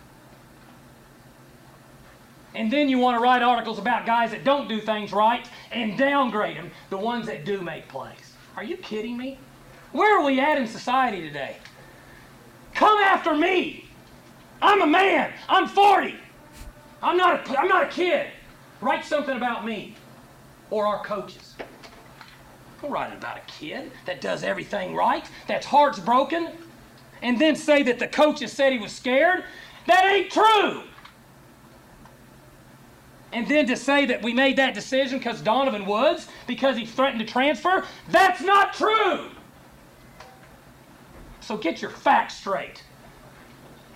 And 2.55 2.73
then 2.73 2.89
you 2.89 2.99
want 2.99 3.17
to 3.17 3.21
write 3.21 3.43
articles 3.43 3.79
about 3.79 4.07
guys 4.07 4.31
that 4.31 4.45
don't 4.45 4.69
do 4.69 4.81
things 4.81 5.13
right 5.13 5.49
and 5.73 5.99
downgrade 5.99 6.57
them, 6.57 6.71
the 6.91 6.97
ones 6.97 7.27
that 7.27 7.45
do 7.45 7.61
make 7.61 7.89
plays. 7.89 8.35
Are 8.57 8.63
you 8.63 8.77
kidding 8.77 9.17
me? 9.17 9.39
Where 9.95 10.19
are 10.19 10.25
we 10.25 10.41
at 10.41 10.59
in 10.59 10.67
society 10.67 11.21
today? 11.21 11.57
Come 12.75 12.99
after 12.99 13.33
me. 13.37 13.89
I'm 14.61 14.83
a 14.83 14.87
man. 14.89 15.33
I'm 15.49 15.69
40. 15.69 16.17
I'm 17.01 17.17
not 17.17 17.49
a, 17.49 17.61
I'm 17.61 17.69
not 17.69 17.85
a 17.85 17.87
kid. 17.87 18.27
Write 18.81 19.05
something 19.05 19.37
about 19.37 19.65
me 19.65 19.95
or 20.71 20.85
our 20.85 21.05
coaches. 21.05 21.55
Don't 22.83 22.91
write 22.91 23.17
about 23.17 23.37
a 23.37 23.43
kid 23.43 23.93
that 24.05 24.21
does 24.21 24.43
everything 24.43 24.97
right, 24.97 25.25
that's 25.47 25.65
heart's 25.65 26.01
broken, 26.01 26.49
and 27.23 27.41
then 27.41 27.55
say 27.55 27.85
that 27.85 28.01
the 28.01 28.09
coaches 28.09 28.51
said 28.51 28.73
he 28.73 28.81
was 28.81 28.91
scared. 28.91 29.45
That 29.87 30.05
ain't 30.07 30.33
true. 30.33 30.83
And 33.33 33.47
then 33.47 33.69
to 33.69 33.77
say 33.77 34.07
that 34.07 34.25
we 34.25 34.33
made 34.33 34.57
that 34.57 34.75
decision 34.75 35.19
because 35.19 35.41
Donovan 35.41 35.87
Woods, 35.87 36.27
because 36.49 36.77
he 36.77 36.85
threatened 36.85 37.21
to 37.21 37.33
transfer, 37.33 37.85
that's 38.09 38.41
not 38.41 38.75
true. 38.75 39.31
So 41.45 41.57
get 41.57 41.83
your 41.83 41.91
facts 41.91 42.37
straight. 42.37 42.83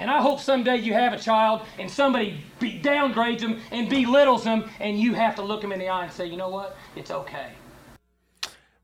And 0.01 0.11
I 0.11 0.21
hope 0.21 0.39
someday 0.39 0.77
you 0.77 0.93
have 0.93 1.13
a 1.13 1.19
child 1.19 1.63
and 1.79 1.91
somebody 1.91 2.45
be, 2.61 2.79
downgrades 2.81 3.41
them 3.41 3.61
and 3.73 3.89
belittles 3.89 4.45
them, 4.45 4.71
and 4.79 5.01
you 5.01 5.15
have 5.15 5.35
to 5.37 5.43
look 5.43 5.61
them 5.63 5.73
in 5.73 5.81
the 5.81 5.89
eye 5.89 6.05
and 6.05 6.13
say, 6.13 6.27
you 6.27 6.37
know 6.37 6.51
what? 6.51 6.77
It's 6.95 7.11
okay. 7.11 7.49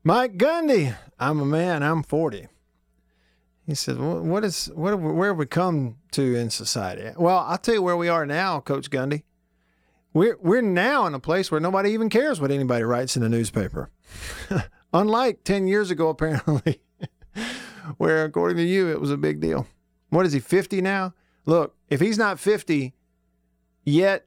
Mike 0.03 0.37
Gundy, 0.37 0.95
I'm 1.17 1.39
a 1.39 1.45
man, 1.45 1.83
I'm 1.83 2.03
40. 2.03 2.47
He 3.65 3.73
said, 3.73 3.97
"Wh- 3.97 4.23
"What 4.23 4.45
is 4.45 4.67
what? 4.75 4.99
Where 4.99 5.29
have 5.29 5.37
we 5.37 5.47
come 5.47 5.97
to 6.11 6.35
in 6.35 6.51
society?" 6.51 7.11
Well, 7.17 7.39
I'll 7.39 7.57
tell 7.57 7.73
you 7.73 7.81
where 7.81 7.97
we 7.97 8.07
are 8.07 8.23
now, 8.23 8.59
Coach 8.59 8.91
Gundy. 8.91 9.23
We're 10.13 10.37
we're 10.39 10.61
now 10.61 11.07
in 11.07 11.15
a 11.15 11.19
place 11.19 11.49
where 11.51 11.59
nobody 11.59 11.89
even 11.89 12.09
cares 12.09 12.39
what 12.39 12.51
anybody 12.51 12.83
writes 12.83 13.15
in 13.15 13.23
the 13.23 13.29
newspaper. 13.29 13.89
Unlike 14.93 15.45
ten 15.45 15.65
years 15.67 15.89
ago, 15.89 16.09
apparently, 16.09 16.79
where 17.97 18.25
according 18.25 18.57
to 18.57 18.63
you 18.63 18.89
it 18.89 18.99
was 18.99 19.11
a 19.11 19.17
big 19.17 19.39
deal. 19.39 19.67
What 20.09 20.25
is 20.25 20.33
he, 20.33 20.39
50 20.39 20.81
now? 20.81 21.13
Look, 21.45 21.75
if 21.89 21.99
he's 21.99 22.17
not 22.17 22.39
50 22.39 22.93
yet, 23.83 24.25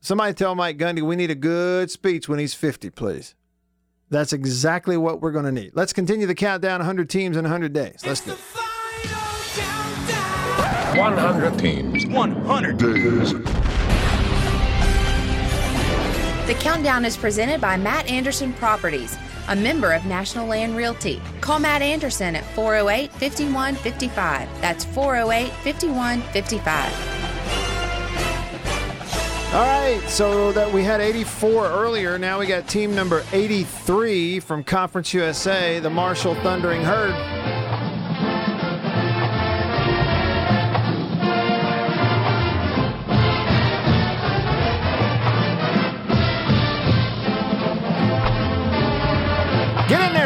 somebody 0.00 0.34
tell 0.34 0.54
Mike 0.54 0.78
Gundy 0.78 1.02
we 1.02 1.16
need 1.16 1.30
a 1.30 1.34
good 1.34 1.90
speech 1.90 2.28
when 2.28 2.38
he's 2.38 2.54
50, 2.54 2.90
please. 2.90 3.34
That's 4.10 4.32
exactly 4.32 4.96
what 4.96 5.20
we're 5.20 5.30
going 5.30 5.44
to 5.44 5.52
need. 5.52 5.72
Let's 5.74 5.92
continue 5.92 6.26
the 6.26 6.34
countdown 6.34 6.80
100 6.80 7.08
teams 7.08 7.36
in 7.36 7.44
100 7.44 7.72
days. 7.72 8.02
Let's 8.04 8.20
do 8.20 8.32
it. 8.32 8.38
100 10.98 11.58
teams. 11.58 12.06
100 12.06 12.76
days. 12.76 13.32
The 16.46 16.54
countdown 16.54 17.04
is 17.04 17.16
presented 17.16 17.60
by 17.60 17.76
Matt 17.76 18.10
Anderson 18.10 18.52
Properties, 18.54 19.16
a 19.50 19.56
member 19.56 19.92
of 19.92 20.06
National 20.06 20.46
Land 20.46 20.76
Realty. 20.76 21.20
Call 21.40 21.58
Matt 21.58 21.82
Anderson 21.82 22.36
at 22.36 22.44
408 22.54 23.10
5155. 23.12 24.48
That's 24.60 24.84
408 24.86 25.52
5155. 25.64 27.20
All 29.52 29.62
right, 29.62 30.00
so 30.08 30.52
that 30.52 30.72
we 30.72 30.84
had 30.84 31.00
84 31.00 31.66
earlier. 31.66 32.16
Now 32.18 32.38
we 32.38 32.46
got 32.46 32.68
team 32.68 32.94
number 32.94 33.24
83 33.32 34.38
from 34.38 34.62
Conference 34.62 35.12
USA, 35.12 35.80
the 35.80 35.90
Marshall 35.90 36.36
Thundering 36.36 36.82
Herd. 36.82 37.59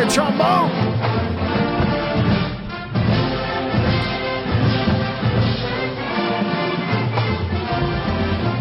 Trombone! 0.09 0.71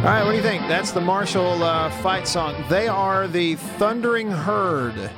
All 0.03 0.09
right, 0.09 0.23
what 0.25 0.31
do 0.31 0.37
you 0.37 0.43
think? 0.43 0.67
That's 0.67 0.91
the 0.91 0.99
Marshall 0.99 1.63
uh, 1.63 1.89
fight 2.01 2.27
song. 2.27 2.61
They 2.69 2.87
are 2.87 3.27
the 3.27 3.55
Thundering 3.55 4.29
Herd. 4.29 5.09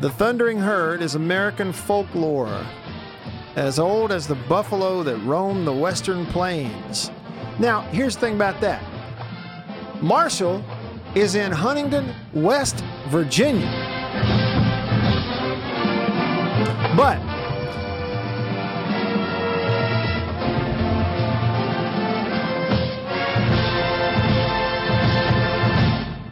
The 0.00 0.10
Thundering 0.10 0.58
Herd 0.58 1.02
is 1.02 1.14
American 1.14 1.72
folklore, 1.72 2.64
as 3.56 3.78
old 3.78 4.10
as 4.10 4.26
the 4.26 4.34
buffalo 4.34 5.02
that 5.02 5.18
roamed 5.18 5.66
the 5.66 5.72
western 5.72 6.24
plains. 6.26 7.10
Now, 7.58 7.82
here's 7.82 8.14
the 8.14 8.20
thing 8.22 8.34
about 8.36 8.60
that 8.62 8.82
Marshall 10.00 10.64
is 11.14 11.34
in 11.34 11.52
Huntington, 11.52 12.14
West 12.32 12.82
Virginia. 13.08 13.91
But 16.96 17.18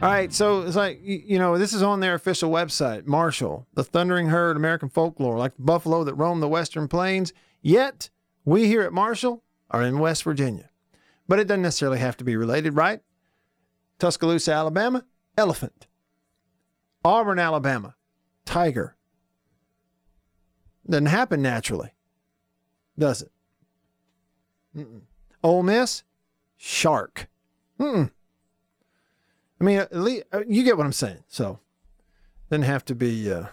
All 0.02 0.08
right, 0.08 0.32
so 0.32 0.62
it's 0.62 0.76
like 0.76 0.98
you 1.02 1.38
know, 1.38 1.58
this 1.58 1.74
is 1.74 1.82
on 1.82 2.00
their 2.00 2.14
official 2.14 2.50
website, 2.50 3.06
Marshall, 3.06 3.66
the 3.74 3.84
Thundering 3.84 4.28
Herd, 4.28 4.56
American 4.56 4.88
folklore, 4.88 5.36
like 5.36 5.56
the 5.56 5.62
buffalo 5.62 6.04
that 6.04 6.14
roam 6.14 6.40
the 6.40 6.48
western 6.48 6.88
plains. 6.88 7.34
Yet 7.60 8.08
we 8.46 8.66
here 8.66 8.80
at 8.80 8.94
Marshall 8.94 9.42
are 9.70 9.82
in 9.82 9.98
West 9.98 10.24
Virginia, 10.24 10.70
but 11.28 11.38
it 11.38 11.46
doesn't 11.46 11.60
necessarily 11.60 11.98
have 11.98 12.16
to 12.16 12.24
be 12.24 12.34
related, 12.34 12.76
right? 12.76 13.00
Tuscaloosa, 13.98 14.52
Alabama, 14.52 15.04
elephant. 15.36 15.86
Auburn, 17.04 17.38
Alabama, 17.38 17.94
tiger. 18.46 18.96
Doesn't 20.88 21.06
happen 21.06 21.42
naturally, 21.42 21.92
does 22.98 23.22
it? 23.22 23.30
Mm-mm. 24.76 25.02
Ole 25.42 25.62
Miss, 25.62 26.02
shark. 26.56 27.28
Mm-mm. 27.78 28.10
I 29.60 29.64
mean, 29.64 29.78
at 29.78 29.94
least, 29.94 30.24
you 30.46 30.62
get 30.62 30.76
what 30.76 30.86
I'm 30.86 30.92
saying. 30.92 31.24
So, 31.28 31.58
doesn't 32.48 32.62
have 32.62 32.84
to 32.86 32.94
be. 32.94 33.30
Uh, 33.30 33.46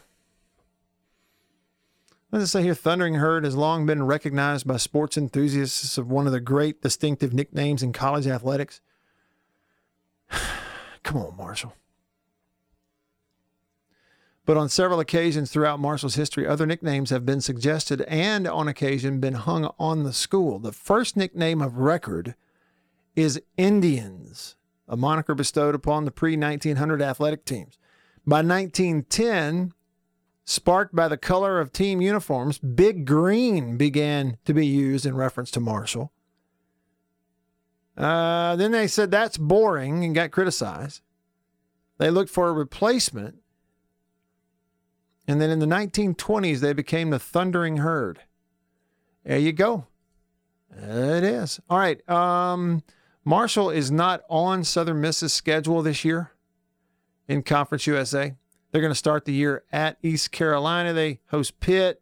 what 2.30 2.40
does 2.40 2.50
it 2.50 2.52
say 2.52 2.64
here? 2.64 2.76
Thundering 2.76 3.16
Herd 3.16 3.46
has 3.46 3.56
long 3.56 3.86
been 3.86 4.04
recognized 4.04 4.68
by 4.68 4.78
sports 4.78 5.18
enthusiasts 5.18 5.98
of 5.98 6.10
one 6.10 6.28
of 6.28 6.34
the 6.34 6.42
great 6.42 6.82
distinctive 6.82 7.34
nicknames 7.34 7.82
in 7.82 7.94
college 7.94 8.28
athletics. 8.28 8.82
Come 11.04 11.18
on, 11.18 11.38
Marshall. 11.38 11.74
But 14.48 14.58
on 14.58 14.70
several 14.70 15.00
occasions 15.00 15.52
throughout 15.52 15.80
Marshall's 15.80 16.16
history, 16.16 16.48
other 16.48 16.66
nicknames 16.66 17.12
have 17.12 17.26
been 17.26 17.42
suggested 17.42 18.02
and 18.04 18.48
on 18.48 18.68
occasion 18.68 19.20
been 19.20 19.36
hung 19.36 19.70
on 19.78 20.04
the 20.04 20.14
school. 20.14 20.58
The 20.58 20.72
first 20.72 21.16
nickname 21.16 21.62
of 21.62 21.78
record 21.78 22.34
is 23.14 23.42
Indians 23.58 24.56
a 24.88 24.96
moniker 24.96 25.36
bestowed 25.36 25.76
upon 25.76 26.06
the 26.06 26.12
pre 26.12 26.38
1900 26.38 27.02
athletic 27.02 27.44
teams. 27.44 27.78
By 28.26 28.38
1910, 28.38 29.74
sparked 30.46 30.96
by 30.96 31.08
the 31.08 31.18
color 31.18 31.60
of 31.60 31.74
team 31.74 32.02
uniforms, 32.02 32.58
Big 32.58 33.06
Green 33.06 33.76
began 33.76 34.38
to 34.46 34.54
be 34.54 34.66
used 34.66 35.06
in 35.06 35.18
reference 35.18 35.52
to 35.52 35.60
Marshall. 35.60 36.14
Uh, 37.98 38.56
then 38.56 38.72
they 38.72 38.88
said 38.88 39.12
that's 39.12 39.38
boring 39.38 40.06
and 40.06 40.16
got 40.16 40.32
criticized. 40.32 41.02
They 41.98 42.10
looked 42.10 42.30
for 42.30 42.48
a 42.48 42.54
replacement. 42.54 43.40
And 45.28 45.42
then 45.42 45.50
in 45.50 45.60
the 45.60 45.66
1920s, 45.66 46.60
they 46.60 46.74
became 46.74 47.10
the 47.10 47.20
Thundering 47.20 47.78
Herd. 47.78 48.22
There 49.26 49.38
you 49.38 49.52
go. 49.52 49.88
It 50.72 51.24
is. 51.24 51.60
All 51.70 51.78
right. 51.78 52.08
Um, 52.10 52.84
Marshall 53.26 53.70
is 53.70 53.92
not 53.92 54.22
on 54.30 54.64
Southern 54.64 55.02
Miss's 55.02 55.34
schedule 55.34 55.82
this 55.82 56.06
year 56.06 56.32
in 57.28 57.44
Conference 57.44 57.86
USA. 57.88 58.36
They're 58.72 58.82
going 58.82 58.92
to 58.92 58.96
start 58.96 59.26
the 59.26 59.34
year 59.34 59.64
at 59.72 59.98
East 60.02 60.32
Carolina. 60.32 60.94
They 60.94 61.20
host 61.28 61.60
Pitt, 61.60 62.02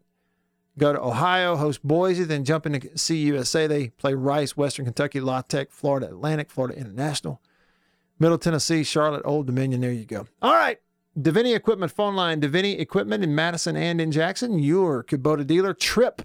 go 0.78 0.94
to 0.94 1.02
Ohio, 1.02 1.56
host 1.56 1.82
Boise, 1.84 2.26
then 2.26 2.44
jump 2.44 2.66
into 2.66 2.80
CUSA. 2.80 3.68
They 3.68 3.90
play 3.90 4.14
Rice, 4.14 4.58
Western 4.58 4.86
Kentucky, 4.86 5.20
La 5.20 5.42
Tech, 5.42 5.72
Florida 5.72 6.08
Atlantic, 6.08 6.52
Florida 6.52 6.78
International, 6.78 7.42
Middle 8.20 8.38
Tennessee, 8.38 8.84
Charlotte, 8.84 9.24
Old 9.26 9.48
Dominion. 9.48 9.82
There 9.82 9.92
you 9.92 10.06
go. 10.06 10.28
All 10.42 10.54
right. 10.54 10.80
Deviney 11.18 11.56
Equipment 11.56 11.92
phone 11.92 12.16
line. 12.16 12.42
Deviney 12.42 12.80
Equipment 12.80 13.24
in 13.24 13.34
Madison 13.34 13.76
and 13.78 14.02
in 14.02 14.12
Jackson. 14.12 14.60
Your 14.60 15.04
Kubota 15.04 15.46
dealer, 15.46 15.74
Trip, 15.74 16.22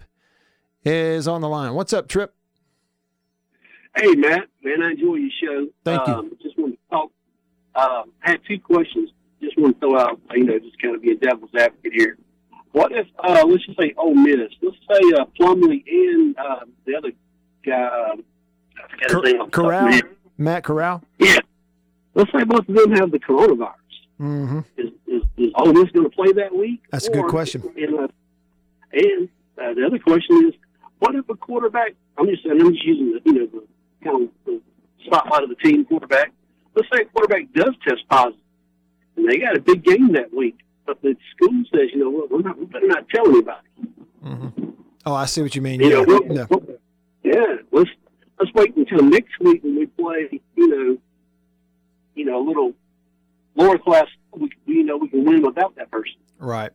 is 0.85 1.29
on 1.29 1.41
the 1.41 1.49
line. 1.49 1.75
What's 1.75 1.93
up, 1.93 2.09
Trip? 2.09 2.35
Hey, 3.97 4.13
Matt, 4.15 4.49
man, 4.63 4.83
I 4.83 4.91
enjoy 4.93 5.17
your 5.17 5.31
show. 5.43 5.67
Thank 5.85 6.07
you. 6.07 6.15
um, 6.15 6.31
Just 6.43 6.57
want 6.59 6.75
to 6.75 6.79
talk. 6.91 7.11
Um, 7.75 8.13
I 8.25 8.31
had 8.33 8.41
two 8.47 8.59
questions. 8.61 9.11
Just 9.43 9.59
want 9.59 9.81
to 9.81 9.89
throw 9.89 9.99
out, 9.99 10.21
you 10.33 10.45
know, 10.45 10.59
just 10.59 10.81
kind 10.81 10.95
of 10.95 11.03
be 11.03 11.13
a 11.13 11.17
devil's 11.17 11.51
advocate 11.57 11.93
here. 11.93 12.17
What 12.73 12.93
if, 12.93 13.07
uh, 13.19 13.45
let's 13.47 13.65
just 13.67 13.79
say 13.81 13.95
Ole 13.97 14.15
Miss, 14.15 14.51
let's 14.63 14.77
say 14.89 15.01
uh, 15.19 15.25
Plumlee 15.39 15.83
and 15.89 16.37
uh, 16.39 16.61
the 16.87 16.95
other 16.95 17.11
guy, 17.65 17.83
um, 18.13 18.23
I 18.77 18.89
forgot 18.91 19.03
his 19.03 19.13
Cor- 19.13 19.23
name 19.25 19.41
off 19.41 19.51
the 19.51 19.57
top 19.57 19.59
of 19.59 19.65
my 19.65 20.01
Corral? 20.01 20.03
Matt 20.39 20.65
Corral? 20.65 21.03
Yeah. 21.19 21.39
Let's 22.15 22.31
say 22.33 22.45
both 22.45 22.69
of 22.69 22.75
them 22.75 22.93
have 22.93 23.11
the 23.11 23.19
coronavirus. 23.19 23.75
Mm-hmm. 24.21 24.59
Is, 24.77 24.91
is, 25.07 25.23
is 25.39 25.51
Ole 25.55 25.73
Miss 25.73 25.91
going 25.93 26.09
to 26.09 26.15
play 26.15 26.33
that 26.33 26.55
week? 26.57 26.83
That's 26.93 27.07
a 27.07 27.11
good 27.11 27.27
question. 27.29 27.63
And, 27.77 28.11
and 28.93 29.29
uh, 29.59 29.75
the 29.75 29.85
other 29.87 29.99
question 29.99 30.49
is, 30.49 30.55
what 30.99 31.15
if 31.15 31.29
a 31.29 31.35
quarterback? 31.37 31.95
I'm 32.19 32.27
just 32.27 32.45
I'm 32.45 32.59
just 32.73 32.85
using 32.85 33.13
the 33.13 33.21
you 33.25 33.33
know 33.33 33.47
the 33.47 33.65
kind 34.05 34.25
of 34.25 34.29
the 34.45 34.61
spotlight 35.07 35.45
of 35.45 35.49
the 35.49 35.55
team 35.57 35.85
quarterback. 35.87 36.33
Let's 36.75 36.89
say 36.95 37.03
a 37.03 37.05
quarterback 37.07 37.53
does 37.55 37.75
test 37.87 38.03
positive, 38.11 38.39
and 39.17 39.27
they 39.29 39.39
got 39.39 39.57
a 39.57 39.61
big 39.61 39.83
game 39.85 40.13
that 40.13 40.35
week, 40.35 40.59
but 40.87 41.01
the 41.03 41.17
school 41.35 41.63
says, 41.73 41.89
you 41.93 41.99
know 41.99 42.11
what, 42.11 42.31
we're 42.31 42.43
not, 42.43 42.59
we 42.59 42.67
better 42.67 42.87
not 42.87 43.09
tell 43.09 43.27
anybody. 43.29 43.67
Oh, 45.07 45.15
I 45.15 45.25
see 45.25 45.41
what 45.43 45.55
you 45.57 45.63
mean. 45.63 45.81
You 45.81 45.89
Yeah. 45.89 46.03
know, 46.03 46.21
yeah. 46.31 46.47
we'll- 46.51 46.67
yeah, 47.25 47.57
let's 47.73 47.91
let's 48.39 48.53
wait 48.55 48.77
until 48.77 49.03
next 49.03 49.39
week 49.41 49.63
when 49.65 49.77
we 49.77 49.87
play. 49.87 50.41
You 50.57 50.69
know, 50.69 50.99
you 52.15 52.25
know, 52.27 52.43
a 52.43 52.45
little 52.47 52.73
lower 53.61 53.79
class. 53.79 54.07
We, 54.33 54.51
you 54.67 54.85
know, 54.85 54.97
we 54.97 55.09
can 55.09 55.25
win 55.25 55.43
without 55.43 55.75
that 55.77 55.91
person. 55.91 56.17
Right. 56.39 56.71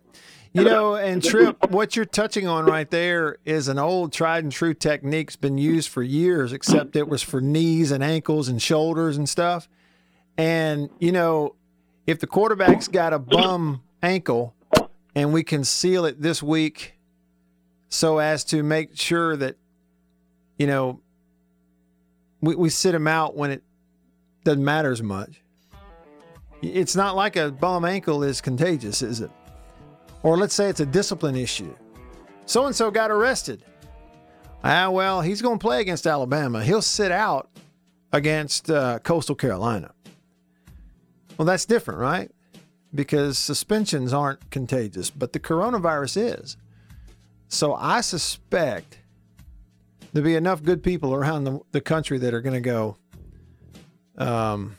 You 0.54 0.64
know, 0.64 0.96
and 0.96 1.22
Trip, 1.22 1.70
what 1.70 1.98
you're 1.98 2.06
touching 2.06 2.48
on 2.48 2.66
right 2.66 2.90
there 2.90 3.40
is 3.44 3.68
an 3.68 3.78
old 3.78 4.14
tried 4.14 4.46
and 4.46 4.54
true 4.54 4.74
technique's 4.74 5.36
been 5.36 5.58
used 5.58 5.90
for 5.90 6.02
years, 6.02 6.54
except 6.54 6.96
it 6.96 7.10
was 7.10 7.22
for 7.22 7.42
knees 7.42 7.92
and 7.92 8.02
ankles 8.02 8.48
and 8.48 8.62
shoulders 8.62 9.18
and 9.18 9.28
stuff. 9.28 9.68
And, 10.38 10.90
you 10.98 11.12
know, 11.12 11.56
if 12.08 12.20
the 12.20 12.28
quarterback's 12.28 12.88
got 12.88 13.12
a 13.12 13.20
bum 13.20 13.84
ankle 14.02 14.56
and 15.14 15.34
we 15.34 15.44
can 15.44 15.66
seal 15.66 16.06
it 16.06 16.22
this 16.22 16.42
week 16.42 16.94
so 17.90 18.20
as 18.20 18.46
to 18.46 18.64
make 18.64 18.96
sure 18.96 19.36
that, 19.36 19.58
you 20.58 20.68
know, 20.68 21.02
we, 22.40 22.56
we 22.56 22.70
sit 22.70 22.96
him 22.96 23.08
out 23.08 23.36
when 23.36 23.52
it 23.52 23.62
doesn't 24.46 24.64
matter 24.64 24.92
as 24.92 25.04
much. 25.04 25.42
It's 26.62 26.96
not 26.96 27.16
like 27.16 27.36
a 27.36 27.52
bum 27.52 27.86
ankle 27.86 28.24
is 28.24 28.42
contagious, 28.42 29.02
is 29.02 29.22
it? 29.22 29.32
Or 30.24 30.38
let's 30.38 30.56
say 30.56 30.70
it's 30.70 30.80
a 30.80 30.86
discipline 30.86 31.36
issue. 31.36 31.76
So 32.46 32.66
and 32.66 32.76
so 32.76 32.90
got 32.92 33.12
arrested. 33.12 33.64
Ah, 34.64 34.90
well, 34.90 35.22
he's 35.22 35.42
going 35.42 35.60
to 35.60 35.62
play 35.62 35.82
against 35.82 36.08
Alabama. 36.08 36.64
He'll 36.64 36.82
sit 36.82 37.12
out 37.12 37.50
against 38.12 38.72
uh, 38.72 39.00
Coastal 39.00 39.36
Carolina. 39.36 39.94
Well, 41.38 41.46
that's 41.46 41.66
different, 41.66 42.00
right? 42.00 42.32
Because 42.94 43.38
suspensions 43.38 44.14
aren't 44.14 44.50
contagious, 44.52 45.10
but 45.10 45.34
the 45.34 45.40
coronavirus 45.40 46.40
is. 46.40 46.58
So 47.48 47.76
I 47.76 48.02
suspect 48.02 49.00
there'll 50.14 50.26
be 50.26 50.36
enough 50.36 50.64
good 50.64 50.82
people 50.82 51.14
around 51.14 51.44
the, 51.44 51.60
the 51.72 51.82
country 51.82 52.18
that 52.20 52.34
are 52.34 52.42
going 52.42 52.54
to 52.56 52.62
go, 52.62 52.98
um, 54.18 54.78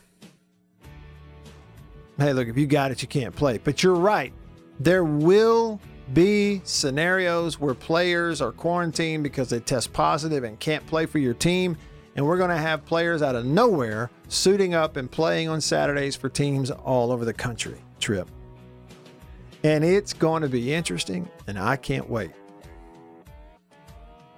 hey, 2.17 2.33
look, 2.33 2.47
if 2.47 2.57
you 2.57 2.67
got 2.67 2.91
it, 2.91 3.01
you 3.01 3.07
can't 3.07 3.35
play. 3.35 3.57
But 3.57 3.83
you're 3.83 3.95
right. 3.95 4.33
There 4.79 5.03
will 5.03 5.79
be 6.13 6.61
scenarios 6.63 7.59
where 7.59 7.73
players 7.73 8.41
are 8.41 8.51
quarantined 8.51 9.23
because 9.23 9.49
they 9.49 9.59
test 9.59 9.91
positive 9.93 10.43
and 10.43 10.59
can't 10.59 10.85
play 10.87 11.05
for 11.05 11.19
your 11.19 11.33
team. 11.33 11.77
And 12.15 12.25
we're 12.25 12.37
going 12.37 12.49
to 12.49 12.57
have 12.57 12.85
players 12.85 13.21
out 13.21 13.35
of 13.35 13.45
nowhere 13.45 14.09
suiting 14.27 14.73
up 14.73 14.97
and 14.97 15.09
playing 15.09 15.49
on 15.49 15.61
Saturdays 15.61 16.15
for 16.15 16.29
teams 16.29 16.71
all 16.71 17.11
over 17.11 17.25
the 17.25 17.33
country. 17.33 17.79
Trip. 17.99 18.29
And 19.63 19.83
it's 19.83 20.13
going 20.13 20.41
to 20.43 20.49
be 20.49 20.73
interesting, 20.73 21.27
and 21.47 21.59
I 21.59 21.75
can't 21.75 22.09
wait. 22.09 22.31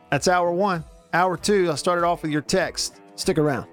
That's 0.10 0.28
hour 0.28 0.52
one. 0.52 0.84
Hour 1.14 1.38
two, 1.38 1.72
I 1.72 1.76
started 1.76 2.06
off 2.06 2.24
with 2.24 2.32
your 2.32 2.42
text. 2.42 3.02
Stick 3.16 3.38
around. 3.38 3.68